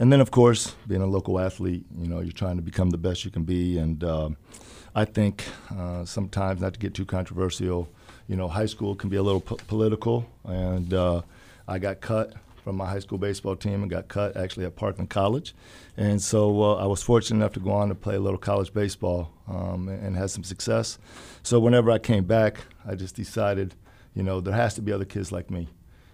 [0.01, 2.97] And then, of course, being a local athlete, you know, you're trying to become the
[2.97, 3.77] best you can be.
[3.77, 4.35] And um,
[4.95, 7.87] I think uh, sometimes, not to get too controversial,
[8.27, 10.25] you know, high school can be a little po- political.
[10.43, 11.21] And uh,
[11.67, 12.33] I got cut
[12.63, 15.53] from my high school baseball team and got cut actually at Parkland College.
[15.97, 18.73] And so uh, I was fortunate enough to go on to play a little college
[18.73, 20.97] baseball um, and, and had some success.
[21.43, 22.57] So whenever I came back,
[22.87, 23.75] I just decided,
[24.15, 25.67] you know, there has to be other kids like me.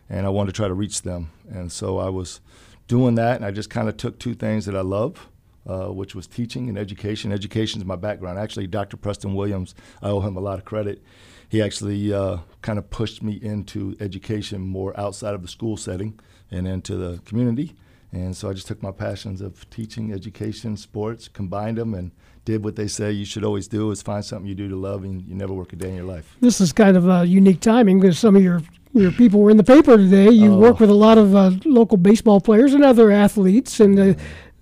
[0.10, 1.32] And I wanted to try to reach them.
[1.50, 2.42] And so I was
[2.88, 5.28] doing that, and I just kind of took two things that I love
[5.68, 7.32] uh, which was teaching and education.
[7.32, 8.40] Education is my background.
[8.40, 8.98] Actually, Dr.
[8.98, 11.04] Preston Williams, I owe him a lot of credit.
[11.50, 16.20] He actually uh, kind of pushed me into education more outside of the school setting
[16.52, 17.76] and into the community.
[18.14, 22.12] And so I just took my passions of teaching, education, sports, combined them, and
[22.46, 25.04] did what they say you should always do is find something you do to love
[25.04, 26.38] and you never work a day in your life.
[26.40, 28.62] This is kind of a unique timing because some of your
[28.94, 30.30] your people were in the paper today.
[30.32, 30.58] You Oh.
[30.60, 34.14] work with a lot of uh, local baseball players and other athletes, and uh,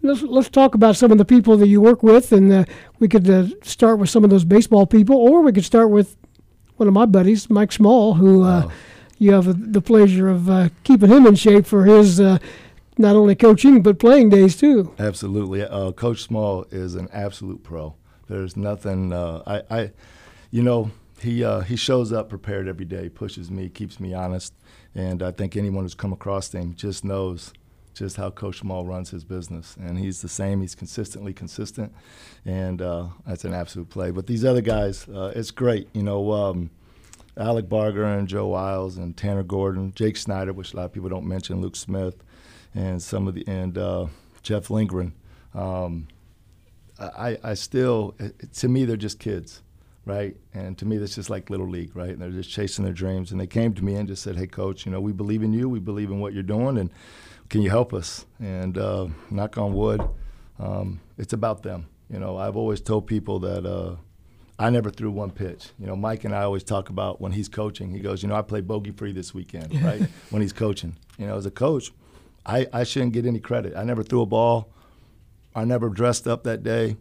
[0.01, 2.65] let's let's talk about some of the people that you work with, and uh,
[2.99, 6.15] we could uh, start with some of those baseball people, or we could start with
[6.77, 8.69] one of my buddies, Mike Small, who uh,
[9.17, 12.37] you have the pleasure of uh, keeping him in shape for his uh,
[12.97, 14.93] not only coaching but playing days too.
[14.99, 15.63] Absolutely.
[15.63, 17.95] Uh, Coach Small is an absolute pro.
[18.27, 19.13] There's nothing.
[19.13, 19.91] Uh, I, I,
[20.51, 24.53] you know, he uh, he shows up prepared every day, pushes me, keeps me honest,
[24.93, 27.53] and I think anyone who's come across him just knows
[27.93, 30.61] just how Coach Small runs his business, and he's the same.
[30.61, 31.93] He's consistently consistent,
[32.45, 34.11] and uh, that's an absolute play.
[34.11, 35.89] But these other guys, uh, it's great.
[35.93, 36.31] You know.
[36.31, 36.69] Um,
[37.37, 41.09] Alec Barger and Joe Wiles and Tanner Gordon, Jake Snyder, which a lot of people
[41.09, 42.23] don't mention, Luke Smith,
[42.73, 44.07] and some of the and uh,
[44.41, 45.13] Jeff Lindgren.
[45.53, 46.07] Um,
[46.97, 48.15] I, I still,
[48.53, 49.61] to me, they're just kids,
[50.05, 50.35] right?
[50.53, 52.09] And to me, that's just like little league, right?
[52.09, 53.31] And they're just chasing their dreams.
[53.31, 55.53] And they came to me and just said, "Hey, coach, you know, we believe in
[55.53, 55.67] you.
[55.67, 56.89] We believe in what you're doing, and
[57.49, 60.01] can you help us?" And uh, knock on wood,
[60.59, 61.87] um, it's about them.
[62.09, 63.65] You know, I've always told people that.
[63.65, 63.95] Uh,
[64.57, 65.71] I never threw one pitch.
[65.77, 67.91] You know, Mike and I always talk about when he's coaching.
[67.91, 70.01] He goes, you know, I played bogey free this weekend, right?
[70.29, 71.91] when he's coaching, you know, as a coach,
[72.45, 73.75] I, I shouldn't get any credit.
[73.75, 74.71] I never threw a ball.
[75.53, 76.95] I never dressed up that day.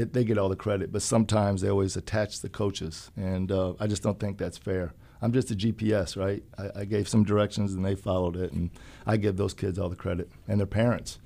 [0.00, 3.74] It, they get all the credit, but sometimes they always attach the coaches, and uh,
[3.78, 4.94] I just don't think that's fair.
[5.22, 6.42] I'm just a GPS, right?
[6.56, 8.70] I, I gave some directions and they followed it, and
[9.06, 11.18] I give those kids all the credit and their parents.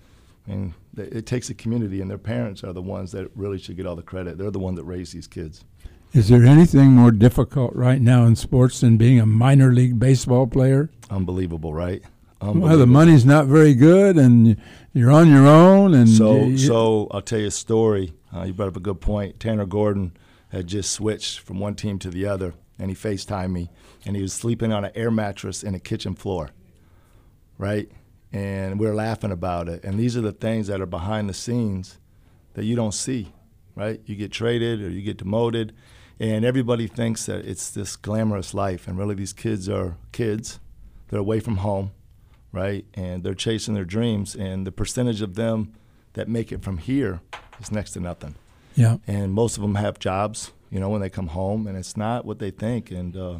[0.47, 3.59] I mean, th- it takes a community, and their parents are the ones that really
[3.59, 4.37] should get all the credit.
[4.37, 5.65] They're the one that raise these kids.
[6.13, 10.47] Is there anything more difficult right now in sports than being a minor league baseball
[10.47, 10.91] player?
[11.11, 12.03] Unbelievable, right?
[12.53, 14.57] Well, the money's not very good, and
[14.93, 15.95] you're on your own.
[15.95, 18.13] And So, you- so I'll tell you a story.
[18.35, 19.39] Uh, you brought up a good point.
[19.41, 20.13] Tanner Gordon
[20.51, 23.71] had just switched from one team to the other, and he FaceTimed me,
[24.05, 26.51] and he was sleeping on an air mattress in a kitchen floor,
[27.59, 27.91] right?
[28.33, 29.85] And we are laughing about it.
[29.85, 31.99] And these are the things that are behind the scenes
[32.55, 33.33] that you don't see,
[33.77, 34.01] right?
[34.07, 35.73] You get traded or you get demoted,
[36.21, 40.59] and everybody thinks that it's this glamorous life, and really these kids are kids.
[41.09, 41.91] They're away from home,
[42.55, 42.85] right?
[42.95, 45.75] And they're chasing their dreams, and the percentage of them
[46.15, 47.21] that make it from here
[47.61, 48.37] is next to nothing.
[48.75, 48.99] Yeah.
[49.07, 52.25] And most of them have jobs, you know, when they come home, and it's not
[52.25, 52.91] what they think.
[52.91, 53.39] And uh,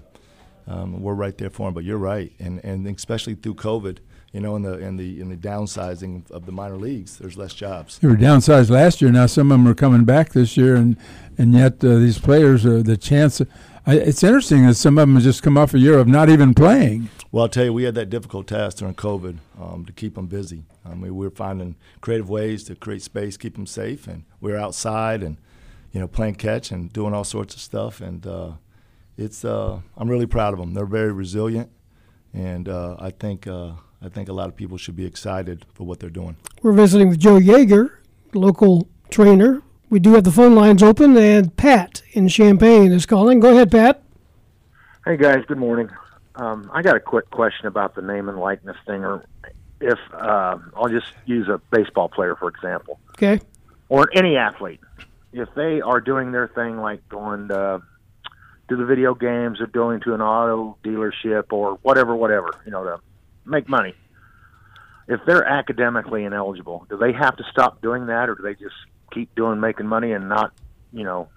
[0.67, 1.75] um, we're right there for them.
[1.75, 3.99] But you're right, and and especially through COVID,
[4.33, 7.55] you know, in the in the in the downsizing of the minor leagues, there's less
[7.55, 7.99] jobs.
[7.99, 9.11] They were downsized last year.
[9.11, 10.97] Now some of them are coming back this year, and
[11.39, 13.41] and yet uh, these players are the chance.
[13.87, 16.31] I, it's interesting that some of them have just come off a year of not
[16.31, 17.11] even playing.
[17.31, 20.27] Well, I'll tell you, we had that difficult task during COVID um, to keep them
[20.27, 20.65] busy.
[20.85, 24.53] I mean, we were finding creative ways to create space, keep them safe, and we
[24.53, 25.37] were outside and,
[25.93, 28.01] you know, playing catch and doing all sorts of stuff.
[28.01, 28.53] And uh,
[29.19, 30.73] it's, uh, I'm really proud of them.
[30.75, 31.71] They're very resilient,
[32.33, 35.85] and uh, I think, uh, I think a lot of people should be excited for
[35.85, 36.37] what they're doing.
[36.63, 38.01] We're visiting with Joe Yager,
[38.33, 39.61] local trainer.
[39.95, 43.39] We do have the phone lines open, and Pat in Champaign is calling.
[43.39, 44.03] Go ahead, Pat.
[45.07, 45.89] Hey guys, good morning.
[46.35, 49.25] Um, I got a quick question about the name and likeness thing, or
[49.81, 53.41] if uh, I'll just use a baseball player for example, Okay.
[53.89, 54.81] or any athlete.
[55.33, 57.81] If they are doing their thing, like going to,
[58.71, 62.83] to the video games, or going to an auto dealership, or whatever, whatever, you know,
[62.83, 62.99] to
[63.45, 63.95] make money.
[65.07, 68.75] If they're academically ineligible, do they have to stop doing that, or do they just
[69.15, 70.53] keep doing making money and not,
[70.93, 71.29] you know?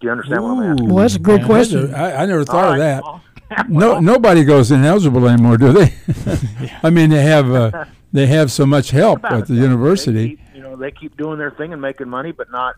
[0.00, 0.88] Do you understand what I'm asking?
[0.88, 1.94] Well, that's a great question.
[1.94, 3.02] I, I never thought All of that.
[3.68, 5.92] well, no, nobody goes ineligible anymore, do they?
[6.82, 9.62] I mean, they have uh, they have so much help about at the though.
[9.62, 10.38] university.
[10.54, 12.76] you know, they keep doing their thing and making money, but not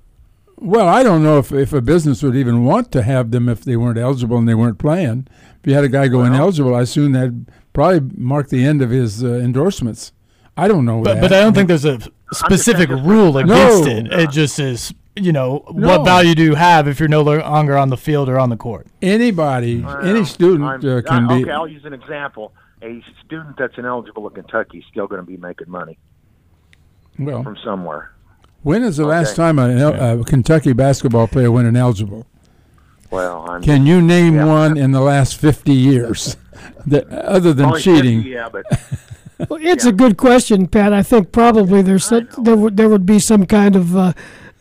[0.57, 3.65] Well, I don't know if, if a business would even want to have them if
[3.65, 5.29] they weren't eligible and they weren't playing.
[5.61, 8.91] If you had a guy go ineligible, I assume that probably mark the end of
[8.91, 10.13] his uh, endorsements.
[10.57, 11.21] I don't know But, that.
[11.21, 12.01] but I don't think there's a
[12.33, 13.91] specific rule against No.
[13.91, 14.07] it.
[14.13, 15.89] It just is, you know, No.
[15.89, 18.57] what value do you have if you're no longer on the field or on the
[18.57, 18.87] court?
[19.01, 21.43] anybody, any student uh, can I- be.
[21.45, 22.53] Okay, I'll use an example.
[22.83, 25.99] A student that's ineligible at Kentucky is still going to be making money
[27.19, 28.11] Well, from somewhere.
[28.63, 32.27] when is the last time a, a Kentucky basketball player went ineligible?
[33.11, 34.47] Well, I'm Can you name Yeah.
[34.47, 36.37] one in the last 50 years
[36.87, 38.23] that other than cheating?
[38.23, 38.65] 50, yeah, but
[39.39, 40.93] Well, it's a good question, Pat.
[40.93, 44.13] I think probably there's some, there would there would be some kind of uh,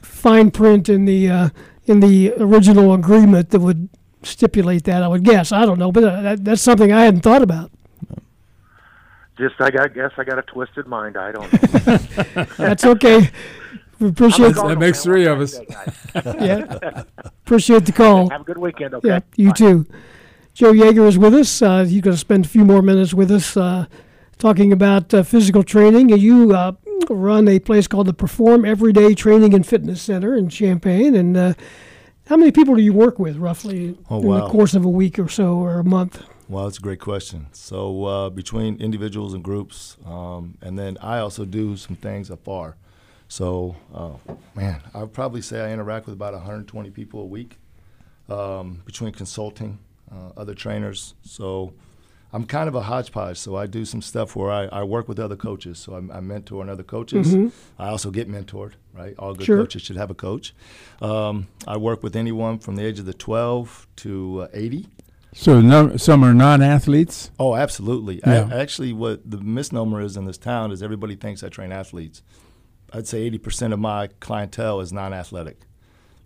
[0.01, 1.49] fine print in the uh,
[1.85, 3.89] in the original agreement that would
[4.23, 5.03] stipulate that.
[5.03, 5.51] I would guess.
[5.51, 7.71] I don't know, but uh, that, that's something I hadn't thought about.
[9.37, 11.17] Just I got, guess I got a twisted mind.
[11.17, 12.45] I don't know.
[12.57, 13.31] That's okay.
[13.99, 15.59] We appreciate That makes three of us.
[16.13, 17.03] yeah.
[17.25, 18.29] Appreciate the call.
[18.29, 18.93] Have a good weekend.
[18.95, 19.07] Okay.
[19.07, 19.55] Yeah, you Bye.
[19.55, 19.85] too.
[20.53, 21.61] Joe Yager is with us.
[21.61, 23.85] Uh, you're going to spend a few more minutes with us uh,
[24.41, 26.09] talking about uh, physical training.
[26.09, 26.71] You uh,
[27.09, 31.13] run a place called the Perform Everyday Training and Fitness Center in Champaign.
[31.13, 31.53] And uh,
[32.25, 35.19] how many people do you work with roughly Oh, in the course of a week
[35.19, 36.23] or so or a month?
[36.49, 37.47] Well, that's a great question.
[37.51, 42.77] So uh, between individuals and groups, um, and then I also do some things afar.
[43.27, 47.59] So, uh, man, I would probably say I interact with about 120 people a week
[48.27, 49.77] um, between consulting,
[50.11, 51.13] uh, other trainers.
[51.21, 51.73] So
[52.33, 53.37] I'm kind of a hodgepodge.
[53.37, 55.79] So I do some stuff where I, I work with other coaches.
[55.79, 57.35] So I, I mentor other coaches.
[57.35, 57.51] Mhm.
[57.77, 59.15] I also get mentored, right?
[59.19, 59.57] All good Sure.
[59.57, 60.53] coaches should have a coach.
[61.01, 64.87] Um, I work with anyone from the age of the 12 to uh, 80.
[65.33, 67.31] So no, some are non-athletes.
[67.39, 68.21] Oh, absolutely.
[68.25, 72.21] I, actually, what the misnomer is in this town is everybody thinks I train athletes.
[72.93, 75.61] I'd say 80% of my clientele is non athletic.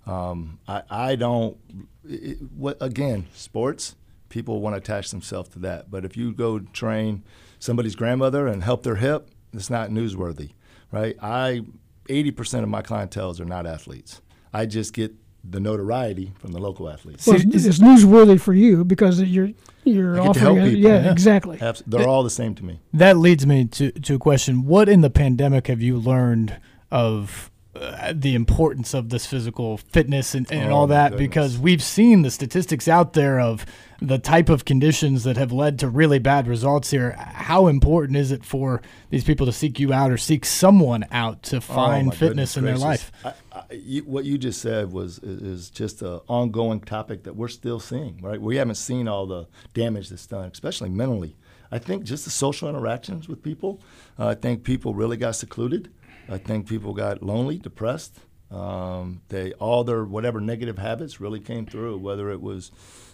[0.07, 1.57] Um, I, I don't,
[2.03, 3.95] it, what, again, sports,
[4.29, 5.89] people want to attach themselves to that.
[5.91, 7.23] But if you go train
[7.59, 10.51] somebody's grandmother and help their hip, it's not newsworthy,
[10.91, 11.15] right?
[11.21, 11.61] I,
[12.09, 14.21] 80% of my clientels are not athletes.
[14.53, 15.13] I just get
[15.47, 17.27] the notoriety from the local athletes.
[17.27, 19.51] Well, it's, it's newsworthy for you because you're
[19.83, 20.75] you're I get to offering help it.
[20.75, 20.91] people.
[20.91, 21.61] Yeah, exactly.
[21.61, 22.79] Abs- they're all the same to me.
[22.93, 24.65] That leads me to, to a question.
[24.65, 26.59] What in the pandemic have you learned
[26.91, 31.11] of uh, the importance of this physical fitness and, and Oh, all that?
[31.11, 31.27] goodness.
[31.27, 33.65] Because we've seen the statistics out there of
[34.01, 37.11] the type of conditions that have led to really bad results here.
[37.13, 41.43] How important is it for these people to seek you out or seek someone out
[41.43, 43.11] to Oh, find my fitness goodness in their life?
[43.23, 47.35] I, I, you, what you just said was is, is just an ongoing topic that
[47.35, 48.19] we're still seeing.
[48.21, 51.35] Right, we haven't seen all the damage that's done, especially mentally.
[51.71, 53.81] I think just the social interactions with people.
[54.19, 55.89] Uh, I think people really got secluded.
[56.29, 58.19] I think people got lonely, depressed.
[58.51, 62.71] Um, they all their whatever negative habits really came through, whether it was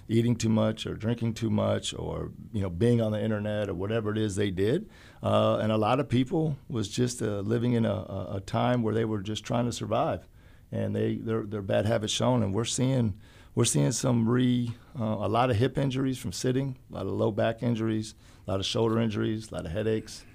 [0.07, 3.73] eating too much or drinking too much or you know being on the internet or
[3.73, 4.89] whatever it is they did.
[5.23, 8.93] Uh, and a lot of people was just uh, living in a, a, time where
[8.93, 10.27] they were just trying to survive,
[10.71, 12.43] and they their their bad habits shown.
[12.43, 13.13] And we're seeing
[13.55, 17.13] we're seeing some re uh, a lot of hip injuries from sitting, a lot of
[17.13, 18.15] low back injuries,
[18.47, 20.25] a lot of shoulder injuries, a lot of headaches,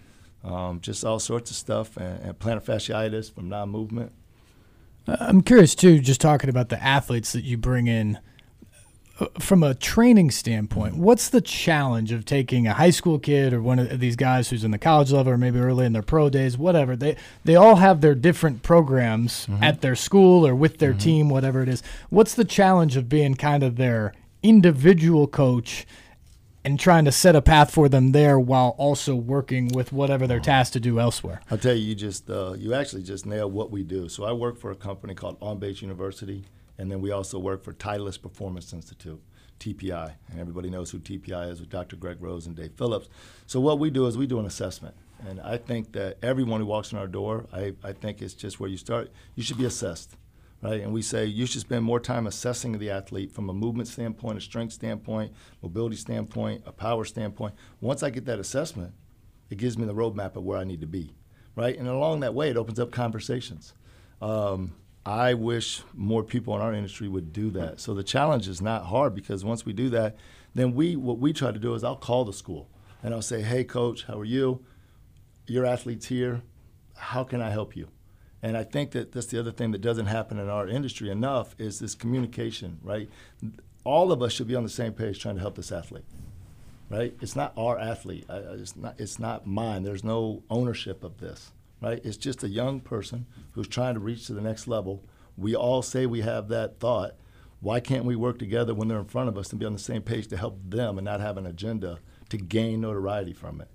[0.46, 4.12] um, just all sorts of stuff, and, and plantar fasciitis from non-movement.
[5.08, 8.18] I'm curious too, just talking about the athletes that you bring in.
[9.20, 13.62] uh, From a training standpoint, what's the challenge of taking a high school kid or
[13.62, 16.28] one of these guys who's in the college level or maybe early in their pro
[16.28, 16.96] days, whatever?
[16.96, 21.62] They they all have their different programs at their school or with their team, whatever
[21.62, 21.82] it is.
[22.10, 24.12] What's the challenge of being kind of their
[24.42, 25.86] individual coach
[26.66, 30.40] and trying to set a path for them there while also working with whatever they're
[30.40, 31.40] tasked to do elsewhere?
[31.48, 34.08] I'll tell you, you just uh, you actually just nailed what we do.
[34.08, 36.44] So I work for a company called On Base University,
[36.76, 39.22] and then we also work for Titleist Performance Institute,
[39.60, 41.94] TPI, and everybody knows who TPI is with Dr.
[41.94, 43.08] Greg Rose and Dave Phillips.
[43.46, 46.66] So what we do is we do an assessment, and I think that everyone who
[46.66, 49.12] walks in our door, I, I think it's just where you start.
[49.36, 50.16] You should be assessed.
[50.66, 53.86] Right, and we say you should spend more time assessing the athlete from a movement
[53.86, 55.32] standpoint, a strength standpoint,
[55.62, 57.54] mobility standpoint, a power standpoint.
[57.80, 58.92] Once I get that assessment,
[59.48, 61.14] it gives me the roadmap of where I need to be,
[61.54, 61.78] right?
[61.78, 63.74] And along that way, it opens up conversations.
[64.20, 64.74] Um,
[65.04, 67.78] I wish more people in our industry would do that.
[67.78, 70.16] So the challenge is not hard because once we do that,
[70.56, 72.68] then we what we try to do is I'll call the school
[73.04, 74.64] and I'll say, "Hey, coach, how are you?
[75.46, 76.42] Your athlete's here.
[76.96, 77.86] How can I help you?"
[78.42, 81.54] And I think that that's the other thing that doesn't happen in our industry enough
[81.58, 83.08] is this communication, right?
[83.84, 86.04] All of us should be on the same page trying to help this athlete
[86.90, 87.14] right?
[87.20, 88.26] It's not our athlete.
[88.28, 88.98] It's not.
[88.98, 89.82] It's not mine.
[89.82, 92.00] There's no ownership of this, right?
[92.04, 95.04] It's just a young person who's trying to reach to the next level.
[95.36, 97.14] We all say we have that thought.
[97.60, 99.78] Why can't we work together when they're in front of us and be on the
[99.78, 101.98] same page to help them and not have an agenda
[102.28, 103.68] to gain notoriety from it?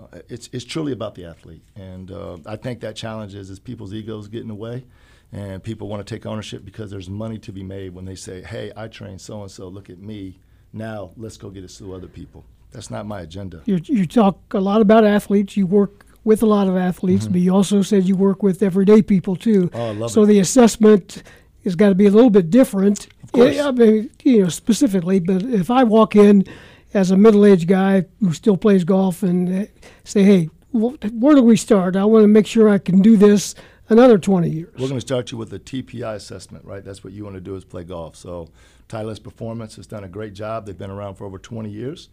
[0.00, 3.58] Uh, it's, it's truly about the athlete, and uh, I think that challenge is is
[3.58, 4.84] people's egos get in the way,
[5.32, 8.42] and people want to take ownership because there's money to be made when they say,
[8.42, 9.68] "Hey, I train so and so.
[9.68, 10.38] Look at me.
[10.72, 13.62] Now let's go get it to other people." That's not my agenda.
[13.64, 15.56] You, you talk a lot about athletes.
[15.56, 19.02] You work with a lot of athletes, but you also said you work with everyday
[19.02, 19.62] people too.
[19.64, 19.76] Mm-hmm.
[19.76, 20.26] Oh, I love so it.
[20.26, 21.22] the assessment
[21.64, 23.08] has got to be a little bit different.
[23.22, 23.58] Of course.
[23.58, 25.20] I mean, you know, specifically.
[25.20, 26.46] But if I walk in
[26.92, 29.66] as a middle-aged guy who still plays golf and uh,
[30.04, 31.96] say, "Hey, where do we start?
[31.96, 33.54] I want to make sure I can do this
[33.88, 34.72] another 20 years.
[34.74, 36.84] We're going to start you with a TPI assessment, right?
[36.84, 38.16] That's what you want to do is play golf.
[38.16, 38.48] So
[38.88, 40.66] Titleist Performance has done a great job.
[40.66, 42.08] They've been around for over 20 years.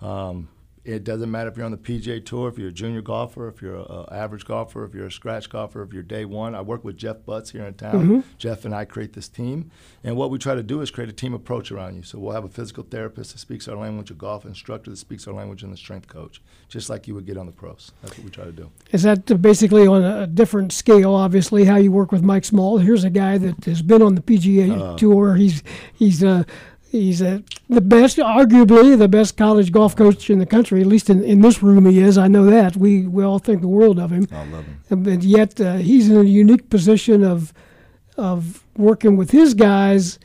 [0.00, 0.48] Um,
[0.84, 3.62] it doesn't matter if you're on the PGA Tour, if you're a junior golfer, if
[3.62, 6.56] you're an average golfer, if you're a scratch golfer, if you're day one.
[6.56, 7.92] I work with Jeff Butts here in town.
[8.04, 8.20] Mm-hmm.
[8.36, 9.70] Jeff and I create this team.
[10.02, 12.02] And what we try to do is create a team approach around you.
[12.02, 15.28] So we'll have a physical therapist that speaks our language, a golf instructor that speaks
[15.28, 17.92] our language, and a strength coach, just like you would get on the pros.
[18.02, 18.68] That's what we try to do.
[18.90, 22.78] Is that basically on a different scale, obviously, how you work with Mike Small?
[22.78, 24.96] Here's a guy that has been on the PGA Uh.
[24.96, 25.36] Tour.
[25.36, 25.62] He's,
[25.94, 26.42] he's, uh,
[26.92, 27.38] He's uh,
[27.70, 30.82] the best, arguably the best college golf coach in the country.
[30.82, 32.18] At least in, in this room, he is.
[32.18, 32.76] I know that.
[32.76, 34.28] We we all think the world of him.
[34.30, 34.80] I love him.
[34.90, 37.54] And, but yet uh, he's in a unique position of
[38.18, 40.18] of working with his guys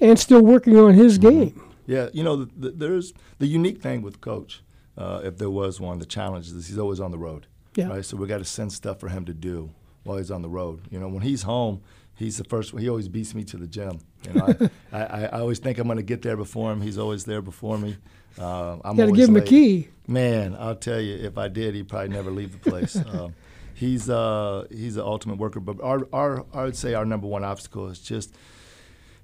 [0.00, 1.60] and still working on his game.
[1.86, 4.62] Yeah, you know, the, the, there's the unique thing with Coach,
[4.96, 7.48] uh, if there was one, the challenge is he's always on the road.
[7.74, 7.88] Yeah.
[7.88, 8.04] Right.
[8.04, 9.70] So we got to send stuff for him to do
[10.04, 10.82] while he's on the road.
[10.88, 11.82] You know, when he's home,
[12.14, 12.78] he's the first.
[12.78, 13.98] He always beats me to the gym.
[14.26, 16.80] You know, I, I, I always think I'm going to get there before him.
[16.80, 17.96] He's always there before me.
[18.38, 19.88] Uh, I'm Got to give him a key.
[20.06, 22.96] Man, I'll tell you, if I did, he'd probably never leave the place.
[23.12, 23.34] um,
[23.74, 25.60] he's uh, he's the ultimate worker.
[25.60, 28.34] But our, our I would say our number one obstacle is just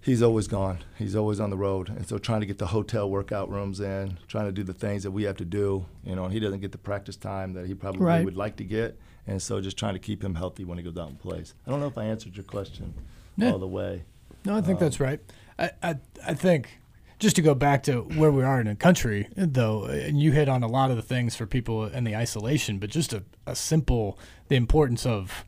[0.01, 0.79] he's always gone.
[0.99, 4.19] He's always on the road, and so trying to get the hotel workout rooms in,
[4.29, 5.87] trying to do the things that we have to do.
[6.05, 8.25] You know, and he doesn't get the practice time that he probably Right.
[8.25, 10.97] would like to get, and so just trying to keep him healthy when he goes
[10.97, 11.55] out and plays.
[11.67, 12.95] I don't know if I answered your question
[13.37, 13.53] Yeah.
[13.53, 14.05] all the way.
[14.45, 15.21] No, I think Um, that's right.
[15.59, 15.97] I, I
[16.27, 16.79] I think
[17.19, 20.49] just to go back to where we are in a country, though, and you hit
[20.49, 23.57] on a lot of the things for people in the isolation, but just a, a
[23.57, 25.45] simple the importance of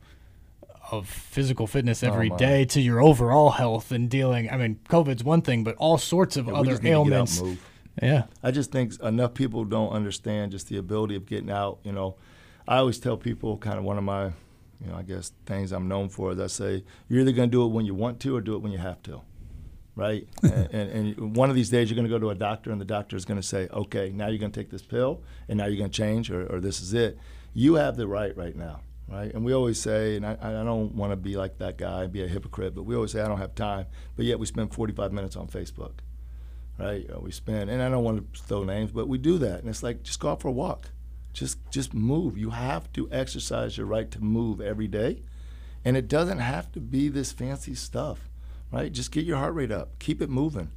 [0.91, 2.35] of physical fitness Oh, every my.
[2.35, 4.49] day to your overall health and dealing.
[4.51, 7.41] I mean, COVID's one thing, but all sorts of Yeah, other just get out ailments.
[8.01, 8.23] Yeah.
[8.43, 11.79] I just think enough people don't understand just the ability of getting out.
[11.83, 12.15] You know,
[12.67, 14.31] I always tell people kind of one of my,
[14.83, 17.51] you know, I guess things I'm known for is I say you're either going to
[17.51, 19.21] do it when you want to or do it when you have to,
[19.95, 20.27] right?
[20.43, 22.81] and, and, and one of these days you're going to go to a doctor and
[22.81, 25.57] the doctor is going to say, okay, now you're going to take this pill and
[25.57, 27.17] now you're going to change or, or this is it.
[27.53, 28.81] You have the right right now.
[29.07, 32.07] Right, and we always say, and I, I don't want to be like that guy,
[32.07, 33.87] be a hypocrite, but we always say I don't have time.
[34.15, 35.95] But yet we spend 45 minutes on Facebook
[36.81, 37.05] right?
[37.13, 39.69] Uh, we spend, and I don't want to throw names, but we do that, and
[39.69, 40.89] it's like just go out for a walk,
[41.33, 42.37] just just move.
[42.37, 45.21] You have to exercise your right to move every day,
[45.85, 48.29] and it doesn't have to be this fancy stuff,
[48.71, 48.91] right?
[48.91, 50.71] Just get your heart rate up, keep it moving.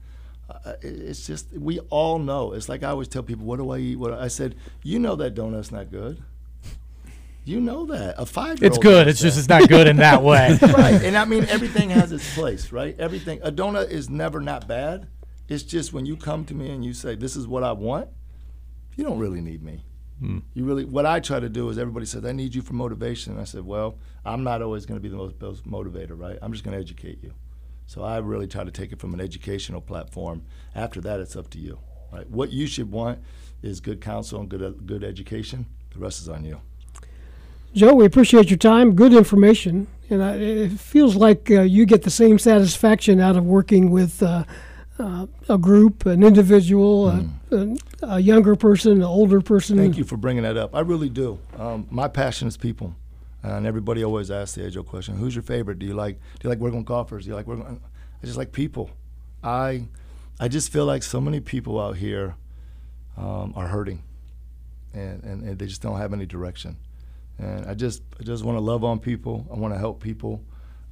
[0.48, 2.52] Uh, it's just we all know.
[2.52, 4.98] It's like I always tell people, "What do I eat?" What I I said, "You
[4.98, 6.22] know that donut's not good."
[7.46, 8.62] You know that a five.
[8.62, 10.58] It's good, it's just it's not good in that way.
[10.62, 11.02] right?
[11.02, 12.98] And I mean, everything has its place, right?
[12.98, 13.38] Everything.
[13.42, 15.08] A donut is never not bad.
[15.46, 18.08] It's just when you come to me and you say, "This is what I want,"
[18.96, 19.82] you don't really need me.
[20.54, 20.84] You really.
[20.84, 23.44] What I try to do is everybody says, "I need you for motivation." And I
[23.44, 26.38] said, "Well, I'm not always going to be the most, most motivator, right?
[26.42, 27.32] I'm just going to educate you."
[27.86, 30.42] So I really try to take it from an educational platform.
[30.74, 31.78] After that, it's up to you.
[32.12, 32.28] Right?
[32.30, 33.18] What you should want
[33.62, 35.66] is good counsel and good good education.
[35.92, 36.60] The rest is on you.
[37.74, 38.94] Joe, we appreciate your time.
[38.94, 43.44] Good information, and I, it feels like uh, you get the same satisfaction out of
[43.44, 44.44] working with uh,
[44.98, 49.76] uh, a group, an individual, a, a, a younger person, an older person.
[49.76, 50.74] Thank you for bringing that up.
[50.74, 51.38] I really do.
[51.58, 52.94] Um, my passion is people,
[53.42, 55.78] and everybody always asks the age old question: Who's your favorite?
[55.78, 57.24] Do you like Do you like working with golfers?
[57.24, 57.80] Do you like working?
[58.22, 58.90] I just like people.
[59.42, 59.88] I
[60.38, 62.36] I just feel like so many people out here
[63.16, 64.02] um, are hurting,
[64.92, 66.76] and, and, and they just don't have any direction.
[67.38, 69.46] And I just I just want to love on people.
[69.52, 70.42] I want to help people.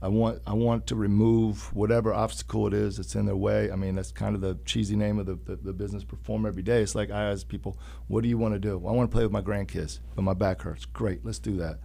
[0.03, 3.71] I want I want to remove whatever obstacle it is that's in their way.
[3.71, 6.03] I mean, that's kind of the cheesy name of the, the, the business.
[6.03, 6.83] Perform every day.
[6.83, 9.23] It's like I ask people, "What do you want to do?" I want to play
[9.23, 10.87] with my grandkids, but my back hurts.
[10.87, 11.79] Great, let's do that.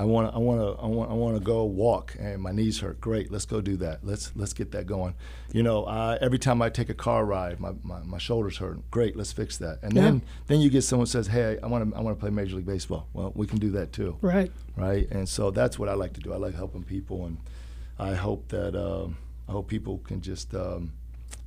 [0.00, 2.52] I want to I want to I want I want to go walk and my
[2.52, 3.02] knees hurt.
[3.02, 3.98] Great, let's go do that.
[4.02, 5.14] Let's let's get that going.
[5.52, 8.90] You know, uh, every time I take a car ride, my, my, my shoulders hurt.
[8.90, 9.78] Great, let's fix that.
[9.82, 10.02] And Yeah.
[10.04, 12.30] then then you get someone who says, "Hey, I want to I want to play
[12.30, 14.50] Major League Baseball." Well, we can do that too Right.
[14.74, 15.06] right?
[15.10, 16.32] And so that's what I like to do.
[16.32, 17.36] I like helping people, and
[17.98, 19.18] I hope that um,
[19.50, 20.92] I hope people can just um,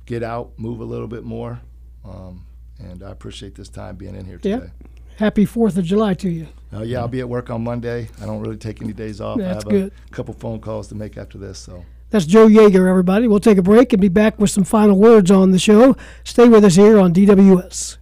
[0.06, 1.60] get out, move a little bit more.
[2.04, 2.46] Um,
[2.78, 4.66] and I appreciate this time being in here Yeah.
[5.16, 6.48] Happy Fourth of July to you.
[6.72, 8.08] Uh, yeah, I'll be at work on Monday.
[8.20, 9.38] I don't really take any days off.
[9.38, 9.92] I That's have good.
[10.06, 11.58] a couple phone calls to make after this.
[11.58, 13.28] So That's Joe Yager, everybody.
[13.28, 15.96] We'll take a break and be back with some final words on the show.
[16.24, 17.98] Stay with us here on DWS.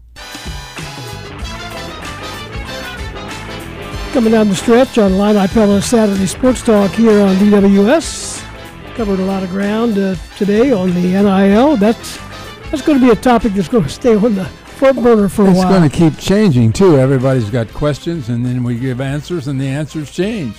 [4.13, 8.43] Coming down the stretch on Illini Pella Saturday Sports Talk here on DWS.
[8.95, 11.77] Covered a lot of ground uh, today on the NIL.
[11.79, 12.19] That's
[12.71, 14.45] that's going to be a topic that's going to stay on the
[14.83, 15.69] for a it's while.
[15.69, 16.99] going to keep changing too.
[16.99, 20.57] Everybody's got questions, and then we give answers, and the answers change.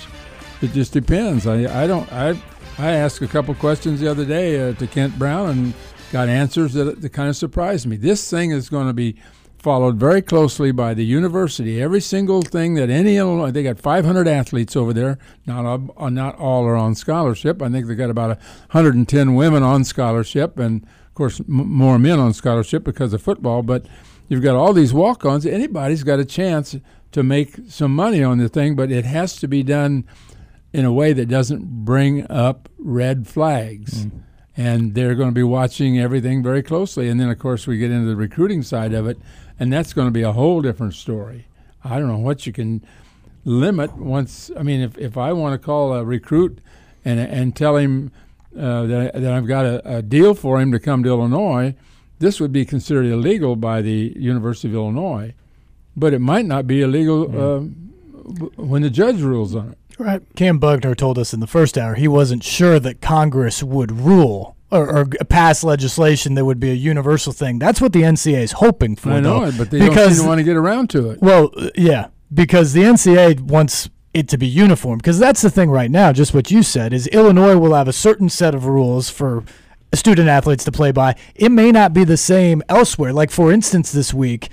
[0.62, 1.46] It just depends.
[1.46, 2.10] I, I don't.
[2.12, 2.30] I
[2.78, 5.74] I asked a couple questions the other day uh, to Kent Brown and
[6.10, 7.96] got answers that, that kind of surprised me.
[7.96, 9.16] This thing is going to be
[9.58, 11.80] followed very closely by the university.
[11.80, 15.18] Every single thing that any Illinois, they got 500 athletes over there.
[15.46, 17.62] Not all, uh, not all are on scholarship.
[17.62, 18.38] I think they got about
[18.72, 23.62] 110 women on scholarship, and of course m- more men on scholarship because of football.
[23.62, 23.86] But
[24.28, 25.46] you've got all these walk-ons.
[25.46, 26.76] Anybody's got a chance
[27.12, 30.04] to make some money on the thing, but it has to be done
[30.72, 34.06] in a way that doesn't bring up red flags.
[34.06, 34.20] Mm.
[34.56, 37.08] And they're going to be watching everything very closely.
[37.08, 39.18] And then, of course, we get into the recruiting side of it
[39.58, 41.46] and that's going to be a whole different story.
[41.82, 42.84] I don't know what you can
[43.44, 44.50] limit once.
[44.56, 46.58] I mean, if, if I want to call a recruit
[47.04, 48.10] and and tell him
[48.58, 51.74] uh, that that I've got a, a, deal for him to come to Illinois,
[52.18, 55.34] this would be considered illegal by the University of Illinois,
[55.96, 57.34] but it might not be illegal mm.
[57.34, 59.78] uh, when the judge rules on it.
[59.98, 60.22] Right.
[60.34, 64.56] Cam Buckner told us in the first hour he wasn't sure that Congress would rule
[64.70, 67.60] or, or, pass legislation that would be a universal thing.
[67.60, 69.10] That's what the NCAA is hoping for.
[69.10, 71.20] I know though, it, but they because, don't want to get around to it.
[71.20, 74.98] Well, yeah, because the NCAA wants it to be uniform.
[74.98, 76.12] Because that's the thing right now.
[76.12, 79.44] Just what you said is Illinois will have a certain set of rules for
[79.96, 81.16] student athletes to play by.
[81.34, 83.12] It may not be the same elsewhere.
[83.12, 84.48] Like for instance, this week,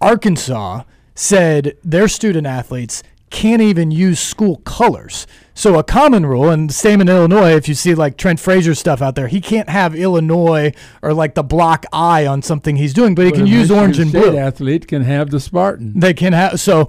[0.00, 0.82] Arkansas
[1.14, 5.26] said their student athletes can't even use school colors.
[5.54, 8.74] So a common rule, and the same in Illinois, if you see like Trent Frazier
[8.74, 10.72] stuff out there, he can't have Illinois
[11.02, 14.12] or like the block I on something he's doing, but he can use orange and
[14.12, 14.36] blue.
[14.36, 15.98] Athlete can have the Spartan.
[15.98, 16.88] They can have so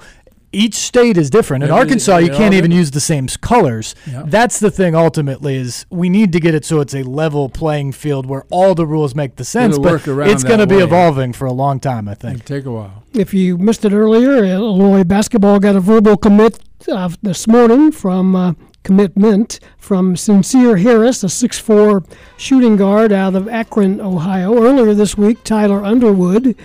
[0.57, 1.63] each state is different.
[1.63, 3.93] In Arkansas, you can't even use the same colors.
[4.05, 4.23] Yeah.
[4.25, 4.95] That's the thing.
[4.95, 8.73] Ultimately, is we need to get it so it's a level playing field where all
[8.73, 9.77] the rules make the sense.
[9.77, 12.09] It'll but it's going to be evolving for a long time.
[12.09, 12.39] I think.
[12.39, 13.03] It'll take a while.
[13.13, 18.35] If you missed it earlier, Illinois basketball got a verbal commit uh, this morning from
[18.35, 18.53] uh,
[18.83, 24.63] commitment from Sencire Harris, a 6'4 shooting guard out of Akron, Ohio.
[24.63, 26.55] Earlier this week, Tyler Underwood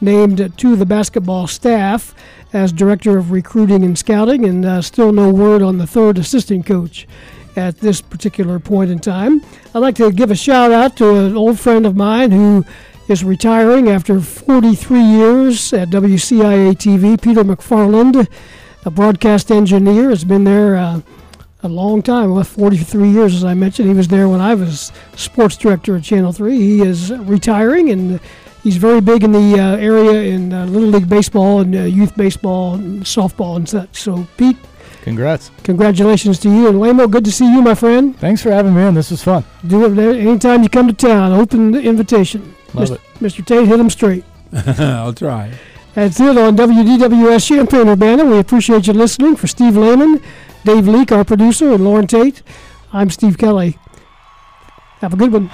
[0.00, 2.14] named to the basketball staff
[2.52, 6.66] as director of recruiting and scouting, and uh, still no word on the third assistant
[6.66, 7.06] coach
[7.56, 9.42] at this particular point in time.
[9.74, 12.64] I'd like to give a shout out to an old friend of mine who
[13.08, 18.28] is retiring after 43 years at WCIA TV, Peter McFarland,
[18.84, 20.76] a broadcast engineer, has been there.
[20.76, 21.00] Uh,
[21.64, 23.88] a long time, with 43 years, as I mentioned.
[23.88, 26.56] He was there when I was sports director at Channel 3.
[26.56, 28.20] He is retiring and
[28.68, 32.14] he's very big in the uh, area in uh, Little League Baseball and uh, youth
[32.16, 33.96] baseball and softball and such.
[33.96, 34.58] So, Pete.
[35.00, 35.50] Congrats.
[35.62, 36.68] Congratulations to you.
[36.68, 38.14] And Waymo, good to see you, my friend.
[38.18, 38.92] Thanks for having me on.
[38.92, 39.42] This was fun.
[39.66, 41.32] Do it anytime you come to town.
[41.32, 42.54] Open the invitation.
[42.74, 42.94] Love Mr.
[42.96, 43.00] it.
[43.20, 43.46] Mr.
[43.46, 44.24] Tate, hit him straight.
[44.52, 45.54] I'll try.
[45.94, 48.26] That's it on WDWS Champaign Urbana.
[48.26, 49.36] We appreciate you listening.
[49.36, 50.20] For Steve Layman,
[50.64, 52.42] Dave Leake, our producer, and Loren Tate,
[52.92, 53.78] I'm Steve Kelly.
[55.00, 55.50] Have a good one.